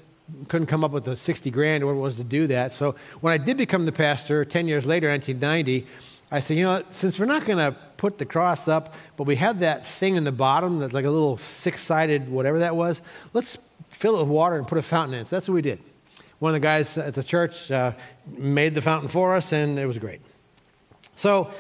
couldn't 0.48 0.68
come 0.68 0.84
up 0.84 0.92
with 0.92 1.06
the 1.06 1.16
60 1.16 1.50
grand 1.52 1.84
or 1.84 1.88
what 1.88 1.94
it 1.94 2.02
was 2.02 2.16
to 2.16 2.24
do 2.24 2.48
that. 2.48 2.72
So 2.74 2.96
when 3.22 3.34
I 3.34 3.38
did 3.38 3.58
become 3.58 3.86
the 3.86 3.92
pastor 3.92 4.46
10 4.46 4.68
years 4.68 4.86
later, 4.86 5.10
1990, 5.10 5.88
I 6.32 6.40
said, 6.40 6.58
you 6.58 6.64
know, 6.64 6.84
since 6.92 7.20
we're 7.20 7.26
not 7.26 7.46
going 7.46 7.58
to 7.58 7.78
put 7.98 8.20
the 8.20 8.26
cross 8.26 8.68
up, 8.68 8.94
but 9.18 9.24
we 9.24 9.36
have 9.38 9.60
that 9.60 9.86
thing 9.86 10.16
in 10.16 10.24
the 10.24 10.32
bottom 10.32 10.80
that's 10.80 10.94
like 10.94 11.06
a 11.06 11.10
little 11.10 11.38
six 11.38 11.82
sided, 11.82 12.30
whatever 12.30 12.60
that 12.60 12.76
was, 12.76 13.02
let's 13.34 13.58
fill 13.90 14.18
it 14.18 14.20
with 14.20 14.30
water 14.30 14.56
and 14.58 14.68
put 14.68 14.78
a 14.78 14.84
fountain 14.84 15.18
in. 15.18 15.26
So 15.26 15.36
that's 15.36 15.48
what 15.48 15.56
we 15.56 15.62
did. 15.62 15.80
One 16.40 16.56
of 16.56 16.62
the 16.62 16.66
guys 16.66 16.98
at 16.98 17.16
the 17.16 17.24
church 17.24 17.70
uh, 17.70 17.92
made 18.26 18.74
the 18.74 18.82
fountain 18.82 19.10
for 19.10 19.36
us, 19.36 19.52
and 19.52 19.78
it 19.78 19.86
was 19.86 19.98
great. 19.98 20.22
So, 21.16 21.52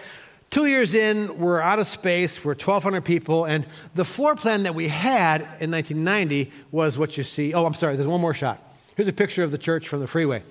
two 0.50 0.68
years 0.68 0.94
in, 0.94 1.38
we're 1.38 1.60
out 1.60 1.80
of 1.80 1.88
space, 1.88 2.46
we're 2.46 2.54
1,200 2.54 3.02
people, 3.02 3.44
and 3.44 3.66
the 3.96 4.06
floor 4.06 4.36
plan 4.36 4.64
that 4.64 4.74
we 4.74 4.88
had 4.88 5.42
in 5.60 5.70
1990 5.70 6.54
was 6.72 6.98
what 6.98 7.18
you 7.18 7.26
see. 7.26 7.54
Oh, 7.54 7.66
I'm 7.66 7.74
sorry, 7.74 7.98
there's 7.98 8.08
one 8.08 8.22
more 8.22 8.34
shot. 8.34 8.64
Here's 8.96 9.10
a 9.10 9.14
picture 9.14 9.44
of 9.44 9.52
the 9.52 9.58
church 9.58 9.90
from 9.90 10.00
the 10.00 10.08
freeway. 10.08 10.44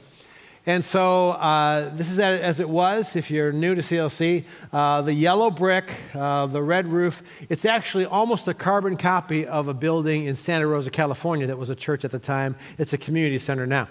And 0.66 0.84
so 0.84 1.30
uh, 1.30 1.88
this 1.96 2.10
is 2.10 2.18
as 2.18 2.60
it 2.60 2.68
was. 2.68 3.16
If 3.16 3.30
you're 3.30 3.52
new 3.52 3.74
to 3.74 3.80
CLC, 3.80 4.44
uh, 4.70 5.00
the 5.00 5.14
yellow 5.14 5.50
brick, 5.50 5.90
uh, 6.14 6.44
the 6.44 6.62
red 6.62 6.86
roof, 6.86 7.22
it's 7.48 7.64
actually 7.64 8.04
almost 8.04 8.46
a 8.46 8.52
carbon 8.52 8.98
copy 8.98 9.46
of 9.46 9.68
a 9.68 9.74
building 9.74 10.26
in 10.26 10.36
Santa 10.36 10.66
Rosa, 10.66 10.90
California 10.90 11.46
that 11.46 11.56
was 11.56 11.70
a 11.70 11.74
church 11.74 12.04
at 12.04 12.10
the 12.10 12.18
time. 12.18 12.56
It's 12.76 12.92
a 12.92 12.98
community 12.98 13.38
center 13.38 13.66
now 13.66 13.88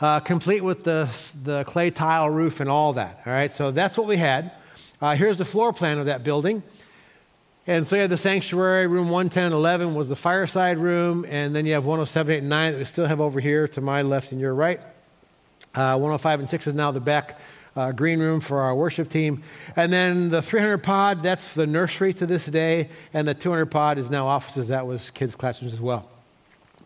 uh, 0.00 0.20
complete 0.20 0.62
with 0.62 0.84
the, 0.84 1.08
the 1.42 1.64
clay 1.64 1.90
tile 1.90 2.28
roof 2.28 2.60
and 2.60 2.68
all 2.68 2.94
that. 2.94 3.20
All 3.26 3.32
right, 3.32 3.50
so 3.50 3.70
that's 3.70 3.96
what 3.96 4.06
we 4.06 4.16
had. 4.16 4.52
Uh, 5.00 5.14
here's 5.14 5.38
the 5.38 5.44
floor 5.44 5.72
plan 5.72 5.98
of 5.98 6.06
that 6.06 6.24
building. 6.24 6.62
And 7.66 7.86
so 7.86 7.96
you 7.96 8.02
have 8.02 8.10
the 8.10 8.16
sanctuary, 8.16 8.86
room 8.86 9.08
110 9.08 9.46
and 9.46 9.54
11 9.54 9.94
was 9.94 10.08
the 10.08 10.16
fireside 10.16 10.78
room, 10.78 11.26
and 11.28 11.54
then 11.54 11.66
you 11.66 11.72
have 11.72 11.84
107, 11.84 12.32
8, 12.32 12.38
and 12.38 12.48
9 12.48 12.72
that 12.72 12.78
we 12.78 12.84
still 12.84 13.06
have 13.06 13.20
over 13.20 13.40
here 13.40 13.66
to 13.68 13.80
my 13.80 14.02
left 14.02 14.30
and 14.30 14.40
your 14.40 14.54
right. 14.54 14.80
Uh, 15.74 15.98
105 15.98 16.40
and 16.40 16.48
6 16.48 16.66
is 16.68 16.74
now 16.74 16.92
the 16.92 17.00
back 17.00 17.40
uh, 17.74 17.92
green 17.92 18.20
room 18.20 18.40
for 18.40 18.60
our 18.60 18.74
worship 18.74 19.08
team. 19.08 19.42
And 19.74 19.92
then 19.92 20.30
the 20.30 20.42
300 20.42 20.78
pod, 20.78 21.22
that's 21.22 21.54
the 21.54 21.66
nursery 21.66 22.14
to 22.14 22.26
this 22.26 22.46
day, 22.46 22.88
and 23.12 23.26
the 23.26 23.34
200 23.34 23.66
pod 23.66 23.98
is 23.98 24.10
now 24.10 24.28
offices. 24.28 24.68
That 24.68 24.86
was 24.86 25.10
kids' 25.10 25.34
classrooms 25.34 25.74
as 25.74 25.80
well. 25.80 26.08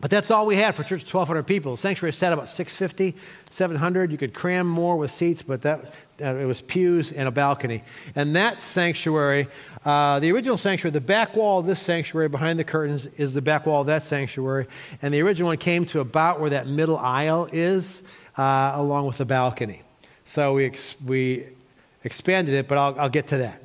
But 0.01 0.09
that's 0.09 0.31
all 0.31 0.47
we 0.47 0.55
had 0.55 0.73
for 0.73 0.83
church, 0.83 1.03
1,200 1.03 1.43
people. 1.43 1.73
The 1.75 1.81
sanctuary 1.81 2.11
sat 2.11 2.33
about 2.33 2.49
650, 2.49 3.15
700. 3.51 4.11
You 4.11 4.17
could 4.17 4.33
cram 4.33 4.65
more 4.65 4.97
with 4.97 5.11
seats, 5.11 5.43
but 5.43 5.61
that, 5.61 5.85
uh, 6.19 6.35
it 6.35 6.45
was 6.45 6.59
pews 6.59 7.11
and 7.11 7.27
a 7.27 7.31
balcony. 7.31 7.83
And 8.15 8.35
that 8.35 8.61
sanctuary, 8.61 9.47
uh, 9.85 10.19
the 10.19 10.31
original 10.31 10.57
sanctuary, 10.57 10.91
the 10.91 11.01
back 11.01 11.35
wall 11.35 11.59
of 11.59 11.67
this 11.67 11.79
sanctuary 11.79 12.29
behind 12.29 12.57
the 12.57 12.63
curtains 12.63 13.05
is 13.17 13.35
the 13.35 13.43
back 13.43 13.67
wall 13.67 13.81
of 13.81 13.87
that 13.87 14.01
sanctuary. 14.01 14.65
And 15.03 15.13
the 15.13 15.21
original 15.21 15.49
one 15.49 15.57
came 15.57 15.85
to 15.87 15.99
about 15.99 16.39
where 16.39 16.49
that 16.49 16.65
middle 16.65 16.97
aisle 16.97 17.47
is, 17.51 18.01
uh, 18.39 18.71
along 18.73 19.05
with 19.05 19.19
the 19.19 19.25
balcony. 19.25 19.83
So 20.25 20.55
we, 20.55 20.65
ex- 20.65 20.99
we 21.05 21.45
expanded 22.03 22.55
it, 22.55 22.67
but 22.67 22.79
I'll, 22.79 22.99
I'll 23.01 23.09
get 23.09 23.27
to 23.27 23.37
that. 23.37 23.61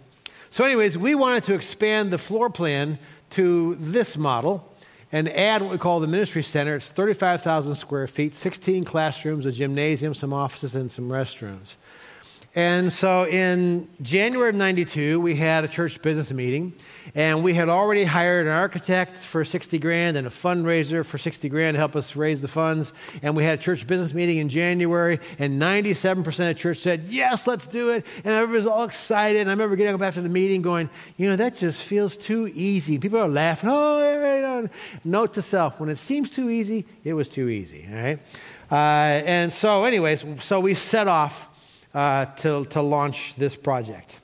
So, 0.51 0.65
anyways, 0.65 0.99
we 0.99 1.15
wanted 1.15 1.45
to 1.45 1.55
expand 1.55 2.11
the 2.11 2.19
floor 2.19 2.51
plan 2.51 2.99
to 3.31 3.75
this 3.77 4.19
model 4.19 4.71
and 5.13 5.29
add 5.29 5.63
what 5.63 5.71
we 5.71 5.79
call 5.79 6.01
the 6.01 6.07
ministry 6.07 6.43
center. 6.43 6.77
It's 6.77 6.89
35,000 6.89 7.77
square 7.77 8.07
feet, 8.07 8.35
16 8.35 8.85
classrooms, 8.85 9.47
a 9.47 9.53
gymnasium, 9.53 10.15
some 10.15 10.33
offices, 10.33 10.75
and 10.75 10.91
some 10.91 11.09
restrooms. 11.09 11.77
And 12.57 12.91
so 12.91 13.27
in 13.27 13.87
January 14.01 14.49
of 14.49 14.55
92, 14.55 15.21
we 15.21 15.35
had 15.35 15.65
a 15.65 15.69
church 15.69 16.01
business 16.01 16.33
meeting, 16.33 16.73
and 17.15 17.45
we 17.45 17.53
had 17.53 17.69
already 17.69 18.05
hired 18.05 18.47
an 18.47 18.53
architect 18.55 19.15
for 19.19 19.45
60 19.45 19.79
grand 19.79 20.17
and 20.17 20.27
a 20.27 20.31
fundraiser 20.31 21.05
for 21.05 21.19
60 21.19 21.51
grand 21.51 21.75
to 21.75 21.79
help 21.79 21.95
us 21.95 22.17
raise 22.17 22.41
the 22.41 22.49
funds. 22.49 22.95
And 23.23 23.37
we 23.37 23.45
had 23.45 23.59
a 23.59 23.63
church 23.63 23.87
business 23.87 24.15
meeting 24.15 24.39
in 24.39 24.49
January, 24.49 25.21
and 25.39 25.61
97% 25.61 26.51
of 26.51 26.57
church 26.57 26.79
said, 26.79 27.05
Yes, 27.11 27.47
let's 27.47 27.67
do 27.67 27.91
it. 27.91 28.07
And 28.25 28.33
everybody 28.33 28.57
was 28.57 28.67
all 28.67 28.85
excited. 28.85 29.43
And 29.43 29.51
I 29.51 29.53
remember 29.53 29.77
getting 29.77 29.95
up 29.95 30.01
after 30.01 30.23
the 30.23 30.31
meeting 30.31 30.63
going, 30.63 30.89
You 31.19 31.29
know, 31.29 31.37
that 31.37 31.57
just 31.57 31.83
feels 31.83 32.17
too 32.17 32.51
easy. 32.55 32.97
People 32.99 33.19
are 33.19 33.29
laughing. 33.29 33.69
Oh, 33.71 34.01
yeah, 34.01 34.61
yeah. 34.61 34.67
note 35.05 35.35
to 35.35 35.43
self 35.43 35.79
when 35.79 35.91
it 35.91 35.99
seems 35.99 36.31
too 36.31 36.49
easy, 36.49 36.87
it 37.05 37.13
was 37.13 37.29
too 37.29 37.51
easy. 37.51 37.87
All 37.87 38.03
right? 38.03 38.19
Uh, 38.73 38.75
and 39.27 39.53
so, 39.53 39.85
anyways, 39.85 40.25
so 40.41 40.59
we 40.59 40.73
set 40.73 41.07
off 41.07 41.51
uh, 41.97 42.27
to, 42.27 42.67
to 42.67 42.83
launch 42.83 43.35
this 43.37 43.57
project. 43.57 44.21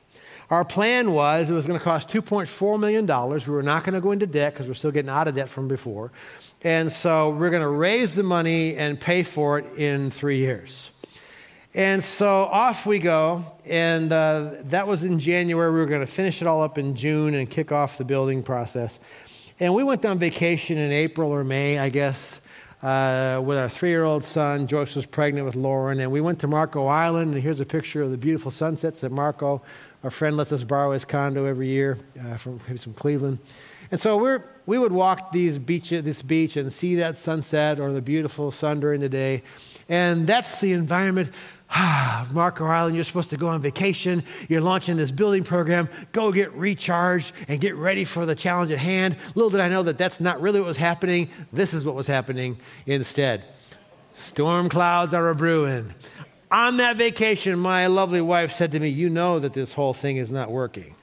Our 0.51 0.63
plan 0.63 1.13
was 1.13 1.49
it 1.49 1.55
was 1.55 1.67
going 1.67 1.79
to 1.79 1.83
cost 1.83 2.11
$2.4 2.11 2.79
million. 2.79 3.07
We 3.07 3.55
were 3.55 3.63
not 3.63 3.83
going 3.83 3.95
to 3.95 4.01
go 4.03 4.13
into 4.13 4.27
debt 4.27 4.53
because 4.53 4.69
we're 4.69 4.75
still 4.75 4.91
getting 4.91 5.09
out 5.09 5.27
of 5.27 5.35
debt 5.35 5.49
from 5.49 5.69
before. 5.69 6.13
And 6.61 6.93
so 6.93 7.31
we're 7.31 7.49
going 7.49 7.63
to 7.63 7.69
raise 7.69 8.15
the 8.15 8.23
money 8.23 8.77
and 8.77 9.01
pay 9.01 9.23
for 9.23 9.59
it 9.59 9.65
in 9.79 10.11
three 10.11 10.37
years. 10.37 10.91
And 11.73 12.05
so 12.05 12.45
off 12.45 12.85
we 12.85 12.99
go. 12.99 13.43
And 13.65 14.13
uh, 14.13 14.57
that 14.65 14.87
was 14.87 15.03
in 15.03 15.19
January. 15.19 15.73
We 15.73 15.81
were 15.81 15.87
going 15.87 16.03
to 16.03 16.07
finish 16.07 16.43
it 16.43 16.47
all 16.47 16.63
up 16.63 16.77
in 16.77 16.95
June 16.95 17.35
and 17.35 17.49
kick 17.49 17.73
off 17.73 17.97
the 17.97 18.05
building 18.05 18.43
process. 18.43 19.01
And 19.59 19.75
we 19.75 19.83
went 19.83 20.05
on 20.05 20.19
vacation 20.19 20.77
in 20.77 20.93
April 20.93 21.31
or 21.31 21.43
May, 21.43 21.79
I 21.79 21.89
guess 21.89 22.42
uh, 22.83 23.41
with 23.45 23.59
our 23.59 23.69
three 23.69 23.91
year 23.91 24.05
old 24.05 24.25
son. 24.25 24.67
Joyce 24.67 24.95
was 24.95 25.07
pregnant 25.07 25.47
with 25.47 25.55
Lauren, 25.55 26.01
and 26.01 26.11
we 26.11 26.21
went 26.21 26.41
to 26.41 26.47
Marco 26.47 26.87
Island. 26.87 27.35
And 27.35 27.43
here's 27.43 27.61
a 27.61 27.67
picture 27.67 28.03
of 28.03 28.11
the 28.11 28.19
beautiful 28.19 28.51
sunsets 28.51 29.05
at 29.05 29.13
Marco. 29.13 29.63
Our 30.03 30.11
friend 30.11 30.37
lets 30.37 30.53
us 30.53 30.65
borrow 30.65 30.93
his 30.93 31.05
condo 31.05 31.45
every 31.45 31.69
year 31.69 31.99
uh, 32.21 32.37
from, 32.37 32.59
from 32.59 32.95
Cleveland. 32.95 33.39
And 33.93 34.01
so 34.01 34.17
we're, 34.17 34.49
we 34.67 34.79
would 34.79 34.91
walk 34.91 35.33
these 35.33 35.59
beach, 35.59 35.91
this 35.91 36.23
beach 36.23 36.57
and 36.57 36.73
see 36.73 36.97
that 36.97 37.19
sunset 37.19 37.79
or 37.79 37.93
the 37.93 38.01
beautiful 38.03 38.51
sun 38.51 38.81
during 38.81 39.01
the 39.01 39.09
day. 39.09 39.43
And 39.89 40.27
that's 40.27 40.61
the 40.61 40.73
environment 40.73 41.31
Marco 42.33 42.65
Island, 42.65 42.95
you're 42.95 43.05
supposed 43.05 43.31
to 43.31 43.37
go 43.37 43.49
on 43.49 43.63
vacation. 43.63 44.25
You're 44.49 44.61
launching 44.61 44.97
this 44.97 45.11
building 45.11 45.45
program. 45.45 45.89
Go 46.13 46.33
get 46.33 46.53
recharged 46.53 47.33
and 47.49 47.61
get 47.61 47.77
ready 47.77 48.05
for 48.05 48.27
the 48.27 48.35
challenge 48.35 48.71
at 48.71 48.79
hand. 48.79 49.17
Little 49.35 49.51
did 49.51 49.61
I 49.61 49.69
know 49.69 49.83
that 49.85 49.97
that's 49.97 50.21
not 50.21 50.41
really 50.41 50.61
what 50.61 50.67
was 50.67 50.77
happening. 50.77 51.31
This 51.53 51.73
is 51.73 51.85
what 51.85 51.95
was 51.95 52.07
happening 52.07 52.59
instead. 52.87 53.45
Storm 54.15 54.69
clouds 54.69 55.15
are 55.15 55.31
a 55.31 55.35
brewing. 55.35 55.95
On 56.51 56.77
that 56.77 56.97
vacation, 56.97 57.59
my 57.59 57.87
lovely 57.87 58.21
wife 58.21 58.53
said 58.53 58.73
to 58.73 58.81
me, 58.81 58.89
You 58.89 59.09
know 59.09 59.39
that 59.39 59.55
this 59.55 59.73
whole 59.73 59.95
thing 59.95 60.19
is 60.19 60.31
not 60.31 60.51
working. 60.51 60.95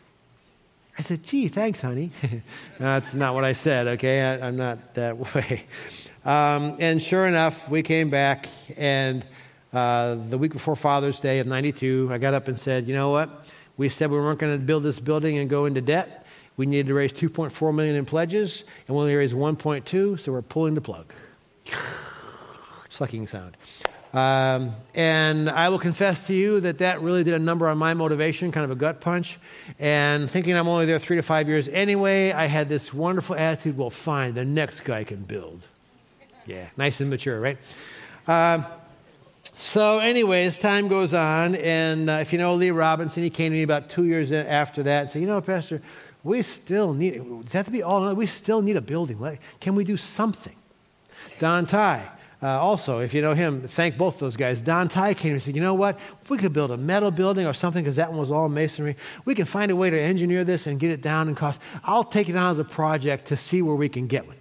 I 0.99 1.01
said, 1.01 1.23
Gee, 1.23 1.47
thanks, 1.47 1.81
honey. 1.81 2.11
That's 2.77 3.15
not 3.15 3.33
what 3.33 3.43
I 3.43 3.53
said, 3.53 3.87
okay? 3.87 4.21
I, 4.21 4.47
am 4.47 4.57
not 4.57 4.93
that 4.93 5.17
way. 5.35 5.63
Um, 6.29 6.75
and 6.77 7.01
sure 7.01 7.25
enough, 7.25 7.67
we 7.69 7.81
came 7.81 8.11
back 8.11 8.47
and 8.77 9.25
uh, 9.73 10.13
the 10.13 10.37
week 10.37 10.53
before 10.53 10.75
Father's 10.75 11.19
Day 11.19 11.39
of 11.39 11.47
92, 11.47 12.09
I 12.11 12.19
got 12.19 12.35
up 12.35 12.47
and 12.47 12.59
said, 12.59 12.87
you 12.87 12.93
know 12.93 13.09
what? 13.09 13.47
We 13.77 13.89
said 13.89 14.11
we 14.11 14.19
weren't 14.19 14.37
going 14.37 14.59
to 14.59 14.63
build 14.63 14.83
this 14.83 14.99
building 14.99 15.39
and 15.39 15.49
go 15.49 15.65
into 15.65 15.81
debt. 15.81 16.27
We 16.55 16.67
needed 16.67 16.85
to 16.85 16.93
raise 16.93 17.13
2.4 17.13 17.73
million 17.73 17.95
in 17.95 18.05
pledges, 18.05 18.63
and 18.87 18.95
we 18.95 19.01
only 19.01 19.15
raised 19.15 19.33
1.2, 19.33 20.19
so 20.19 20.31
we're 20.31 20.43
pulling 20.43 20.75
the 20.75 20.81
plug. 20.81 21.11
Sucking 22.91 23.25
sound. 23.25 23.57
Um, 24.13 24.75
and 24.93 25.49
I 25.49 25.69
will 25.69 25.79
confess 25.79 26.27
to 26.27 26.35
you 26.35 26.59
that 26.59 26.77
that 26.77 27.01
really 27.01 27.23
did 27.23 27.33
a 27.33 27.39
number 27.39 27.67
on 27.67 27.79
my 27.79 27.95
motivation, 27.95 28.51
kind 28.51 28.65
of 28.65 28.69
a 28.69 28.75
gut 28.75 29.01
punch. 29.01 29.39
And 29.79 30.29
thinking 30.29 30.55
I'm 30.55 30.67
only 30.67 30.85
there 30.85 30.99
three 30.99 31.15
to 31.15 31.23
five 31.23 31.47
years 31.47 31.67
anyway, 31.69 32.33
I 32.33 32.45
had 32.45 32.69
this 32.69 32.93
wonderful 32.93 33.35
attitude 33.35 33.79
well, 33.79 33.89
fine, 33.89 34.35
the 34.35 34.45
next 34.45 34.81
guy 34.81 35.03
can 35.03 35.23
build. 35.23 35.63
Yeah, 36.49 36.67
nice 36.77 36.99
and 36.99 37.11
mature, 37.11 37.39
right? 37.39 37.59
Um, 38.27 38.65
so, 39.53 39.99
anyways, 39.99 40.57
time 40.57 40.87
goes 40.87 41.13
on, 41.13 41.53
and 41.53 42.09
uh, 42.09 42.13
if 42.13 42.33
you 42.33 42.39
know 42.39 42.55
Lee 42.55 42.71
Robinson, 42.71 43.21
he 43.21 43.29
came 43.29 43.51
to 43.51 43.55
me 43.55 43.61
about 43.61 43.91
two 43.91 44.05
years 44.05 44.31
after 44.31 44.81
that 44.81 45.01
and 45.01 45.11
said, 45.11 45.21
"You 45.21 45.27
know, 45.27 45.41
Pastor, 45.41 45.79
we 46.23 46.41
still 46.41 46.93
need. 46.93 47.21
Does 47.43 47.51
that 47.51 47.65
to 47.65 47.71
be 47.71 47.83
all? 47.83 48.11
We 48.15 48.25
still 48.25 48.63
need 48.63 48.77
a 48.77 48.81
building. 48.81 49.37
Can 49.59 49.75
we 49.75 49.83
do 49.83 49.95
something?" 49.95 50.55
Don 51.37 51.67
Ty. 51.67 52.09
Uh, 52.41 52.47
also, 52.47 52.99
if 52.99 53.13
you 53.13 53.21
know 53.21 53.35
him, 53.35 53.67
thank 53.67 53.95
both 53.95 54.17
those 54.17 54.35
guys. 54.35 54.59
Don 54.59 54.87
Ty 54.87 55.13
came 55.13 55.33
and 55.33 55.41
said, 55.41 55.55
You 55.55 55.61
know 55.61 55.73
what? 55.73 55.99
If 56.23 56.29
we 56.29 56.37
could 56.37 56.53
build 56.53 56.71
a 56.71 56.77
metal 56.77 57.11
building 57.11 57.45
or 57.45 57.53
something, 57.53 57.83
because 57.83 57.97
that 57.97 58.09
one 58.09 58.17
was 58.17 58.31
all 58.31 58.47
masonry, 58.47 58.95
we 59.25 59.35
can 59.35 59.43
find 59.45 59.69
a 59.71 59.75
way 59.75 59.89
to 59.89 59.99
engineer 59.99 60.45
this 60.45 60.65
and 60.65 60.79
get 60.79 60.89
it 60.89 61.01
down 61.01 61.27
in 61.27 61.35
cost. 61.35 61.61
I'll 61.83 62.05
take 62.05 62.29
it 62.29 62.37
on 62.37 62.51
as 62.51 62.57
a 62.57 62.63
project 62.63 63.25
to 63.27 63.37
see 63.37 63.61
where 63.61 63.75
we 63.75 63.89
can 63.89 64.07
get 64.07 64.25
with. 64.25 64.38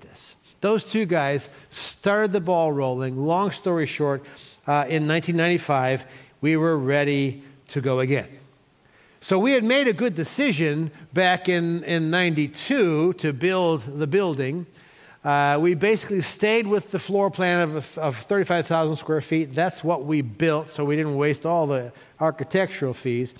Those 0.61 0.85
two 0.85 1.07
guys 1.07 1.49
started 1.71 2.33
the 2.33 2.41
ball 2.41 2.73
rolling. 2.73 3.17
Long 3.17 3.51
story 3.51 3.87
short, 3.87 4.23
uh, 4.67 4.85
in 4.89 5.07
1995, 5.07 6.05
we 6.41 6.57
were 6.57 6.77
ready 6.77 7.43
to 7.69 7.81
go 7.81 8.01
again. 8.01 8.29
So 9.21 9.39
we 9.39 9.53
had 9.53 9.65
made 9.65 9.89
a 9.89 9.93
good 9.93 10.15
decision 10.15 10.91
back 11.13 11.49
in, 11.49 11.83
in 11.85 12.11
92 12.11 13.15
to 13.15 13.33
build 13.33 13.83
the 13.83 14.07
building. 14.07 14.67
Uh, 15.25 15.59
we 15.61 15.75
basically 15.75 16.23
stayed 16.23 16.67
with 16.67 16.93
the 16.93 16.99
floor 16.99 17.31
plan 17.31 17.69
of, 17.69 17.99
of 17.99 18.17
35,000 18.17 18.97
square 18.97 19.21
feet. 19.21 19.53
That's 19.53 19.83
what 19.83 20.05
we 20.05 20.21
built, 20.21 20.71
so 20.71 20.85
we 20.85 20.95
didn't 20.95 21.17
waste 21.17 21.45
all 21.45 21.67
the 21.67 21.93
architectural 22.21 22.95
fees. 22.95 23.35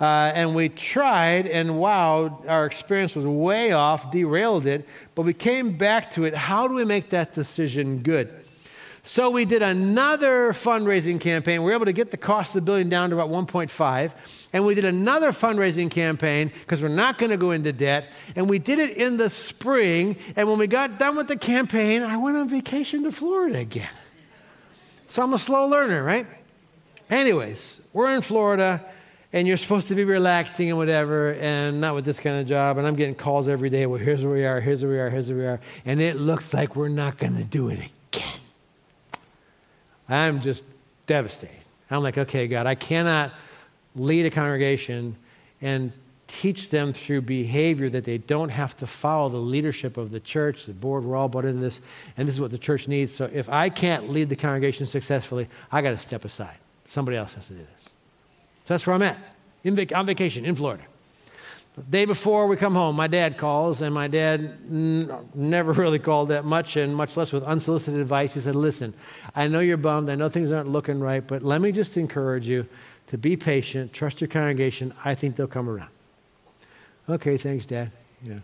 Uh, 0.00 0.32
and 0.34 0.54
we 0.54 0.68
tried, 0.68 1.46
and 1.46 1.78
wow, 1.78 2.42
our 2.48 2.66
experience 2.66 3.14
was 3.14 3.24
way 3.24 3.72
off, 3.72 4.10
derailed 4.10 4.66
it, 4.66 4.88
but 5.14 5.22
we 5.22 5.32
came 5.32 5.76
back 5.76 6.10
to 6.12 6.24
it. 6.24 6.34
How 6.34 6.66
do 6.66 6.74
we 6.74 6.84
make 6.84 7.10
that 7.10 7.32
decision 7.32 8.02
good? 8.02 8.44
So 9.06 9.28
we 9.28 9.44
did 9.44 9.62
another 9.62 10.54
fundraising 10.54 11.20
campaign. 11.20 11.62
We 11.62 11.66
were 11.66 11.74
able 11.74 11.84
to 11.84 11.92
get 11.92 12.10
the 12.10 12.16
cost 12.16 12.50
of 12.50 12.54
the 12.54 12.60
building 12.62 12.88
down 12.88 13.10
to 13.10 13.20
about 13.20 13.28
1.5. 13.28 14.12
And 14.54 14.64
we 14.64 14.74
did 14.74 14.86
another 14.86 15.30
fundraising 15.30 15.90
campaign 15.90 16.50
because 16.60 16.80
we're 16.80 16.88
not 16.88 17.18
going 17.18 17.30
to 17.30 17.36
go 17.36 17.50
into 17.50 17.70
debt. 17.70 18.08
And 18.34 18.48
we 18.48 18.58
did 18.58 18.78
it 18.78 18.96
in 18.96 19.18
the 19.18 19.28
spring. 19.28 20.16
And 20.36 20.48
when 20.48 20.58
we 20.58 20.66
got 20.66 20.98
done 20.98 21.16
with 21.16 21.28
the 21.28 21.36
campaign, 21.36 22.02
I 22.02 22.16
went 22.16 22.38
on 22.38 22.48
vacation 22.48 23.02
to 23.02 23.12
Florida 23.12 23.58
again. 23.58 23.90
So 25.06 25.22
I'm 25.22 25.34
a 25.34 25.38
slow 25.38 25.66
learner, 25.66 26.02
right? 26.02 26.26
Anyways, 27.10 27.82
we're 27.92 28.14
in 28.14 28.22
Florida 28.22 28.82
and 29.34 29.48
you're 29.48 29.56
supposed 29.56 29.88
to 29.88 29.96
be 29.96 30.04
relaxing 30.04 30.68
and 30.68 30.78
whatever, 30.78 31.32
and 31.32 31.80
not 31.80 31.96
with 31.96 32.04
this 32.04 32.20
kind 32.20 32.40
of 32.40 32.46
job. 32.46 32.78
And 32.78 32.86
I'm 32.86 32.94
getting 32.94 33.16
calls 33.16 33.48
every 33.48 33.68
day. 33.68 33.84
Well, 33.84 33.98
here's 33.98 34.24
where 34.24 34.32
we 34.32 34.46
are, 34.46 34.60
here's 34.60 34.80
where 34.80 34.92
we 34.92 34.98
are, 35.00 35.10
here's 35.10 35.28
where 35.28 35.36
we 35.36 35.46
are. 35.46 35.60
And 35.84 36.00
it 36.00 36.14
looks 36.14 36.54
like 36.54 36.76
we're 36.76 36.86
not 36.88 37.18
going 37.18 37.36
to 37.36 37.42
do 37.42 37.68
it 37.68 37.80
again. 38.12 38.40
I'm 40.08 40.40
just 40.40 40.62
devastated. 41.06 41.64
I'm 41.90 42.00
like, 42.00 42.16
okay, 42.16 42.46
God, 42.46 42.66
I 42.68 42.76
cannot 42.76 43.32
lead 43.96 44.24
a 44.24 44.30
congregation 44.30 45.16
and 45.60 45.92
teach 46.28 46.70
them 46.70 46.92
through 46.92 47.22
behavior 47.22 47.90
that 47.90 48.04
they 48.04 48.18
don't 48.18 48.50
have 48.50 48.76
to 48.78 48.86
follow 48.86 49.30
the 49.30 49.36
leadership 49.38 49.96
of 49.96 50.12
the 50.12 50.20
church, 50.20 50.66
the 50.66 50.72
board. 50.72 51.02
We're 51.02 51.16
all 51.16 51.28
bought 51.28 51.44
into 51.44 51.60
this, 51.60 51.80
and 52.16 52.28
this 52.28 52.36
is 52.36 52.40
what 52.40 52.52
the 52.52 52.58
church 52.58 52.86
needs. 52.86 53.12
So 53.12 53.28
if 53.32 53.48
I 53.48 53.68
can't 53.68 54.10
lead 54.10 54.28
the 54.28 54.36
congregation 54.36 54.86
successfully, 54.86 55.48
I 55.72 55.82
got 55.82 55.90
to 55.90 55.98
step 55.98 56.24
aside. 56.24 56.56
Somebody 56.84 57.16
else 57.16 57.34
has 57.34 57.48
to 57.48 57.54
do 57.54 57.58
this. 57.58 57.93
So 58.64 58.74
that's 58.74 58.86
where 58.86 58.94
I'm 58.94 59.02
at. 59.02 59.18
Vac- 59.64 59.94
on 59.94 60.06
vacation 60.06 60.44
in 60.44 60.54
Florida. 60.54 60.84
The 61.76 61.82
day 61.82 62.04
before 62.04 62.46
we 62.46 62.56
come 62.56 62.74
home, 62.74 62.94
my 62.94 63.08
dad 63.08 63.36
calls, 63.36 63.82
and 63.82 63.92
my 63.92 64.06
dad 64.06 64.40
n- 64.70 65.10
never 65.34 65.72
really 65.82 65.98
called 65.98 66.28
that 66.28 66.44
much, 66.44 66.76
and 66.76 66.94
much 66.94 67.16
less 67.16 67.32
with 67.32 67.42
unsolicited 67.44 68.00
advice. 68.00 68.34
He 68.34 68.40
said, 68.40 68.54
Listen, 68.54 68.94
I 69.34 69.48
know 69.48 69.60
you're 69.60 69.76
bummed. 69.76 70.08
I 70.08 70.14
know 70.14 70.28
things 70.28 70.52
aren't 70.52 70.68
looking 70.68 71.00
right, 71.00 71.26
but 71.26 71.42
let 71.42 71.60
me 71.60 71.72
just 71.72 71.96
encourage 71.96 72.46
you 72.46 72.66
to 73.08 73.18
be 73.18 73.36
patient, 73.36 73.92
trust 73.92 74.20
your 74.20 74.28
congregation. 74.28 74.94
I 75.04 75.14
think 75.14 75.36
they'll 75.36 75.46
come 75.46 75.68
around. 75.68 75.90
Okay, 77.08 77.36
thanks, 77.36 77.66
Dad. 77.66 77.90
Yeah. 78.22 78.38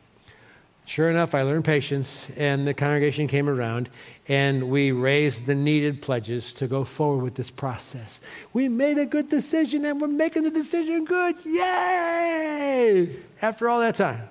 Sure 0.86 1.08
enough, 1.08 1.34
I 1.36 1.42
learned 1.42 1.64
patience, 1.64 2.28
and 2.36 2.66
the 2.66 2.74
congregation 2.74 3.28
came 3.28 3.48
around, 3.48 3.90
and 4.26 4.68
we 4.70 4.90
raised 4.90 5.46
the 5.46 5.54
needed 5.54 6.02
pledges 6.02 6.52
to 6.54 6.66
go 6.66 6.82
forward 6.82 7.22
with 7.22 7.36
this 7.36 7.50
process. 7.50 8.20
We 8.52 8.68
made 8.68 8.98
a 8.98 9.06
good 9.06 9.28
decision, 9.28 9.84
and 9.84 10.00
we're 10.00 10.08
making 10.08 10.42
the 10.42 10.50
decision 10.50 11.04
good. 11.04 11.36
Yay! 11.44 13.16
After 13.40 13.68
all 13.68 13.78
that 13.80 13.94
time. 13.94 14.28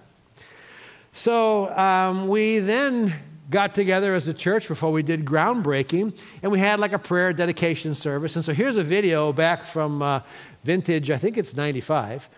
So 1.14 1.70
um, 1.76 2.28
we 2.28 2.60
then 2.60 3.14
got 3.50 3.74
together 3.74 4.14
as 4.14 4.28
a 4.28 4.34
church 4.34 4.68
before 4.68 4.92
we 4.92 5.02
did 5.02 5.26
groundbreaking, 5.26 6.16
and 6.44 6.52
we 6.52 6.60
had 6.60 6.80
like 6.80 6.94
a 6.94 7.00
prayer 7.00 7.34
dedication 7.34 7.96
service. 7.96 8.36
And 8.36 8.46
so 8.46 8.54
here's 8.54 8.78
a 8.78 8.84
video 8.84 9.34
back 9.34 9.66
from 9.66 10.02
uh, 10.02 10.22
vintage, 10.64 11.10
I 11.10 11.18
think 11.18 11.38
it's 11.38 11.56
95 11.56 12.30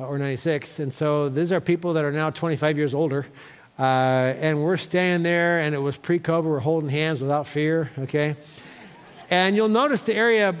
uh, 0.00 0.06
or 0.06 0.18
96. 0.18 0.78
And 0.78 0.92
so 0.92 1.28
these 1.28 1.52
are 1.52 1.60
people 1.60 1.92
that 1.94 2.04
are 2.04 2.12
now 2.12 2.30
25 2.30 2.78
years 2.78 2.94
older. 2.94 3.26
Uh, 3.78 3.82
and 3.82 4.62
we're 4.62 4.76
standing 4.76 5.24
there, 5.24 5.60
and 5.60 5.74
it 5.74 5.78
was 5.78 5.96
pre 5.96 6.18
COVID. 6.18 6.44
We're 6.44 6.60
holding 6.60 6.90
hands 6.90 7.20
without 7.20 7.46
fear, 7.46 7.90
okay? 7.98 8.36
And 9.30 9.56
you'll 9.56 9.68
notice 9.68 10.02
the 10.02 10.14
area, 10.14 10.54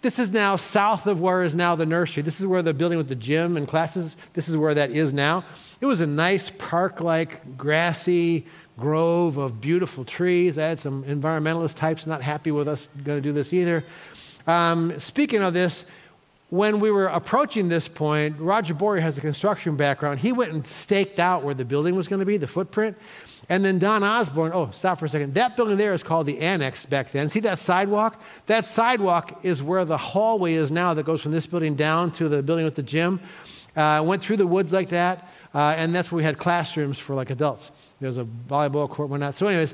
this 0.00 0.18
is 0.18 0.30
now 0.30 0.56
south 0.56 1.06
of 1.06 1.20
where 1.20 1.42
is 1.42 1.54
now 1.54 1.74
the 1.74 1.86
nursery. 1.86 2.22
This 2.22 2.40
is 2.40 2.46
where 2.46 2.62
the 2.62 2.72
building 2.72 2.98
with 2.98 3.08
the 3.08 3.16
gym 3.16 3.56
and 3.56 3.66
classes, 3.66 4.16
this 4.34 4.48
is 4.48 4.56
where 4.56 4.74
that 4.74 4.90
is 4.90 5.12
now. 5.12 5.44
It 5.80 5.86
was 5.86 6.00
a 6.00 6.06
nice 6.06 6.52
park 6.58 7.00
like, 7.00 7.56
grassy 7.56 8.46
grove 8.78 9.38
of 9.38 9.60
beautiful 9.60 10.04
trees. 10.04 10.56
I 10.56 10.68
had 10.68 10.78
some 10.78 11.04
environmentalist 11.04 11.76
types 11.76 12.06
not 12.06 12.22
happy 12.22 12.50
with 12.52 12.68
us 12.68 12.88
going 13.02 13.18
to 13.18 13.22
do 13.22 13.32
this 13.32 13.52
either. 13.52 13.84
Um, 14.46 14.98
speaking 14.98 15.42
of 15.42 15.52
this, 15.52 15.84
when 16.52 16.80
we 16.80 16.90
were 16.90 17.06
approaching 17.06 17.70
this 17.70 17.88
point, 17.88 18.38
Roger 18.38 18.74
Bory 18.74 19.00
has 19.00 19.16
a 19.16 19.22
construction 19.22 19.74
background. 19.74 20.20
He 20.20 20.32
went 20.32 20.52
and 20.52 20.66
staked 20.66 21.18
out 21.18 21.44
where 21.44 21.54
the 21.54 21.64
building 21.64 21.96
was 21.96 22.08
going 22.08 22.20
to 22.20 22.26
be, 22.26 22.36
the 22.36 22.46
footprint. 22.46 22.98
And 23.48 23.64
then 23.64 23.78
Don 23.78 24.04
Osborne, 24.04 24.52
oh, 24.52 24.68
stop 24.70 24.98
for 24.98 25.06
a 25.06 25.08
second. 25.08 25.32
That 25.32 25.56
building 25.56 25.78
there 25.78 25.94
is 25.94 26.02
called 26.02 26.26
the 26.26 26.40
Annex 26.40 26.84
back 26.84 27.10
then. 27.10 27.30
See 27.30 27.40
that 27.40 27.58
sidewalk? 27.58 28.20
That 28.48 28.66
sidewalk 28.66 29.40
is 29.42 29.62
where 29.62 29.86
the 29.86 29.96
hallway 29.96 30.52
is 30.52 30.70
now 30.70 30.92
that 30.92 31.06
goes 31.06 31.22
from 31.22 31.32
this 31.32 31.46
building 31.46 31.74
down 31.74 32.10
to 32.12 32.28
the 32.28 32.42
building 32.42 32.66
with 32.66 32.74
the 32.74 32.82
gym. 32.82 33.20
Uh, 33.74 34.04
went 34.04 34.22
through 34.22 34.36
the 34.36 34.46
woods 34.46 34.74
like 34.74 34.90
that, 34.90 35.30
uh, 35.54 35.74
and 35.78 35.94
that's 35.94 36.12
where 36.12 36.18
we 36.18 36.22
had 36.22 36.36
classrooms 36.36 36.98
for 36.98 37.14
like 37.14 37.30
adults. 37.30 37.70
There's 37.98 38.18
a 38.18 38.24
volleyball 38.24 38.90
court, 38.90 39.08
whatnot. 39.08 39.36
So, 39.36 39.46
anyways, 39.46 39.72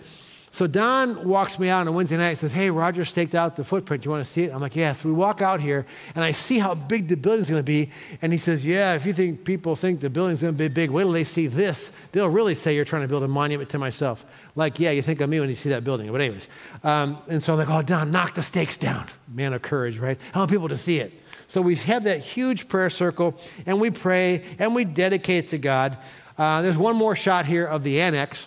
so 0.50 0.66
Don 0.66 1.28
walks 1.28 1.58
me 1.58 1.68
out 1.68 1.82
on 1.82 1.88
a 1.88 1.92
Wednesday 1.92 2.16
night 2.16 2.30
and 2.30 2.38
says, 2.38 2.52
Hey, 2.52 2.70
Roger 2.70 3.04
staked 3.04 3.34
out 3.34 3.56
the 3.56 3.64
footprint. 3.64 4.04
You 4.04 4.10
want 4.10 4.24
to 4.24 4.30
see 4.30 4.44
it? 4.44 4.52
I'm 4.52 4.60
like, 4.60 4.76
Yeah. 4.76 4.92
So 4.92 5.08
we 5.08 5.14
walk 5.14 5.42
out 5.42 5.60
here 5.60 5.86
and 6.14 6.24
I 6.24 6.30
see 6.30 6.58
how 6.58 6.74
big 6.74 7.08
the 7.08 7.16
building's 7.16 7.50
going 7.50 7.60
to 7.60 7.64
be. 7.64 7.90
And 8.22 8.32
he 8.32 8.38
says, 8.38 8.64
Yeah, 8.64 8.94
if 8.94 9.04
you 9.04 9.12
think 9.12 9.44
people 9.44 9.76
think 9.76 10.00
the 10.00 10.08
building's 10.08 10.40
going 10.40 10.54
to 10.54 10.58
be 10.58 10.68
big, 10.68 10.90
wait 10.90 11.02
till 11.02 11.12
they 11.12 11.24
see 11.24 11.46
this. 11.46 11.92
They'll 12.12 12.30
really 12.30 12.54
say 12.54 12.74
you're 12.74 12.86
trying 12.86 13.02
to 13.02 13.08
build 13.08 13.24
a 13.24 13.28
monument 13.28 13.68
to 13.70 13.78
myself. 13.78 14.24
Like, 14.56 14.80
yeah, 14.80 14.90
you 14.90 15.02
think 15.02 15.20
of 15.20 15.28
me 15.28 15.38
when 15.38 15.50
you 15.50 15.54
see 15.54 15.68
that 15.68 15.84
building. 15.84 16.10
But, 16.10 16.22
anyways. 16.22 16.48
Um, 16.82 17.18
and 17.28 17.42
so 17.42 17.52
I'm 17.52 17.58
like, 17.58 17.70
Oh, 17.70 17.82
Don, 17.82 18.10
knock 18.10 18.34
the 18.34 18.42
stakes 18.42 18.78
down. 18.78 19.06
Man 19.32 19.52
of 19.52 19.60
courage, 19.60 19.98
right? 19.98 20.18
I 20.34 20.38
want 20.38 20.50
people 20.50 20.68
to 20.70 20.78
see 20.78 20.98
it. 20.98 21.12
So 21.46 21.60
we 21.60 21.76
have 21.76 22.04
that 22.04 22.20
huge 22.20 22.68
prayer 22.68 22.90
circle 22.90 23.38
and 23.66 23.80
we 23.80 23.90
pray 23.90 24.44
and 24.58 24.74
we 24.74 24.84
dedicate 24.84 25.48
to 25.48 25.58
God. 25.58 25.96
Uh, 26.36 26.62
there's 26.62 26.76
one 26.76 26.94
more 26.94 27.16
shot 27.16 27.46
here 27.46 27.64
of 27.64 27.82
the 27.82 28.00
annex 28.00 28.46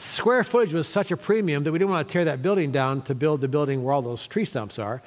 square 0.00 0.42
footage 0.42 0.72
was 0.72 0.88
such 0.88 1.10
a 1.10 1.16
premium 1.16 1.64
that 1.64 1.72
we 1.72 1.78
didn't 1.78 1.90
want 1.90 2.08
to 2.08 2.12
tear 2.12 2.24
that 2.24 2.42
building 2.42 2.72
down 2.72 3.02
to 3.02 3.14
build 3.14 3.40
the 3.40 3.48
building 3.48 3.82
where 3.84 3.92
all 3.92 4.02
those 4.02 4.26
tree 4.26 4.44
stumps 4.44 4.78
are. 4.78 5.02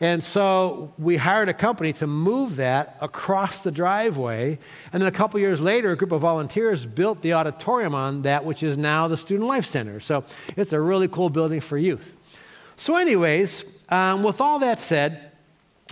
And 0.00 0.22
so 0.22 0.92
we 0.98 1.16
hired 1.16 1.48
a 1.48 1.54
company 1.54 1.92
to 1.94 2.06
move 2.06 2.56
that 2.56 2.96
across 3.00 3.62
the 3.62 3.70
driveway. 3.70 4.58
And 4.92 5.02
then 5.02 5.08
a 5.08 5.12
couple 5.12 5.40
years 5.40 5.60
later, 5.60 5.90
a 5.90 5.96
group 5.96 6.12
of 6.12 6.20
volunteers 6.20 6.86
built 6.86 7.22
the 7.22 7.32
auditorium 7.32 7.94
on 7.94 8.22
that, 8.22 8.44
which 8.44 8.62
is 8.62 8.76
now 8.76 9.08
the 9.08 9.16
Student 9.16 9.48
Life 9.48 9.66
Center. 9.66 10.00
So 10.00 10.24
it's 10.56 10.72
a 10.72 10.80
really 10.80 11.08
cool 11.08 11.28
building 11.28 11.60
for 11.60 11.76
youth. 11.76 12.14
So, 12.76 12.96
anyways, 12.96 13.64
um, 13.88 14.22
with 14.22 14.40
all 14.40 14.58
that 14.58 14.78
said, 14.78 15.32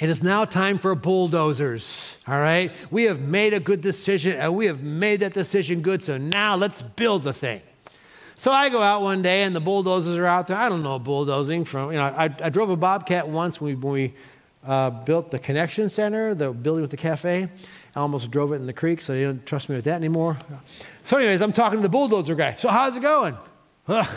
it 0.01 0.11
is 0.11 0.23
now 0.23 0.45
time 0.45 0.79
for 0.79 0.95
bulldozers, 0.95 2.19
all 2.27 2.39
right? 2.39 2.73
We 2.91 3.05
have 3.05 3.21
made 3.21 3.55
a 3.55 3.61
good 3.61 3.81
decision 3.81 4.37
and 4.37 4.57
we 4.57 4.67
have 4.67 4.83
made 4.83 5.21
that 5.21 5.35
decision 5.35 5.83
good, 5.83 6.05
so 6.05 6.19
now 6.19 6.57
let's 6.57 6.83
build 6.83 7.23
the 7.23 7.33
thing. 7.33 7.63
So 8.37 8.51
I 8.51 8.69
go 8.69 8.83
out 8.83 9.03
one 9.03 9.23
day 9.23 9.43
and 9.45 9.55
the 9.55 9.61
bulldozers 9.61 10.17
are 10.17 10.27
out 10.27 10.49
there. 10.49 10.57
I 10.57 10.69
don't 10.69 10.83
know 10.83 10.99
bulldozing 10.99 11.65
from, 11.65 11.93
you 11.93 11.99
know, 11.99 12.05
I, 12.05 12.25
I 12.25 12.49
drove 12.51 12.71
a 12.71 12.77
Bobcat 12.77 13.29
once 13.29 13.61
when 13.61 13.75
we, 13.75 13.81
when 13.81 13.93
we 13.93 14.15
uh, 14.67 14.91
built 14.91 15.31
the 15.31 15.39
Connection 15.39 15.89
Center, 15.89 16.35
the 16.35 16.51
building 16.51 16.83
with 16.83 16.91
the 16.91 16.97
cafe. 16.97 17.49
I 17.95 18.01
almost 18.01 18.31
drove 18.31 18.53
it 18.53 18.57
in 18.57 18.67
the 18.67 18.73
creek, 18.73 19.03
so 19.03 19.13
they 19.13 19.23
don't 19.23 19.45
trust 19.47 19.69
me 19.69 19.77
with 19.77 19.85
that 19.85 19.95
anymore. 19.95 20.37
So, 21.05 21.17
anyways, 21.17 21.43
I'm 21.43 21.53
talking 21.53 21.79
to 21.79 21.83
the 21.83 21.89
bulldozer 21.89 22.35
guy. 22.35 22.55
So, 22.55 22.69
how's 22.69 22.97
it 22.97 23.03
going? 23.03 23.37
Ugh, 23.87 24.09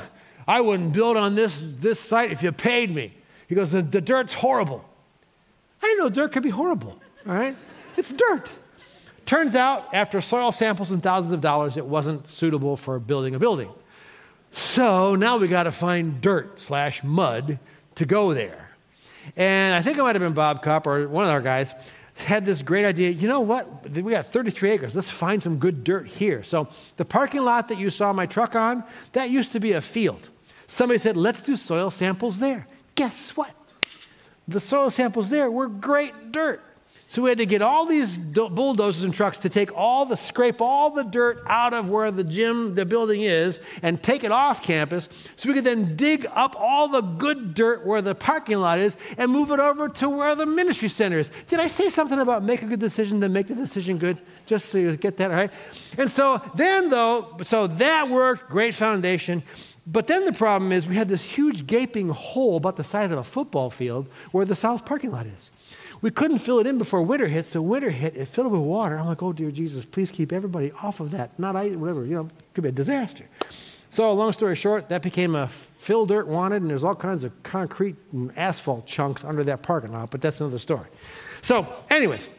I 0.48 0.62
wouldn't 0.62 0.94
build 0.94 1.16
on 1.16 1.36
this, 1.36 1.62
this 1.64 2.00
site 2.00 2.32
if 2.32 2.42
you 2.42 2.52
paid 2.52 2.94
me. 2.94 3.14
He 3.48 3.56
goes, 3.56 3.72
the, 3.72 3.82
the 3.82 4.02
dirt's 4.02 4.34
horrible. 4.34 4.84
I 5.82 5.86
didn't 5.86 6.00
know 6.00 6.10
dirt 6.10 6.32
could 6.32 6.44
be 6.44 6.50
horrible, 6.50 7.00
all 7.28 7.34
right? 7.34 7.56
It's 7.96 8.12
dirt. 8.12 8.50
Turns 9.26 9.56
out, 9.56 9.94
after 9.94 10.22
soil 10.22 10.52
samples 10.52 10.92
and 10.92 11.04
thousands 11.04 11.34
of 11.34 11.42
dollars, 11.42 11.78
it 11.78 11.86
wasn't 11.86 12.28
suitable 12.28 12.78
for 12.78 12.98
building 12.98 13.36
a 13.36 13.40
building. 13.40 13.70
So 14.58 15.14
now 15.14 15.38
we 15.38 15.48
got 15.48 15.64
to 15.64 15.72
find 15.72 16.20
dirt 16.20 16.60
slash 16.60 17.04
mud 17.04 17.60
to 17.96 18.06
go 18.06 18.34
there. 18.34 18.72
And 19.36 19.76
I 19.76 19.84
think 19.84 20.00
it 20.00 20.02
might 20.02 20.16
have 20.16 20.22
been 20.22 20.34
Bob 20.34 20.64
Cup 20.64 20.88
or 20.88 21.08
one 21.08 21.26
of 21.26 21.32
our 21.32 21.42
guys 21.42 21.76
had 22.16 22.44
this 22.44 22.64
great 22.64 22.84
idea. 22.84 23.12
You 23.12 23.28
know 23.28 23.42
what? 23.42 23.88
We 23.90 24.12
got 24.12 24.26
33 24.26 24.72
acres. 24.72 24.96
Let's 24.96 25.12
find 25.12 25.44
some 25.44 25.58
good 25.58 25.84
dirt 25.84 26.08
here. 26.08 26.42
So 26.42 26.70
the 26.96 27.06
parking 27.06 27.44
lot 27.44 27.68
that 27.68 27.78
you 27.78 27.92
saw 27.92 28.12
my 28.14 28.26
truck 28.26 28.56
on, 28.56 28.84
that 29.12 29.30
used 29.30 29.52
to 29.52 29.60
be 29.60 29.74
a 29.74 29.82
field. 29.82 30.28
Somebody 30.66 30.98
said, 30.98 31.16
let's 31.16 31.42
do 31.44 31.56
soil 31.56 31.92
samples 31.92 32.40
there. 32.40 32.68
Guess 32.96 33.38
what? 33.38 33.54
The 34.48 34.60
soil 34.60 34.90
samples 34.90 35.30
there 35.30 35.52
were 35.52 35.68
great 35.68 36.32
dirt. 36.32 36.64
So 37.10 37.22
we 37.22 37.30
had 37.30 37.38
to 37.38 37.46
get 37.46 37.62
all 37.62 37.86
these 37.86 38.18
bulldozers 38.18 39.06
and 39.06 39.14
trucks 39.14 39.38
to 39.40 39.50
take 39.50 39.74
all 39.74 40.06
the, 40.06 40.18
scrape 40.18 40.62
all 40.62 40.90
the 40.90 41.06
dirt 41.06 41.42
out 41.48 41.74
of 41.74 41.90
where 41.90 42.12
the 42.12 42.24
gym, 42.26 42.76
the 42.76 42.86
building 42.86 43.22
is, 43.22 43.62
and 43.82 44.04
take 44.04 44.26
it 44.26 44.32
off 44.32 44.62
campus 44.62 45.08
so 45.38 45.48
we 45.48 45.56
could 45.56 45.64
then 45.64 45.96
dig 45.96 46.28
up 46.36 46.54
all 46.60 46.90
the 46.90 47.00
good 47.00 47.54
dirt 47.54 47.86
where 47.86 48.02
the 48.02 48.14
parking 48.14 48.58
lot 48.58 48.78
is 48.78 48.98
and 49.18 49.32
move 49.32 49.52
it 49.52 49.60
over 49.60 49.88
to 49.88 50.10
where 50.10 50.36
the 50.36 50.46
ministry 50.46 50.90
center 50.90 51.18
is. 51.18 51.32
Did 51.48 51.62
I 51.62 51.70
say 51.70 51.90
something 51.90 52.20
about 52.20 52.44
make 52.44 52.62
a 52.62 52.66
good 52.66 52.82
decision, 52.82 53.22
then 53.22 53.32
make 53.32 53.48
the 53.48 53.56
decision 53.56 53.98
good? 53.98 54.22
Just 54.46 54.68
so 54.68 54.78
you 54.78 54.98
get 54.98 55.16
that 55.18 55.32
right. 55.32 55.50
And 55.98 56.12
so 56.12 56.42
then, 56.56 56.90
though, 56.90 57.38
so 57.44 57.68
that 57.68 58.10
worked, 58.10 58.50
great 58.50 58.76
foundation. 58.76 59.44
But 59.88 60.08
then 60.08 60.26
the 60.26 60.34
problem 60.34 60.74
is 60.74 60.86
we 60.86 60.98
had 60.98 61.08
this 61.08 61.24
huge 61.24 61.66
gaping 61.68 62.10
hole 62.10 62.58
about 62.58 62.76
the 62.76 62.84
size 62.84 63.12
of 63.12 63.18
a 63.18 63.24
football 63.24 63.70
field 63.70 64.10
where 64.34 64.44
the 64.44 64.56
south 64.56 64.86
parking 64.86 65.12
lot 65.12 65.26
is. 65.26 65.52
We 66.02 66.12
couldn't 66.12 66.40
fill 66.40 66.60
it 66.60 66.68
in 66.68 66.78
before 66.78 67.02
winter 67.02 67.28
hit, 67.28 67.46
so 67.46 67.62
winter 67.62 67.90
hit, 67.90 68.16
it 68.16 68.28
filled 68.28 68.52
with 68.52 68.62
water. 68.62 68.98
I'm 68.98 69.08
like, 69.08 69.24
oh, 69.24 69.34
dear 69.34 69.52
Jesus, 69.52 69.86
please 69.86 70.12
keep 70.12 70.32
everybody 70.32 70.72
off 70.84 71.00
of 71.00 71.12
that. 71.12 71.38
Not 71.40 71.56
I, 71.56 71.70
whatever, 71.70 72.06
you 72.06 72.16
know, 72.16 72.30
could 72.54 72.64
be 72.64 72.70
a 72.70 72.72
disaster. 72.74 73.26
So, 73.90 74.12
long 74.14 74.34
story 74.34 74.56
short, 74.56 74.90
that 74.90 75.02
became 75.02 75.34
a 75.36 75.48
fill 75.48 76.06
dirt 76.06 76.28
wanted, 76.28 76.62
and 76.62 76.70
there's 76.70 76.84
all 76.84 76.96
kinds 76.96 77.24
of 77.24 77.32
concrete 77.44 77.96
and 78.12 78.38
asphalt 78.38 78.86
chunks 78.86 79.24
under 79.24 79.44
that 79.46 79.64
parking 79.64 79.92
lot, 79.92 80.12
but 80.12 80.22
that's 80.22 80.42
another 80.42 80.60
story. 80.60 80.88
So, 81.42 81.66
anyways, 81.90 82.30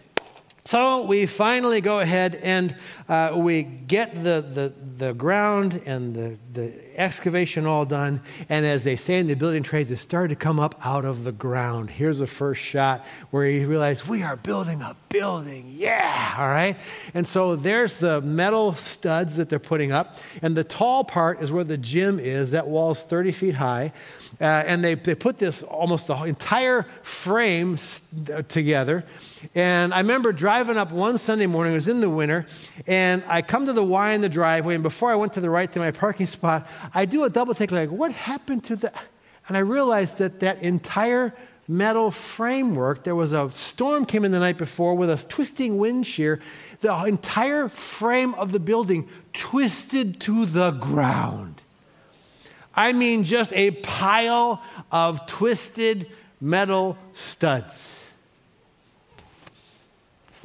so 0.68 1.00
we 1.00 1.24
finally 1.24 1.80
go 1.80 2.00
ahead 2.00 2.34
and 2.34 2.76
uh, 3.08 3.32
we 3.34 3.62
get 3.62 4.14
the, 4.16 4.42
the, 4.42 4.74
the 4.98 5.14
ground 5.14 5.80
and 5.86 6.14
the, 6.14 6.38
the 6.52 7.00
excavation 7.00 7.64
all 7.64 7.86
done. 7.86 8.20
And 8.50 8.66
as 8.66 8.84
they 8.84 8.96
say 8.96 9.18
in 9.18 9.28
the 9.28 9.34
building 9.34 9.62
trades, 9.62 9.90
it 9.90 9.96
started 9.96 10.28
to 10.28 10.36
come 10.36 10.60
up 10.60 10.74
out 10.84 11.06
of 11.06 11.24
the 11.24 11.32
ground. 11.32 11.88
Here's 11.88 12.18
the 12.18 12.26
first 12.26 12.60
shot 12.60 13.06
where 13.30 13.46
you 13.46 13.66
realize 13.66 14.06
we 14.06 14.22
are 14.22 14.36
building 14.36 14.82
a 14.82 14.94
building. 15.08 15.64
Yeah, 15.68 16.34
all 16.36 16.48
right? 16.48 16.76
And 17.14 17.26
so 17.26 17.56
there's 17.56 17.96
the 17.96 18.20
metal 18.20 18.74
studs 18.74 19.36
that 19.36 19.48
they're 19.48 19.58
putting 19.58 19.90
up. 19.90 20.18
And 20.42 20.54
the 20.54 20.64
tall 20.64 21.02
part 21.02 21.40
is 21.40 21.50
where 21.50 21.64
the 21.64 21.78
gym 21.78 22.18
is. 22.18 22.50
That 22.50 22.68
wall's 22.68 23.02
30 23.02 23.32
feet 23.32 23.54
high. 23.54 23.94
Uh, 24.40 24.44
and 24.44 24.84
they, 24.84 24.94
they 24.94 25.16
put 25.16 25.38
this 25.38 25.64
almost 25.64 26.06
the 26.06 26.14
entire 26.22 26.86
frame 27.02 27.76
together. 28.48 29.04
And 29.54 29.92
I 29.92 29.98
remember 29.98 30.32
driving 30.32 30.76
up 30.76 30.92
one 30.92 31.18
Sunday 31.18 31.46
morning, 31.46 31.72
it 31.72 31.76
was 31.76 31.88
in 31.88 32.00
the 32.00 32.10
winter, 32.10 32.46
and 32.86 33.24
I 33.26 33.42
come 33.42 33.66
to 33.66 33.72
the 33.72 33.82
Y 33.82 34.12
in 34.12 34.20
the 34.20 34.28
driveway, 34.28 34.74
and 34.74 34.82
before 34.82 35.10
I 35.10 35.16
went 35.16 35.32
to 35.32 35.40
the 35.40 35.50
right 35.50 35.70
to 35.72 35.80
my 35.80 35.90
parking 35.90 36.26
spot, 36.26 36.68
I 36.94 37.04
do 37.04 37.24
a 37.24 37.30
double 37.30 37.54
take, 37.54 37.72
like, 37.72 37.90
what 37.90 38.12
happened 38.12 38.64
to 38.64 38.76
the. 38.76 38.92
And 39.48 39.56
I 39.56 39.60
realized 39.60 40.18
that 40.18 40.40
that 40.40 40.62
entire 40.62 41.34
metal 41.66 42.10
framework, 42.10 43.04
there 43.04 43.14
was 43.14 43.32
a 43.32 43.50
storm 43.54 44.06
came 44.06 44.24
in 44.24 44.32
the 44.32 44.38
night 44.38 44.56
before 44.56 44.94
with 44.94 45.10
a 45.10 45.16
twisting 45.28 45.78
wind 45.78 46.06
shear. 46.06 46.40
The 46.80 46.94
entire 47.04 47.68
frame 47.68 48.34
of 48.34 48.52
the 48.52 48.60
building 48.60 49.08
twisted 49.32 50.20
to 50.22 50.46
the 50.46 50.70
ground. 50.70 51.60
I 52.78 52.92
mean, 52.92 53.24
just 53.24 53.52
a 53.54 53.72
pile 53.72 54.62
of 54.92 55.26
twisted 55.26 56.08
metal 56.40 56.96
studs. 57.12 58.06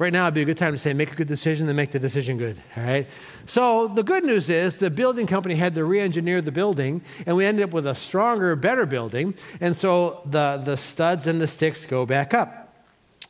Right 0.00 0.12
now 0.12 0.24
it'd 0.24 0.34
be 0.34 0.42
a 0.42 0.44
good 0.44 0.58
time 0.58 0.72
to 0.72 0.78
say, 0.78 0.92
make 0.94 1.12
a 1.12 1.14
good 1.14 1.28
decision, 1.28 1.68
then 1.68 1.76
make 1.76 1.92
the 1.92 2.00
decision 2.00 2.36
good. 2.36 2.60
All 2.76 2.82
right? 2.82 3.06
So 3.46 3.86
the 3.86 4.02
good 4.02 4.24
news 4.24 4.50
is 4.50 4.78
the 4.78 4.90
building 4.90 5.28
company 5.28 5.54
had 5.54 5.76
to 5.76 5.84
re 5.84 6.00
engineer 6.00 6.42
the 6.42 6.50
building, 6.50 7.02
and 7.24 7.36
we 7.36 7.46
ended 7.46 7.62
up 7.62 7.70
with 7.70 7.86
a 7.86 7.94
stronger, 7.94 8.56
better 8.56 8.84
building. 8.84 9.34
And 9.60 9.76
so 9.76 10.20
the, 10.26 10.60
the 10.64 10.76
studs 10.76 11.28
and 11.28 11.40
the 11.40 11.46
sticks 11.46 11.86
go 11.86 12.04
back 12.04 12.34
up. 12.34 12.74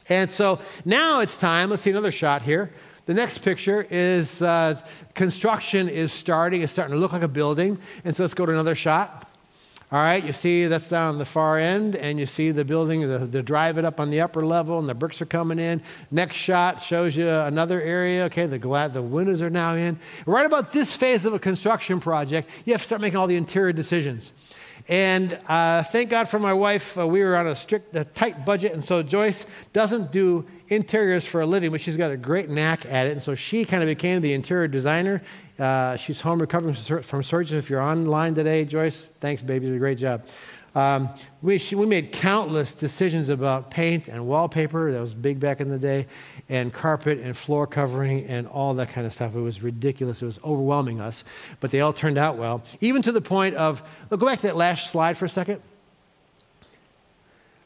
And 0.09 0.31
so 0.31 0.61
now 0.87 1.21
it's 1.21 1.37
time, 1.37 1.69
let's 1.69 1.83
see 1.83 1.91
another 1.91 2.11
shot 2.11 2.41
here. 2.41 2.73
The 3.07 3.15
next 3.15 3.39
picture 3.39 3.87
is 3.91 4.41
uh, 4.41 4.81
construction 5.15 5.89
is 5.89 6.13
starting. 6.13 6.63
It's 6.63 6.73
starting 6.73 6.95
to 6.95 7.01
look 7.01 7.13
like 7.13 7.23
a 7.23 7.29
building. 7.29 7.79
And 8.05 8.17
so 8.17 8.23
let's 8.23 8.35
go 8.35 8.47
to 8.47 8.53
another 8.53 8.75
shot. 8.75 9.31
All 9.93 10.01
right, 10.01 10.25
you 10.25 10.33
see 10.33 10.65
that's 10.67 10.89
down 10.89 11.19
the 11.19 11.25
far 11.25 11.59
end, 11.59 11.95
and 11.95 12.19
you 12.19 12.27
see 12.27 12.51
the 12.51 12.65
building, 12.65 13.03
the, 13.03 13.19
the 13.19 13.43
drive 13.45 13.79
it 13.79 13.85
up 13.85 14.01
on 14.01 14.11
the 14.11 14.23
upper 14.23 14.45
level, 14.45 14.79
and 14.79 14.89
the 14.89 14.95
bricks 14.95 15.23
are 15.23 15.27
coming 15.27 15.61
in. 15.61 15.83
Next 16.11 16.35
shot 16.35 16.81
shows 16.81 17.15
you 17.15 17.29
another 17.29 17.81
area. 17.81 18.25
Okay, 18.25 18.47
the, 18.47 18.59
gla- 18.59 18.89
the 18.89 19.03
windows 19.03 19.41
are 19.41 19.51
now 19.51 19.75
in. 19.75 19.99
Right 20.27 20.47
about 20.47 20.73
this 20.73 20.97
phase 20.97 21.27
of 21.27 21.35
a 21.35 21.39
construction 21.39 22.01
project, 22.01 22.49
you 22.65 22.73
have 22.73 22.81
to 22.81 22.87
start 22.87 23.03
making 23.03 23.19
all 23.19 23.29
the 23.29 23.37
interior 23.37 23.73
decisions. 23.73 24.33
And 24.87 25.39
uh, 25.49 25.83
thank 25.83 26.11
God 26.11 26.29
for 26.29 26.39
my 26.39 26.53
wife. 26.53 26.99
Uh, 26.99 27.07
we 27.07 27.23
were 27.23 27.37
on 27.37 27.47
a 27.47 27.55
strict, 27.55 27.97
a 27.97 28.05
tight 28.05 28.45
budget, 28.45 28.73
and 28.73 28.85
so 28.85 29.03
Joyce 29.03 29.47
doesn't 29.73 30.13
do 30.13 30.47
interiors 30.69 31.25
for 31.25 31.41
a 31.41 31.47
living, 31.47 31.71
but 31.71 31.81
she's 31.81 31.97
got 31.97 32.11
a 32.11 32.17
great 32.17 32.51
knack 32.51 32.85
at 32.87 33.07
it. 33.07 33.13
And 33.13 33.23
so 33.23 33.35
she 33.35 33.65
kind 33.65 33.83
of 33.83 33.87
became 33.87 34.21
the 34.21 34.35
interior 34.35 34.69
designer. 34.69 35.23
Uh, 35.59 35.97
she's 35.97 36.21
home 36.21 36.39
recovering 36.39 36.75
from 36.75 37.23
surgery. 37.23 37.59
If 37.59 37.71
you're 37.71 37.81
online 37.81 38.35
today, 38.35 38.65
Joyce, 38.65 39.13
thanks, 39.21 39.41
baby. 39.41 39.67
You 39.67 39.73
did 39.73 39.77
a 39.77 39.81
great 39.81 39.99
job. 39.99 40.27
Um, 40.75 41.09
we, 41.41 41.63
we 41.73 41.87
made 41.87 42.11
countless 42.11 42.75
decisions 42.75 43.29
about 43.29 43.71
paint 43.71 44.09
and 44.09 44.27
wallpaper. 44.27 44.91
That 44.91 45.01
was 45.01 45.15
big 45.15 45.39
back 45.39 45.61
in 45.61 45.69
the 45.69 45.79
day, 45.79 46.07
and 46.49 46.73
carpet 46.73 47.21
and 47.21 47.37
floor 47.37 47.67
covering 47.67 48.25
and 48.27 48.49
all 48.49 48.75
that 48.75 48.89
kind 48.89 49.07
of 49.07 49.13
stuff. 49.13 49.37
It 49.37 49.41
was 49.41 49.63
ridiculous. 49.63 50.21
It 50.21 50.27
was 50.27 50.41
overwhelming 50.43 51.01
us, 51.01 51.25
but 51.61 51.71
they 51.71 51.81
all 51.81 51.93
turned 51.93 52.19
out 52.19 52.37
well. 52.37 52.65
Even 52.81 53.03
to 53.03 53.13
the 53.13 53.21
point 53.21 53.55
of, 53.55 53.83
look, 54.11 54.21
go 54.21 54.27
back 54.27 54.41
to 54.41 54.49
that 54.49 54.57
last 54.57 54.91
slide 54.91 55.17
for 55.17 55.27
a 55.27 55.29
second. 55.29 55.63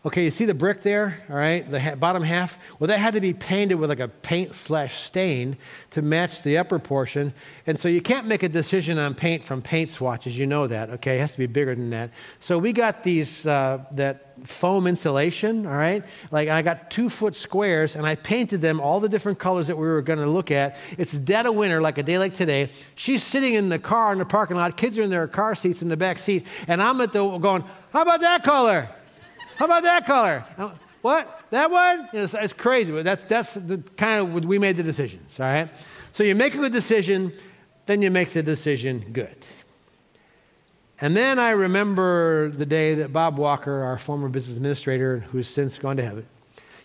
Okay, 0.08 0.24
you 0.24 0.30
see 0.30 0.46
the 0.46 0.54
brick 0.54 0.80
there, 0.80 1.18
all 1.28 1.36
right, 1.36 1.70
the 1.70 1.78
ha- 1.78 1.94
bottom 1.94 2.22
half? 2.22 2.56
Well, 2.78 2.88
that 2.88 2.98
had 2.98 3.12
to 3.12 3.20
be 3.20 3.34
painted 3.34 3.74
with 3.74 3.90
like 3.90 4.00
a 4.00 4.08
paint 4.08 4.54
slash 4.54 5.02
stain 5.02 5.58
to 5.90 6.00
match 6.00 6.42
the 6.42 6.56
upper 6.56 6.78
portion. 6.78 7.34
And 7.66 7.78
so 7.78 7.88
you 7.88 8.00
can't 8.00 8.26
make 8.26 8.42
a 8.42 8.48
decision 8.48 8.96
on 8.96 9.14
paint 9.14 9.44
from 9.44 9.60
paint 9.60 9.90
swatches. 9.90 10.38
You 10.38 10.46
know 10.46 10.66
that, 10.66 10.88
okay? 10.88 11.18
It 11.18 11.20
has 11.20 11.32
to 11.32 11.38
be 11.38 11.46
bigger 11.46 11.74
than 11.74 11.90
that. 11.90 12.08
So 12.40 12.56
we 12.58 12.72
got 12.72 13.04
these, 13.04 13.44
uh, 13.44 13.84
that 13.92 14.46
foam 14.46 14.86
insulation, 14.86 15.66
all 15.66 15.76
right? 15.76 16.02
Like 16.30 16.48
I 16.48 16.62
got 16.62 16.90
two 16.90 17.10
foot 17.10 17.34
squares 17.34 17.94
and 17.94 18.06
I 18.06 18.14
painted 18.14 18.62
them 18.62 18.80
all 18.80 19.00
the 19.00 19.10
different 19.10 19.38
colors 19.38 19.66
that 19.66 19.76
we 19.76 19.86
were 19.86 20.00
going 20.00 20.20
to 20.20 20.26
look 20.26 20.50
at. 20.50 20.78
It's 20.96 21.12
dead 21.12 21.44
of 21.44 21.54
winter, 21.54 21.82
like 21.82 21.98
a 21.98 22.02
day 22.02 22.16
like 22.16 22.32
today. 22.32 22.70
She's 22.94 23.22
sitting 23.22 23.52
in 23.52 23.68
the 23.68 23.78
car 23.78 24.12
in 24.12 24.20
the 24.20 24.24
parking 24.24 24.56
lot. 24.56 24.74
Kids 24.78 24.96
are 24.96 25.02
in 25.02 25.10
their 25.10 25.28
car 25.28 25.54
seats 25.54 25.82
in 25.82 25.90
the 25.90 25.98
back 25.98 26.18
seat. 26.18 26.46
And 26.66 26.82
I'm 26.82 26.98
at 27.02 27.12
the 27.12 27.36
going, 27.36 27.62
how 27.92 28.00
about 28.00 28.22
that 28.22 28.42
color? 28.42 28.88
How 29.58 29.64
about 29.64 29.82
that 29.82 30.06
color? 30.06 30.44
Oh. 30.56 30.72
What? 31.02 31.42
That 31.50 31.70
one? 31.70 32.08
You 32.12 32.18
know, 32.18 32.24
it's, 32.24 32.34
it's, 32.34 32.52
crazy, 32.52 32.92
but 32.92 33.04
that's, 33.04 33.24
that's 33.24 33.54
the 33.54 33.78
kind 33.96 34.20
of, 34.20 34.44
we 34.44 34.58
made 34.58 34.76
the 34.76 34.84
decisions, 34.84 35.38
all 35.40 35.46
right? 35.46 35.68
So 36.12 36.22
you 36.22 36.36
make 36.36 36.54
a 36.54 36.58
good 36.58 36.72
decision, 36.72 37.32
then 37.86 38.00
you 38.00 38.10
make 38.10 38.32
the 38.32 38.42
decision 38.42 39.04
good. 39.12 39.36
And 41.00 41.16
then 41.16 41.40
I 41.40 41.50
remember 41.50 42.50
the 42.50 42.66
day 42.66 42.94
that 42.94 43.12
Bob 43.12 43.36
Walker, 43.36 43.82
our 43.82 43.98
former 43.98 44.28
business 44.28 44.56
administrator, 44.56 45.20
who's 45.30 45.48
since 45.48 45.76
gone 45.76 45.96
to 45.96 46.04
heaven, 46.04 46.26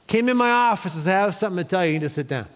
came 0.08 0.28
in 0.28 0.38
my 0.38 0.52
office 0.52 0.96
and 0.96 1.04
said, 1.04 1.18
I 1.18 1.22
have 1.22 1.36
something 1.36 1.64
to 1.64 1.70
tell 1.70 1.86
you. 1.86 1.94
You 1.94 2.00
need 2.00 2.06
to 2.06 2.10
sit 2.10 2.28
down. 2.28 2.48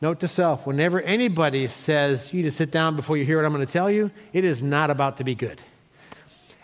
Note 0.00 0.20
to 0.20 0.28
self 0.28 0.66
whenever 0.66 1.00
anybody 1.02 1.68
says 1.68 2.32
you 2.32 2.38
need 2.42 2.50
to 2.50 2.54
sit 2.54 2.70
down 2.70 2.96
before 2.96 3.16
you 3.16 3.24
hear 3.24 3.36
what 3.36 3.46
I'm 3.46 3.52
going 3.52 3.66
to 3.66 3.72
tell 3.72 3.90
you, 3.90 4.10
it 4.32 4.44
is 4.44 4.62
not 4.62 4.90
about 4.90 5.18
to 5.18 5.24
be 5.24 5.34
good. 5.34 5.60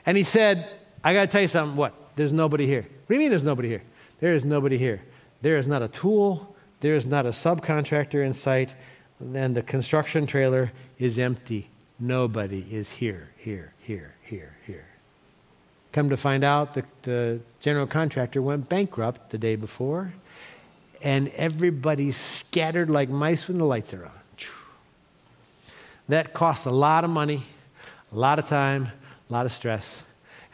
And 0.04 0.16
he 0.16 0.22
said, 0.22 0.68
I 1.02 1.14
got 1.14 1.22
to 1.22 1.26
tell 1.28 1.42
you 1.42 1.48
something. 1.48 1.76
What? 1.76 1.94
There's 2.16 2.32
nobody 2.32 2.66
here. 2.66 2.82
What 2.82 3.08
do 3.08 3.14
you 3.14 3.20
mean 3.20 3.30
there's 3.30 3.42
nobody 3.42 3.68
here? 3.68 3.82
There 4.20 4.34
is 4.34 4.44
nobody 4.44 4.78
here. 4.78 5.02
There 5.40 5.58
is 5.58 5.66
not 5.66 5.82
a 5.82 5.88
tool, 5.88 6.54
there 6.80 6.94
is 6.94 7.06
not 7.06 7.26
a 7.26 7.30
subcontractor 7.30 8.24
in 8.24 8.34
sight, 8.34 8.74
and 9.18 9.54
the 9.54 9.62
construction 9.62 10.26
trailer 10.26 10.72
is 10.98 11.18
empty. 11.18 11.68
Nobody 11.98 12.64
is 12.70 12.90
here, 12.90 13.30
here, 13.36 13.72
here, 13.80 14.14
here, 14.22 14.56
here. 14.66 14.86
Come 15.92 16.10
to 16.10 16.16
find 16.16 16.42
out, 16.42 16.74
the, 16.74 16.84
the 17.02 17.40
general 17.60 17.86
contractor 17.86 18.40
went 18.40 18.68
bankrupt 18.68 19.30
the 19.30 19.38
day 19.38 19.56
before, 19.56 20.14
and 21.02 21.28
everybody's 21.28 22.16
scattered 22.16 22.88
like 22.88 23.08
mice 23.08 23.48
when 23.48 23.58
the 23.58 23.64
lights 23.64 23.92
are 23.92 24.06
on. 24.06 24.12
That 26.08 26.32
costs 26.32 26.66
a 26.66 26.70
lot 26.70 27.04
of 27.04 27.10
money, 27.10 27.42
a 28.12 28.16
lot 28.16 28.38
of 28.38 28.48
time, 28.48 28.88
a 29.28 29.32
lot 29.32 29.46
of 29.46 29.52
stress. 29.52 30.02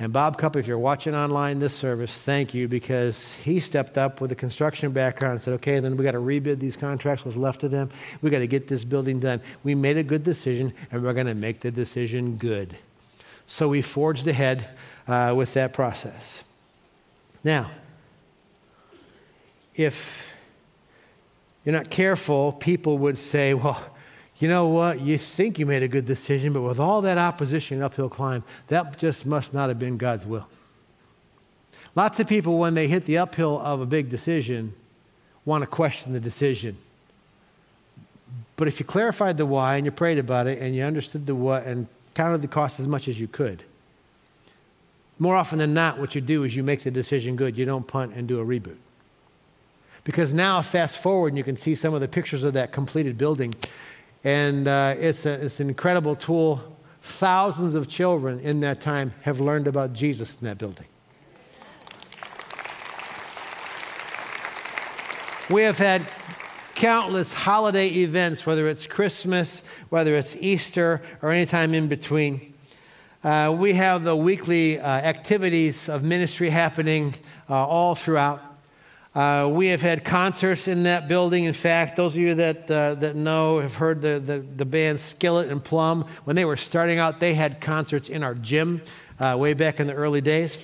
And 0.00 0.12
Bob 0.12 0.38
Cup, 0.38 0.54
if 0.54 0.68
you're 0.68 0.78
watching 0.78 1.14
online 1.16 1.58
this 1.58 1.74
service, 1.74 2.16
thank 2.20 2.54
you 2.54 2.68
because 2.68 3.34
he 3.34 3.58
stepped 3.58 3.98
up 3.98 4.20
with 4.20 4.30
a 4.30 4.36
construction 4.36 4.92
background 4.92 5.32
and 5.32 5.42
said, 5.42 5.54
okay, 5.54 5.80
then 5.80 5.96
we 5.96 6.04
got 6.04 6.12
to 6.12 6.18
rebid 6.18 6.60
these 6.60 6.76
contracts, 6.76 7.24
what's 7.24 7.36
left 7.36 7.64
of 7.64 7.72
them. 7.72 7.90
We 8.22 8.30
got 8.30 8.38
to 8.38 8.46
get 8.46 8.68
this 8.68 8.84
building 8.84 9.18
done. 9.18 9.40
We 9.64 9.74
made 9.74 9.96
a 9.96 10.04
good 10.04 10.22
decision 10.22 10.72
and 10.92 11.02
we're 11.02 11.14
going 11.14 11.26
to 11.26 11.34
make 11.34 11.60
the 11.60 11.72
decision 11.72 12.36
good. 12.36 12.76
So 13.46 13.68
we 13.68 13.82
forged 13.82 14.28
ahead 14.28 14.70
uh, 15.08 15.34
with 15.36 15.54
that 15.54 15.72
process. 15.72 16.44
Now, 17.42 17.70
if 19.74 20.32
you're 21.64 21.74
not 21.74 21.90
careful, 21.90 22.52
people 22.52 22.98
would 22.98 23.18
say, 23.18 23.52
well, 23.52 23.82
you 24.38 24.48
know 24.48 24.68
what? 24.68 25.00
You 25.00 25.18
think 25.18 25.58
you 25.58 25.66
made 25.66 25.82
a 25.82 25.88
good 25.88 26.06
decision, 26.06 26.52
but 26.52 26.62
with 26.62 26.78
all 26.78 27.02
that 27.02 27.18
opposition 27.18 27.78
and 27.78 27.84
uphill 27.84 28.08
climb, 28.08 28.44
that 28.68 28.98
just 28.98 29.26
must 29.26 29.52
not 29.52 29.68
have 29.68 29.78
been 29.78 29.96
God's 29.96 30.24
will. 30.24 30.48
Lots 31.94 32.20
of 32.20 32.28
people, 32.28 32.58
when 32.58 32.74
they 32.74 32.86
hit 32.86 33.06
the 33.06 33.18
uphill 33.18 33.60
of 33.60 33.80
a 33.80 33.86
big 33.86 34.08
decision, 34.08 34.74
want 35.44 35.62
to 35.62 35.66
question 35.66 36.12
the 36.12 36.20
decision. 36.20 36.76
But 38.56 38.68
if 38.68 38.78
you 38.78 38.86
clarified 38.86 39.36
the 39.36 39.46
why 39.46 39.76
and 39.76 39.84
you 39.84 39.90
prayed 39.90 40.18
about 40.18 40.46
it 40.46 40.60
and 40.60 40.74
you 40.74 40.84
understood 40.84 41.26
the 41.26 41.34
what 41.34 41.64
and 41.64 41.88
counted 42.14 42.42
the 42.42 42.48
cost 42.48 42.78
as 42.78 42.86
much 42.86 43.08
as 43.08 43.20
you 43.20 43.26
could, 43.26 43.64
more 45.18 45.34
often 45.34 45.58
than 45.58 45.74
not, 45.74 45.98
what 45.98 46.14
you 46.14 46.20
do 46.20 46.44
is 46.44 46.54
you 46.54 46.62
make 46.62 46.82
the 46.84 46.90
decision 46.90 47.34
good. 47.34 47.58
You 47.58 47.64
don't 47.64 47.86
punt 47.86 48.14
and 48.14 48.28
do 48.28 48.40
a 48.40 48.44
reboot. 48.44 48.76
Because 50.04 50.32
now, 50.32 50.62
fast 50.62 50.98
forward, 50.98 51.28
and 51.28 51.38
you 51.38 51.44
can 51.44 51.56
see 51.56 51.74
some 51.74 51.92
of 51.92 52.00
the 52.00 52.08
pictures 52.08 52.44
of 52.44 52.52
that 52.54 52.72
completed 52.72 53.18
building. 53.18 53.54
And 54.24 54.66
uh, 54.66 54.94
it's, 54.98 55.26
a, 55.26 55.32
it's 55.44 55.60
an 55.60 55.68
incredible 55.68 56.16
tool. 56.16 56.76
Thousands 57.02 57.74
of 57.74 57.88
children 57.88 58.40
in 58.40 58.60
that 58.60 58.80
time 58.80 59.14
have 59.22 59.40
learned 59.40 59.66
about 59.66 59.92
Jesus 59.92 60.36
in 60.40 60.46
that 60.46 60.58
building. 60.58 60.86
We 65.50 65.62
have 65.62 65.78
had 65.78 66.06
countless 66.74 67.32
holiday 67.32 67.88
events, 67.88 68.44
whether 68.44 68.68
it's 68.68 68.86
Christmas, 68.86 69.62
whether 69.88 70.14
it's 70.14 70.36
Easter, 70.36 71.00
or 71.22 71.30
any 71.30 71.46
time 71.46 71.74
in 71.74 71.88
between. 71.88 72.54
Uh, 73.24 73.56
we 73.58 73.72
have 73.74 74.04
the 74.04 74.14
weekly 74.14 74.78
uh, 74.78 74.86
activities 74.86 75.88
of 75.88 76.04
ministry 76.04 76.50
happening 76.50 77.14
uh, 77.50 77.66
all 77.66 77.94
throughout. 77.94 78.47
Uh, 79.14 79.48
we 79.50 79.68
have 79.68 79.80
had 79.80 80.04
concerts 80.04 80.68
in 80.68 80.82
that 80.82 81.08
building. 81.08 81.44
In 81.44 81.54
fact, 81.54 81.96
those 81.96 82.14
of 82.14 82.20
you 82.20 82.34
that, 82.34 82.70
uh, 82.70 82.94
that 82.96 83.16
know 83.16 83.58
have 83.58 83.74
heard 83.74 84.02
the, 84.02 84.20
the, 84.20 84.38
the, 84.38 84.66
band 84.66 85.00
Skillet 85.00 85.50
and 85.50 85.64
Plumb. 85.64 86.04
When 86.24 86.36
they 86.36 86.44
were 86.44 86.56
starting 86.56 86.98
out, 86.98 87.18
they 87.18 87.32
had 87.32 87.60
concerts 87.60 88.10
in 88.10 88.22
our 88.22 88.34
gym 88.34 88.82
uh, 89.18 89.36
way 89.38 89.54
back 89.54 89.80
in 89.80 89.86
the 89.86 89.94
early 89.94 90.20
days. 90.20 90.58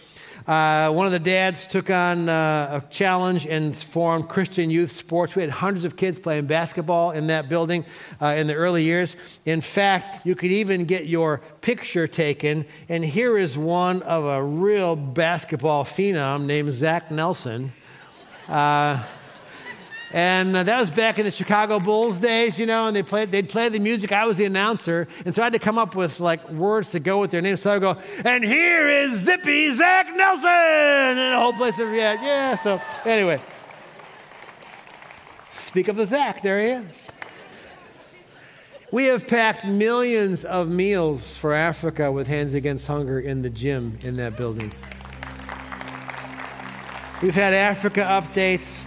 Uh, 0.47 0.93
one 0.93 1.07
of 1.07 1.13
the 1.13 1.19
dads 1.19 1.67
took 1.67 1.89
on 1.89 2.29
uh, 2.29 2.83
a 2.83 2.91
challenge 2.91 3.47
and 3.47 3.75
formed 3.75 4.29
Christian 4.29 4.69
Youth 4.69 4.93
Sports. 4.93 5.35
We 5.35 5.41
had 5.41 5.51
hundreds 5.51 5.87
of 5.87 5.97
kids 5.97 6.19
playing 6.19 6.45
basketball 6.45 7.13
in 7.13 7.29
that 7.29 7.49
building 7.49 7.87
uh, 8.21 8.27
in 8.27 8.47
the 8.47 8.55
early 8.55 8.83
years. 8.83 9.17
In 9.47 9.63
fact, 9.63 10.27
you 10.27 10.35
could 10.35 10.51
even 10.51 10.85
get 10.85 11.07
your 11.07 11.41
picture 11.63 12.07
taken. 12.07 12.67
And 12.91 13.03
here 13.03 13.39
is 13.39 13.57
one 13.57 14.03
of 14.03 14.27
a 14.27 14.43
real 14.45 14.97
basketball 14.97 15.85
phenom 15.85 16.45
named 16.45 16.75
Zach 16.75 17.11
Nelson. 17.11 17.73
Uh, 18.49 19.05
and 20.15 20.55
uh, 20.55 20.63
that 20.63 20.79
was 20.79 20.91
back 20.91 21.19
in 21.19 21.25
the 21.25 21.33
Chicago 21.33 21.81
Bulls 21.81 22.21
days, 22.21 22.57
you 22.57 22.67
know, 22.67 22.87
and 22.87 22.95
they 22.95 23.03
played, 23.03 23.33
they'd 23.33 23.49
play 23.49 23.69
the 23.69 23.81
music. 23.81 24.13
I 24.13 24.27
was 24.27 24.37
the 24.37 24.45
announcer. 24.45 25.09
And 25.25 25.35
so 25.35 25.43
I 25.43 25.47
had 25.47 25.55
to 25.55 25.59
come 25.59 25.77
up 25.77 25.97
with 25.97 26.21
like 26.21 26.49
words 26.51 26.93
to 26.93 27.01
go 27.01 27.21
with 27.21 27.33
their 27.33 27.43
name. 27.43 27.57
So 27.57 27.75
I 27.75 27.81
go, 27.81 27.97
and 28.25 28.45
here 28.45 28.89
is 28.89 29.21
Zippy 29.23 29.75
Zach 29.75 30.07
Nelson. 30.15 30.47
And 30.47 31.19
the 31.19 31.37
whole 31.37 31.53
place 31.53 31.77
was, 31.79 31.91
yeah, 31.93 32.23
yeah. 32.23 32.55
So 32.55 32.81
anyway, 33.05 33.41
speak 35.51 35.89
of 35.89 35.97
the 35.97 36.07
Zach, 36.07 36.43
there 36.43 36.61
he 36.61 36.67
is. 36.87 37.07
We 38.93 39.07
have 39.07 39.27
packed 39.27 39.65
millions 39.65 40.45
of 40.45 40.69
meals 40.69 41.37
for 41.37 41.53
Africa 41.53 42.13
with 42.13 42.29
Hands 42.29 42.55
Against 42.55 42.87
Hunger 42.87 43.19
in 43.19 43.43
the 43.43 43.51
gym 43.51 43.99
in 44.03 44.15
that 44.19 44.37
building. 44.37 44.73
We've 47.25 47.35
had 47.35 47.55
Africa 47.55 48.01
updates. 48.01 48.85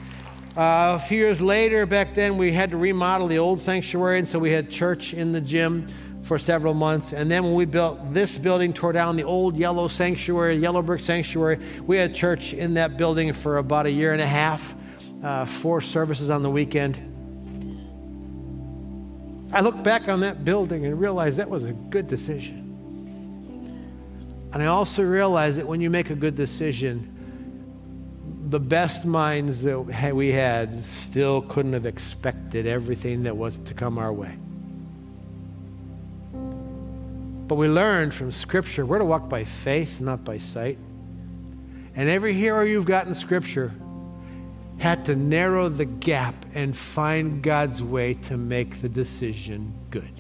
Uh, 0.56 0.94
a 0.96 1.00
few 1.00 1.18
years 1.18 1.42
later, 1.42 1.88
back 1.88 2.14
then, 2.14 2.38
we 2.38 2.52
had 2.52 2.70
to 2.70 2.78
remodel 2.78 3.26
the 3.26 3.40
old 3.40 3.60
sanctuary, 3.60 4.20
and 4.20 4.28
so 4.28 4.38
we 4.38 4.52
had 4.52 4.70
church 4.70 5.16
in 5.16 5.32
the 5.32 5.42
gym 5.42 5.88
for 6.22 6.38
several 6.38 6.76
months. 6.76 7.14
And 7.14 7.32
then 7.32 7.46
when 7.46 7.56
we 7.56 7.66
built 7.66 8.14
this 8.14 8.38
building, 8.38 8.74
tore 8.74 8.94
down 8.94 9.16
the 9.16 9.24
old 9.24 9.58
yellow 9.58 9.88
sanctuary, 9.88 10.56
yellow 10.56 10.84
brick 10.84 11.00
sanctuary, 11.00 11.58
we 11.88 11.98
had 11.98 12.14
church 12.14 12.54
in 12.54 12.76
that 12.76 12.96
building 12.96 13.34
for 13.34 13.58
about 13.58 13.88
a 13.88 13.92
year 13.92 14.14
and 14.14 14.22
a 14.22 14.28
half, 14.28 14.76
uh, 15.24 15.44
four 15.48 15.82
services 15.82 16.30
on 16.30 16.44
the 16.44 16.52
weekend. 16.52 16.96
I 19.52 19.62
look 19.62 19.82
back 19.82 20.10
on 20.10 20.20
that 20.20 20.46
building 20.46 20.86
and 20.86 21.00
realize 21.00 21.38
that 21.38 21.50
was 21.50 21.66
a 21.66 21.74
good 21.74 22.08
decision. 22.08 22.66
And 24.54 24.62
I 24.62 24.68
also 24.68 25.02
realize 25.02 25.56
that 25.56 25.66
when 25.66 25.82
you 25.82 25.90
make 25.90 26.12
a 26.12 26.16
good 26.16 26.36
decision, 26.36 27.16
the 28.50 28.60
best 28.60 29.04
minds 29.04 29.64
that 29.64 30.16
we 30.16 30.32
had 30.32 30.84
still 30.86 31.42
couldn't 31.42 31.74
have 31.74 31.86
expected 31.86 32.66
everything 32.66 33.24
that 33.24 33.36
was 33.36 33.58
to 33.66 33.74
come 33.74 33.98
our 33.98 34.14
way. 34.14 34.38
But 37.48 37.56
we 37.56 37.68
learned 37.68 38.14
from 38.14 38.32
Scripture 38.32 38.86
we're 38.86 39.00
to 39.00 39.06
walk 39.06 39.28
by 39.28 39.44
faith, 39.44 40.00
not 40.00 40.24
by 40.24 40.38
sight. 40.38 40.78
And 41.96 42.10
every 42.10 42.34
hero 42.34 42.64
you've 42.64 42.86
got 42.86 43.08
in 43.08 43.16
Scripture 43.16 43.74
had 44.78 45.06
to 45.08 45.16
narrow 45.16 45.68
the 45.68 45.86
gap 45.86 46.36
and 46.54 46.76
find 46.76 47.42
God's 47.42 47.82
way 47.82 48.14
to 48.14 48.38
make 48.38 48.82
the 48.82 48.90
decision 48.90 49.74
good. 49.90 50.12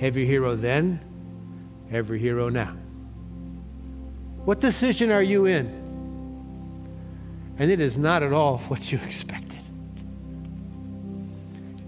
Every 0.00 0.26
hero 0.26 0.56
then, 0.56 1.00
every 1.92 2.18
hero 2.18 2.48
now. 2.48 2.74
What 4.44 4.60
decision 4.60 5.12
are 5.12 5.22
you 5.22 5.46
in? 5.46 5.82
And 7.62 7.70
it 7.70 7.78
is 7.78 7.96
not 7.96 8.24
at 8.24 8.32
all 8.32 8.58
what 8.68 8.90
you 8.90 8.98
expected. 9.04 9.60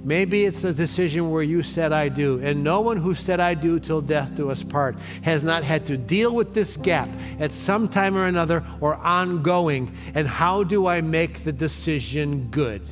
Maybe 0.04 0.44
it's 0.44 0.62
a 0.62 0.72
decision 0.72 1.32
where 1.32 1.42
you 1.42 1.64
said, 1.64 1.92
I 1.92 2.10
do. 2.10 2.38
And 2.38 2.62
no 2.62 2.80
one 2.80 2.98
who 2.98 3.12
said, 3.12 3.40
I 3.40 3.54
do 3.54 3.80
till 3.80 4.00
death 4.00 4.36
do 4.36 4.52
us 4.52 4.62
part 4.62 4.96
has 5.22 5.42
not 5.42 5.64
had 5.64 5.84
to 5.86 5.96
deal 5.96 6.32
with 6.32 6.54
this 6.54 6.76
gap 6.76 7.08
at 7.40 7.50
some 7.50 7.88
time 7.88 8.16
or 8.16 8.26
another 8.26 8.64
or 8.80 8.94
ongoing. 8.94 9.92
And 10.14 10.28
how 10.28 10.62
do 10.62 10.86
I 10.86 11.00
make 11.00 11.42
the 11.42 11.52
decision 11.52 12.50
good? 12.52 12.82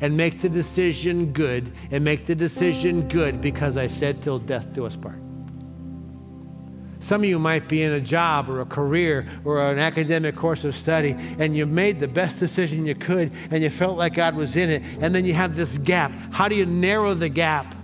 And 0.00 0.16
make 0.16 0.40
the 0.40 0.48
decision 0.48 1.32
good 1.32 1.70
and 1.92 2.02
make 2.02 2.26
the 2.26 2.34
decision 2.34 3.08
good 3.08 3.40
because 3.40 3.76
I 3.76 3.86
said, 3.86 4.24
till 4.24 4.40
death 4.40 4.72
do 4.72 4.86
us 4.86 4.96
part. 4.96 5.23
Some 7.04 7.20
of 7.20 7.28
you 7.28 7.38
might 7.38 7.68
be 7.68 7.82
in 7.82 7.92
a 7.92 8.00
job 8.00 8.48
or 8.48 8.62
a 8.62 8.64
career 8.64 9.26
or 9.44 9.70
an 9.70 9.78
academic 9.78 10.36
course 10.36 10.64
of 10.64 10.74
study, 10.74 11.14
and 11.38 11.54
you 11.54 11.66
made 11.66 12.00
the 12.00 12.08
best 12.08 12.40
decision 12.40 12.86
you 12.86 12.94
could, 12.94 13.30
and 13.50 13.62
you 13.62 13.68
felt 13.68 13.98
like 13.98 14.14
God 14.14 14.34
was 14.34 14.56
in 14.56 14.70
it, 14.70 14.82
and 15.02 15.14
then 15.14 15.26
you 15.26 15.34
have 15.34 15.54
this 15.54 15.76
gap. 15.76 16.12
How 16.32 16.48
do 16.48 16.54
you 16.54 16.64
narrow 16.64 17.12
the 17.12 17.28
gap? 17.28 17.74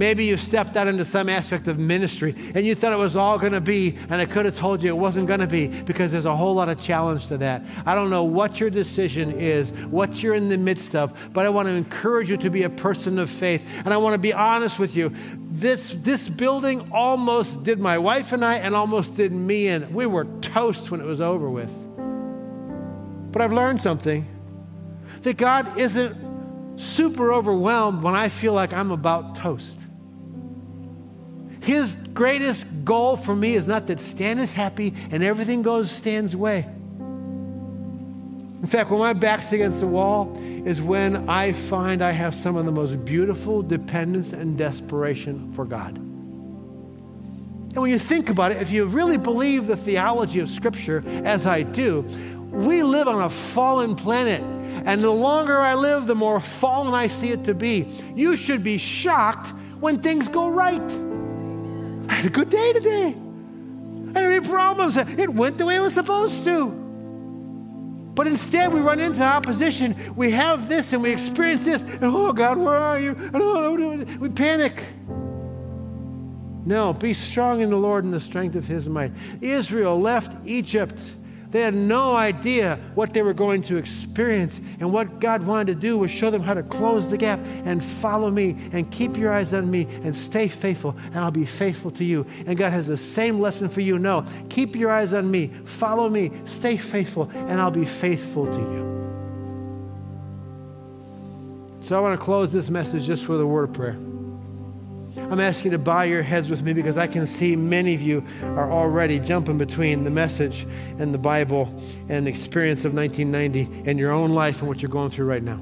Maybe 0.00 0.24
you 0.24 0.38
stepped 0.38 0.78
out 0.78 0.88
into 0.88 1.04
some 1.04 1.28
aspect 1.28 1.68
of 1.68 1.78
ministry 1.78 2.34
and 2.54 2.64
you 2.64 2.74
thought 2.74 2.94
it 2.94 2.96
was 2.96 3.16
all 3.16 3.38
going 3.38 3.52
to 3.52 3.60
be, 3.60 3.98
and 4.08 4.14
I 4.14 4.24
could 4.24 4.46
have 4.46 4.56
told 4.56 4.82
you 4.82 4.88
it 4.88 4.96
wasn't 4.96 5.26
going 5.26 5.40
to 5.40 5.46
be 5.46 5.66
because 5.66 6.10
there's 6.10 6.24
a 6.24 6.34
whole 6.34 6.54
lot 6.54 6.70
of 6.70 6.80
challenge 6.80 7.26
to 7.26 7.36
that. 7.36 7.62
I 7.84 7.94
don't 7.94 8.08
know 8.08 8.24
what 8.24 8.60
your 8.60 8.70
decision 8.70 9.30
is, 9.30 9.70
what 9.90 10.22
you're 10.22 10.34
in 10.34 10.48
the 10.48 10.56
midst 10.56 10.96
of, 10.96 11.12
but 11.34 11.44
I 11.44 11.50
want 11.50 11.68
to 11.68 11.74
encourage 11.74 12.30
you 12.30 12.38
to 12.38 12.48
be 12.48 12.62
a 12.62 12.70
person 12.70 13.18
of 13.18 13.28
faith. 13.28 13.62
And 13.84 13.92
I 13.92 13.98
want 13.98 14.14
to 14.14 14.18
be 14.18 14.32
honest 14.32 14.78
with 14.78 14.96
you. 14.96 15.12
This, 15.50 15.94
this 15.98 16.30
building 16.30 16.90
almost 16.92 17.62
did 17.62 17.78
my 17.78 17.98
wife 17.98 18.32
and 18.32 18.42
I, 18.42 18.54
and 18.54 18.74
almost 18.74 19.16
did 19.16 19.32
me 19.32 19.68
in. 19.68 19.92
We 19.92 20.06
were 20.06 20.24
toast 20.40 20.90
when 20.90 21.02
it 21.02 21.06
was 21.06 21.20
over 21.20 21.50
with. 21.50 21.74
But 23.32 23.42
I've 23.42 23.52
learned 23.52 23.82
something 23.82 24.26
that 25.20 25.36
God 25.36 25.76
isn't 25.76 26.80
super 26.80 27.34
overwhelmed 27.34 28.02
when 28.02 28.14
I 28.14 28.30
feel 28.30 28.54
like 28.54 28.72
I'm 28.72 28.92
about 28.92 29.36
toast. 29.36 29.79
His 31.62 31.92
greatest 32.14 32.64
goal 32.84 33.16
for 33.16 33.36
me 33.36 33.54
is 33.54 33.66
not 33.66 33.86
that 33.88 34.00
Stan 34.00 34.38
is 34.38 34.52
happy 34.52 34.94
and 35.10 35.22
everything 35.22 35.62
goes 35.62 35.90
Stan's 35.90 36.34
way. 36.34 36.66
In 38.60 38.66
fact, 38.66 38.90
when 38.90 38.98
my 38.98 39.14
back's 39.14 39.52
against 39.52 39.80
the 39.80 39.86
wall 39.86 40.36
is 40.66 40.82
when 40.82 41.28
I 41.30 41.52
find 41.52 42.02
I 42.02 42.10
have 42.10 42.34
some 42.34 42.56
of 42.56 42.66
the 42.66 42.72
most 42.72 43.04
beautiful 43.04 43.62
dependence 43.62 44.34
and 44.34 44.58
desperation 44.58 45.50
for 45.52 45.64
God. 45.64 45.96
And 45.96 47.76
when 47.76 47.90
you 47.90 47.98
think 47.98 48.28
about 48.28 48.52
it, 48.52 48.60
if 48.60 48.70
you 48.70 48.84
really 48.84 49.16
believe 49.16 49.66
the 49.66 49.76
theology 49.76 50.40
of 50.40 50.50
Scripture, 50.50 51.02
as 51.24 51.46
I 51.46 51.62
do, 51.62 52.02
we 52.50 52.82
live 52.82 53.08
on 53.08 53.22
a 53.22 53.30
fallen 53.30 53.94
planet. 53.94 54.42
And 54.84 55.02
the 55.02 55.10
longer 55.10 55.58
I 55.58 55.74
live, 55.74 56.06
the 56.06 56.14
more 56.14 56.40
fallen 56.40 56.92
I 56.92 57.06
see 57.06 57.30
it 57.30 57.44
to 57.44 57.54
be. 57.54 57.86
You 58.14 58.36
should 58.36 58.62
be 58.62 58.76
shocked 58.76 59.54
when 59.78 60.02
things 60.02 60.28
go 60.28 60.48
right. 60.48 61.09
I 62.10 62.14
had 62.14 62.26
a 62.26 62.30
good 62.30 62.50
day 62.50 62.72
today. 62.72 63.06
I 63.06 63.12
didn't 63.12 64.14
have 64.16 64.32
any 64.32 64.40
problems. 64.40 64.96
It 64.96 65.30
went 65.30 65.58
the 65.58 65.64
way 65.64 65.76
it 65.76 65.80
was 65.80 65.94
supposed 65.94 66.44
to. 66.44 66.70
But 68.16 68.26
instead, 68.26 68.72
we 68.72 68.80
run 68.80 68.98
into 68.98 69.22
opposition. 69.22 69.94
We 70.16 70.32
have 70.32 70.68
this 70.68 70.92
and 70.92 71.04
we 71.04 71.12
experience 71.12 71.64
this. 71.64 71.82
And 71.84 72.02
oh, 72.02 72.32
God, 72.32 72.58
where 72.58 72.74
are 72.74 72.98
you? 72.98 73.10
And 73.12 73.36
oh, 73.36 73.76
oh 73.76 74.16
we 74.18 74.28
panic. 74.28 74.82
No, 76.66 76.92
be 76.92 77.14
strong 77.14 77.60
in 77.60 77.70
the 77.70 77.76
Lord 77.76 78.02
and 78.02 78.12
the 78.12 78.20
strength 78.20 78.56
of 78.56 78.66
his 78.66 78.88
might. 78.88 79.12
Israel 79.40 79.98
left 79.98 80.36
Egypt 80.44 80.98
they 81.50 81.62
had 81.62 81.74
no 81.74 82.14
idea 82.14 82.78
what 82.94 83.12
they 83.12 83.22
were 83.22 83.34
going 83.34 83.62
to 83.64 83.76
experience. 83.76 84.60
And 84.78 84.92
what 84.92 85.18
God 85.18 85.42
wanted 85.42 85.74
to 85.74 85.80
do 85.80 85.98
was 85.98 86.10
show 86.10 86.30
them 86.30 86.42
how 86.42 86.54
to 86.54 86.62
close 86.62 87.10
the 87.10 87.16
gap 87.16 87.40
and 87.64 87.82
follow 87.82 88.30
me 88.30 88.56
and 88.72 88.90
keep 88.90 89.16
your 89.16 89.32
eyes 89.32 89.52
on 89.52 89.70
me 89.70 89.88
and 90.04 90.14
stay 90.14 90.46
faithful, 90.46 90.96
and 91.06 91.18
I'll 91.18 91.30
be 91.30 91.44
faithful 91.44 91.90
to 91.92 92.04
you. 92.04 92.24
And 92.46 92.56
God 92.56 92.72
has 92.72 92.86
the 92.86 92.96
same 92.96 93.40
lesson 93.40 93.68
for 93.68 93.80
you. 93.80 93.98
No, 93.98 94.24
keep 94.48 94.76
your 94.76 94.90
eyes 94.90 95.12
on 95.12 95.30
me, 95.30 95.48
follow 95.64 96.08
me, 96.08 96.30
stay 96.44 96.76
faithful, 96.76 97.30
and 97.34 97.60
I'll 97.60 97.70
be 97.70 97.84
faithful 97.84 98.46
to 98.46 98.60
you. 98.60 98.90
So 101.80 101.96
I 101.96 102.00
want 102.00 102.18
to 102.18 102.24
close 102.24 102.52
this 102.52 102.70
message 102.70 103.06
just 103.06 103.28
with 103.28 103.40
a 103.40 103.46
word 103.46 103.70
of 103.70 103.74
prayer. 103.74 103.96
I'm 105.16 105.40
asking 105.40 105.72
you 105.72 105.78
to 105.78 105.82
bow 105.82 106.02
your 106.02 106.22
heads 106.22 106.48
with 106.48 106.62
me 106.62 106.72
because 106.72 106.96
I 106.96 107.06
can 107.06 107.26
see 107.26 107.56
many 107.56 107.94
of 107.94 108.02
you 108.02 108.24
are 108.42 108.70
already 108.70 109.18
jumping 109.18 109.58
between 109.58 110.04
the 110.04 110.10
message 110.10 110.66
and 110.98 111.12
the 111.12 111.18
Bible 111.18 111.64
and 112.08 112.26
the 112.26 112.30
experience 112.30 112.84
of 112.84 112.94
1990 112.94 113.90
and 113.90 113.98
your 113.98 114.12
own 114.12 114.30
life 114.30 114.60
and 114.60 114.68
what 114.68 114.82
you're 114.82 114.90
going 114.90 115.10
through 115.10 115.26
right 115.26 115.42
now. 115.42 115.58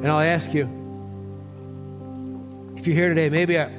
And 0.00 0.08
I'll 0.08 0.20
ask 0.20 0.52
you 0.52 0.64
if 2.76 2.86
you're 2.86 2.96
here 2.96 3.10
today, 3.10 3.28
maybe 3.28 3.58
I, 3.58 3.70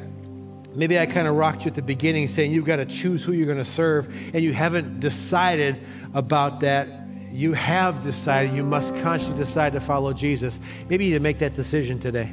maybe 0.75 0.99
I 0.99 1.07
kind 1.07 1.27
of 1.27 1.35
rocked 1.35 1.65
you 1.65 1.69
at 1.69 1.75
the 1.75 1.81
beginning 1.81 2.27
saying 2.27 2.51
you've 2.51 2.65
got 2.65 2.75
to 2.77 2.85
choose 2.85 3.23
who 3.23 3.31
you're 3.31 3.47
going 3.47 3.57
to 3.57 3.65
serve 3.65 4.07
and 4.33 4.43
you 4.43 4.53
haven't 4.53 4.99
decided 4.99 5.79
about 6.13 6.59
that 6.59 7.00
you 7.31 7.53
have 7.53 8.03
decided 8.03 8.55
you 8.55 8.63
must 8.63 8.95
consciously 8.97 9.35
decide 9.35 9.73
to 9.73 9.79
follow 9.79 10.13
Jesus, 10.13 10.59
maybe 10.89 11.05
you 11.05 11.11
need 11.11 11.17
to 11.17 11.23
make 11.23 11.39
that 11.39 11.55
decision 11.55 11.99
today. 11.99 12.31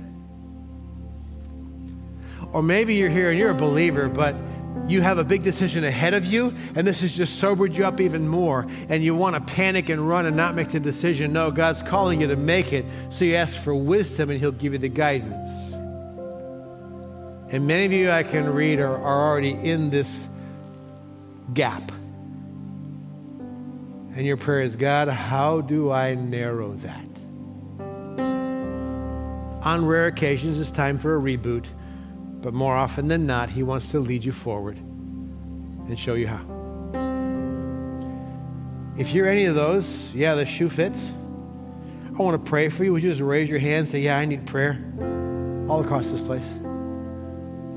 Or 2.53 2.63
maybe 2.63 2.95
you're 2.95 3.11
here 3.11 3.31
and 3.31 3.39
you're 3.39 3.51
a 3.51 3.55
believer, 3.55 4.09
but 4.09 4.35
you 4.87 5.03
have 5.03 5.19
a 5.19 5.25
big 5.25 5.43
decision 5.43 5.85
ahead 5.85 6.15
of 6.15 6.25
you, 6.25 6.55
and 6.75 6.87
this 6.87 7.01
has 7.01 7.13
just 7.13 7.39
sobered 7.39 7.77
you 7.77 7.85
up 7.85 8.01
even 8.01 8.27
more, 8.27 8.67
and 8.89 9.05
you 9.05 9.15
want 9.15 9.35
to 9.35 9.55
panic 9.55 9.89
and 9.89 10.09
run 10.09 10.25
and 10.25 10.37
not 10.37 10.55
make 10.55 10.71
the 10.71 10.81
decision. 10.81 11.33
No, 11.33 11.51
God's 11.51 11.83
calling 11.83 12.23
you 12.23 12.29
to 12.29 12.37
make 12.37 12.73
it, 12.73 12.87
so 13.11 13.25
you 13.25 13.35
ask 13.35 13.57
for 13.57 13.75
wisdom, 13.75 14.31
and 14.31 14.41
He'll 14.41 14.53
give 14.53 14.73
you 14.73 14.79
the 14.79 14.89
guidance. 14.89 15.47
And 17.51 17.67
many 17.67 17.87
of 17.87 17.93
you 17.93 18.11
I 18.11 18.23
can 18.23 18.53
read 18.53 18.79
are, 18.79 18.97
are 18.97 19.31
already 19.31 19.51
in 19.51 19.91
this 19.91 20.29
gap. 21.53 21.93
And 24.19 24.27
your 24.27 24.37
prayer 24.37 24.63
is 24.63 24.75
God, 24.75 25.07
how 25.07 25.61
do 25.61 25.93
I 25.93 26.17
narrow 26.17 26.73
that? 26.79 27.07
On 29.65 29.87
rare 29.87 30.09
occasions, 30.09 30.59
it's 30.59 30.73
time 30.73 30.99
for 30.99 31.15
a 31.15 31.21
reboot, 31.21 31.69
but 32.43 32.53
more 32.53 32.75
often 32.75 33.07
than 33.07 33.29
not, 33.29 33.49
He 33.49 33.63
wants 33.63 33.93
to 33.93 34.01
lead 34.01 34.25
you 34.25 34.33
forward 34.33 34.77
and 34.77 35.97
show 35.97 36.15
you 36.15 36.27
how. 36.27 36.41
If 38.99 39.15
you're 39.15 39.29
any 39.29 39.45
of 39.45 39.55
those, 39.55 40.13
yeah, 40.13 40.35
the 40.35 40.45
shoe 40.45 40.69
fits. 40.69 41.13
I 42.09 42.21
want 42.21 42.45
to 42.45 42.51
pray 42.51 42.71
for 42.71 42.83
you. 42.83 42.93
Would 42.95 43.05
you 43.05 43.11
just 43.11 43.21
raise 43.21 43.49
your 43.49 43.61
hand 43.61 43.83
and 43.83 43.89
say, 43.89 44.01
Yeah, 44.01 44.19
I 44.19 44.25
need 44.25 44.45
prayer? 44.47 44.85
All 45.69 45.81
across 45.81 46.11
this 46.11 46.21
place. 46.21 46.59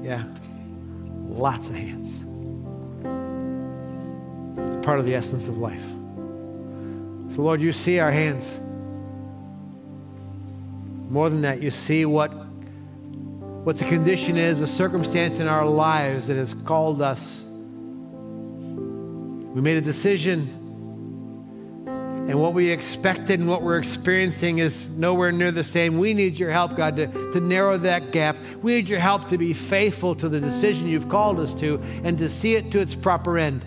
Yeah. 0.02 0.24
Lots 1.24 1.70
of 1.70 1.76
hands. 1.76 2.10
It's 4.76 4.84
part 4.84 4.98
of 4.98 5.06
the 5.06 5.14
essence 5.14 5.48
of 5.48 5.60
life. 5.60 5.84
So, 7.32 7.44
Lord, 7.44 7.62
you 7.62 7.72
see 7.72 8.00
our 8.00 8.12
hands. 8.12 8.60
More 11.10 11.30
than 11.30 11.42
that, 11.44 11.62
you 11.62 11.72
see 11.72 12.04
what, 12.04 12.28
what 12.30 13.78
the 13.78 13.86
condition 13.86 14.36
is, 14.36 14.60
the 14.60 14.68
circumstance 14.68 15.40
in 15.40 15.48
our 15.48 15.66
lives 15.66 16.28
that 16.28 16.36
has 16.36 16.54
called 16.66 17.02
us. 17.02 17.46
We 19.54 19.62
made 19.62 19.78
a 19.78 19.82
decision 19.82 20.58
and 21.88 22.40
what 22.40 22.54
we 22.54 22.70
expected 22.70 23.40
and 23.40 23.48
what 23.50 23.62
we're 23.62 23.80
experiencing 23.80 24.60
is 24.60 24.90
nowhere 24.90 25.32
near 25.32 25.52
the 25.52 25.64
same. 25.64 25.98
We 25.98 26.14
need 26.14 26.38
your 26.38 26.52
help, 26.52 26.76
God, 26.76 26.98
to, 26.98 27.08
to 27.32 27.40
narrow 27.40 27.78
that 27.78 28.12
gap. 28.12 28.36
We 28.62 28.76
need 28.76 28.90
your 28.90 29.00
help 29.00 29.30
to 29.30 29.38
be 29.38 29.54
faithful 29.54 30.16
to 30.16 30.28
the 30.28 30.40
decision 30.40 30.88
you've 30.88 31.10
called 31.10 31.40
us 31.40 31.54
to 31.56 31.82
and 32.04 32.18
to 32.20 32.30
see 32.30 32.56
it 32.56 32.72
to 32.72 32.80
its 32.80 32.94
proper 32.94 33.38
end. 33.38 33.66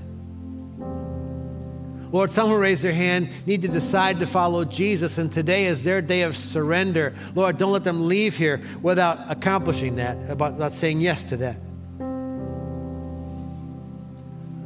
Lord, 2.15 2.31
some 2.31 2.49
who 2.49 2.57
raise 2.57 2.81
their 2.81 2.93
hand 2.93 3.29
need 3.45 3.63
to 3.63 3.69
decide 3.69 4.21
to 4.21 4.27
follow 4.29 4.65
Jesus, 4.65 5.19
and 5.19 5.33
today 5.33 5.67
is 5.67 5.83
their 5.83 6.01
day 6.01 6.23
of 6.23 6.37
surrender. 6.37 7.13
Lord, 7.35 7.59
don't 7.59 7.73
let 7.73 7.83
them 7.83 8.07
leave 8.07 8.37
here 8.37 8.63
without 8.83 9.29
accomplishing 9.29 9.97
that, 9.97 10.17
without 10.29 10.71
saying 10.71 11.01
yes 11.01 11.25
to 11.25 11.37
that. 11.39 11.57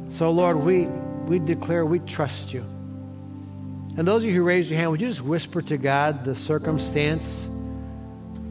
So, 0.09 0.29
Lord, 0.29 0.57
we, 0.57 0.85
we 1.25 1.39
declare 1.39 1.87
we 1.87 1.97
trust 2.01 2.53
you. 2.53 2.61
And 3.97 4.07
those 4.07 4.21
of 4.21 4.29
you 4.29 4.35
who 4.35 4.43
raised 4.43 4.69
your 4.69 4.77
hand, 4.77 4.91
would 4.91 5.01
you 5.01 5.07
just 5.07 5.21
whisper 5.21 5.63
to 5.63 5.77
God 5.77 6.25
the 6.25 6.35
circumstance 6.35 7.49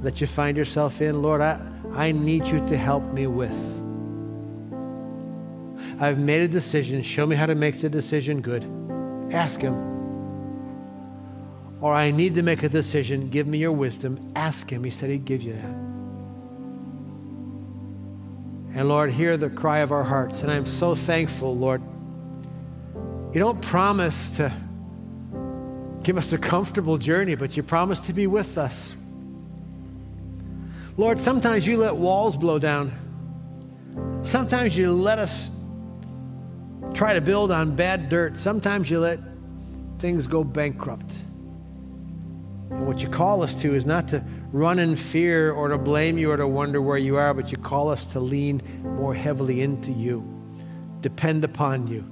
that 0.03 0.21
you 0.21 0.27
find 0.27 0.57
yourself 0.57 1.01
in? 1.01 1.23
Lord, 1.23 1.41
I, 1.41 1.65
I 1.93 2.11
need 2.11 2.47
you 2.47 2.67
to 2.67 2.77
help 2.77 3.05
me 3.13 3.29
with. 3.29 3.88
I've 6.01 6.19
made 6.19 6.43
a 6.43 6.49
decision. 6.49 7.03
Show 7.03 7.27
me 7.27 7.35
how 7.35 7.47
to 7.47 7.55
make 7.55 7.81
the 7.81 7.89
decision 7.89 8.41
good. 8.41 8.65
Ask 9.33 9.61
Him. 9.61 9.75
Or 11.81 11.93
I 11.93 12.11
need 12.11 12.35
to 12.37 12.43
make 12.43 12.63
a 12.63 12.69
decision. 12.69 13.31
Give 13.31 13.47
me 13.47 13.59
your 13.59 13.73
wisdom. 13.73 14.33
Ask 14.37 14.71
Him. 14.71 14.85
He 14.85 14.91
said 14.91 15.11
He'd 15.11 15.25
give 15.25 15.43
you 15.43 15.55
that. 15.55 15.75
And 18.75 18.89
Lord, 18.89 19.11
hear 19.11 19.37
the 19.37 19.51
cry 19.51 19.79
of 19.79 19.91
our 19.91 20.05
hearts. 20.05 20.43
And 20.43 20.53
I'm 20.53 20.67
so 20.67 20.95
thankful, 20.95 21.57
Lord. 21.57 21.83
You 23.35 23.41
don't 23.41 23.61
promise 23.61 24.37
to 24.37 24.53
give 26.05 26.17
us 26.17 26.33
a 26.33 26.39
comfortable 26.39 26.97
journey, 26.97 27.35
but 27.35 27.57
you 27.57 27.63
promise 27.63 27.99
to 28.01 28.13
be 28.13 28.27
with 28.27 28.57
us. 28.57 28.95
Lord, 30.97 31.19
sometimes 31.19 31.67
you 31.67 31.77
let 31.77 31.97
walls 31.97 32.37
blow 32.37 32.59
down. 32.59 32.93
Sometimes 34.23 34.77
you 34.77 34.93
let 34.93 35.19
us 35.19 35.51
try 36.99 37.15
to 37.15 37.21
build 37.21 37.53
on 37.53 37.77
bad 37.77 38.09
dirt. 38.09 38.37
Sometimes 38.37 38.91
you 38.91 38.99
let 38.99 39.21
things 40.01 40.27
go 40.27 40.43
bankrupt. 40.43 41.13
And 42.71 42.89
what 42.89 43.05
you 43.05 43.09
call 43.09 43.41
us 43.41 43.55
to 43.63 43.77
is 43.77 43.87
not 43.87 44.09
to 44.09 44.25
run 44.51 44.81
in 44.81 44.97
fear 44.97 45.53
or 45.53 45.69
to 45.69 45.79
blame 45.79 46.19
you 46.19 46.33
or 46.33 46.37
to 46.37 46.49
wonder 46.49 46.83
where 46.83 46.99
you 46.99 47.15
are, 47.15 47.33
but 47.35 47.53
you 47.53 47.59
call 47.59 47.89
us 47.89 48.05
to 48.07 48.19
lean 48.19 48.61
more 48.83 49.15
heavily 49.15 49.61
into 49.61 49.93
you, 49.93 50.25
depend 51.01 51.45
upon 51.45 51.87
you, 51.87 52.05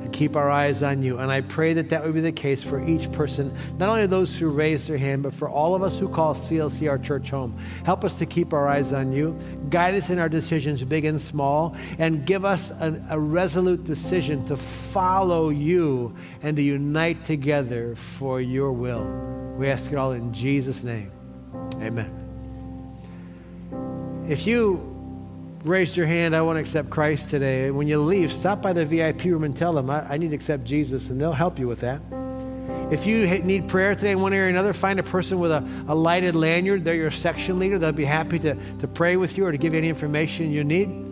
and 0.00 0.12
keep 0.12 0.36
our 0.36 0.50
eyes 0.50 0.82
on 0.82 1.02
you. 1.02 1.18
And 1.18 1.30
I 1.30 1.42
pray 1.42 1.72
that 1.74 1.90
that 1.90 2.04
would 2.04 2.14
be 2.14 2.20
the 2.20 2.32
case 2.32 2.62
for 2.62 2.82
each 2.82 3.10
person, 3.12 3.54
not 3.78 3.88
only 3.88 4.06
those 4.06 4.36
who 4.36 4.48
raise 4.48 4.86
their 4.86 4.98
hand, 4.98 5.22
but 5.22 5.34
for 5.34 5.48
all 5.48 5.74
of 5.74 5.82
us 5.82 5.98
who 5.98 6.08
call 6.08 6.34
CLC 6.34 6.88
our 6.88 6.98
church 6.98 7.30
home. 7.30 7.56
Help 7.84 8.04
us 8.04 8.18
to 8.18 8.26
keep 8.26 8.52
our 8.52 8.66
eyes 8.66 8.92
on 8.92 9.12
you. 9.12 9.38
Guide 9.68 9.94
us 9.94 10.10
in 10.10 10.18
our 10.18 10.28
decisions, 10.28 10.82
big 10.82 11.04
and 11.04 11.20
small, 11.20 11.76
and 11.98 12.24
give 12.24 12.44
us 12.44 12.70
an, 12.70 13.04
a 13.10 13.18
resolute 13.18 13.84
decision 13.84 14.44
to 14.46 14.56
follow 14.56 15.50
you 15.50 16.14
and 16.42 16.56
to 16.56 16.62
unite 16.62 17.24
together 17.24 17.94
for 17.94 18.40
your 18.40 18.72
will. 18.72 19.04
We 19.56 19.68
ask 19.68 19.92
it 19.92 19.96
all 19.96 20.12
in 20.12 20.32
Jesus' 20.32 20.82
name. 20.82 21.12
Amen. 21.82 22.16
If 24.26 24.46
you 24.46 24.89
raised 25.64 25.96
your 25.96 26.06
hand, 26.06 26.34
I 26.34 26.42
want 26.42 26.56
to 26.56 26.60
accept 26.60 26.90
Christ 26.90 27.30
today. 27.30 27.70
When 27.70 27.86
you 27.86 28.00
leave, 28.00 28.32
stop 28.32 28.62
by 28.62 28.72
the 28.72 28.86
VIP 28.86 29.24
room 29.24 29.44
and 29.44 29.56
tell 29.56 29.72
them, 29.72 29.90
I, 29.90 30.14
I 30.14 30.16
need 30.16 30.30
to 30.30 30.36
accept 30.36 30.64
Jesus, 30.64 31.10
and 31.10 31.20
they'll 31.20 31.32
help 31.32 31.58
you 31.58 31.68
with 31.68 31.80
that. 31.80 32.00
If 32.90 33.06
you 33.06 33.26
need 33.42 33.68
prayer 33.68 33.94
today 33.94 34.12
in 34.12 34.20
one 34.20 34.32
area 34.32 34.46
or 34.46 34.50
another, 34.50 34.72
find 34.72 34.98
a 34.98 35.04
person 35.04 35.38
with 35.38 35.52
a, 35.52 35.64
a 35.86 35.94
lighted 35.94 36.34
lanyard. 36.34 36.84
They're 36.84 36.94
your 36.94 37.12
section 37.12 37.58
leader. 37.58 37.78
They'll 37.78 37.92
be 37.92 38.04
happy 38.04 38.38
to, 38.40 38.56
to 38.78 38.88
pray 38.88 39.16
with 39.16 39.38
you 39.38 39.46
or 39.46 39.52
to 39.52 39.58
give 39.58 39.74
you 39.74 39.78
any 39.78 39.88
information 39.88 40.50
you 40.50 40.64
need. 40.64 41.10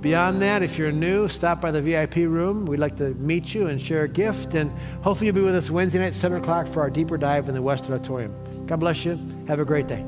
Beyond 0.00 0.40
that, 0.42 0.62
if 0.62 0.78
you're 0.78 0.92
new, 0.92 1.26
stop 1.26 1.60
by 1.60 1.72
the 1.72 1.82
VIP 1.82 2.16
room. 2.16 2.66
We'd 2.66 2.78
like 2.78 2.96
to 2.98 3.14
meet 3.14 3.52
you 3.52 3.66
and 3.66 3.82
share 3.82 4.04
a 4.04 4.08
gift. 4.08 4.54
And 4.54 4.70
hopefully, 5.02 5.26
you'll 5.26 5.34
be 5.34 5.40
with 5.40 5.56
us 5.56 5.70
Wednesday 5.70 5.98
night, 5.98 6.14
7 6.14 6.38
o'clock, 6.38 6.68
for 6.68 6.82
our 6.82 6.90
deeper 6.90 7.18
dive 7.18 7.48
in 7.48 7.54
the 7.54 7.62
West 7.62 7.90
Auditorium. 7.90 8.32
God 8.66 8.78
bless 8.78 9.04
you. 9.04 9.18
Have 9.48 9.58
a 9.58 9.64
great 9.64 9.88
day. 9.88 10.04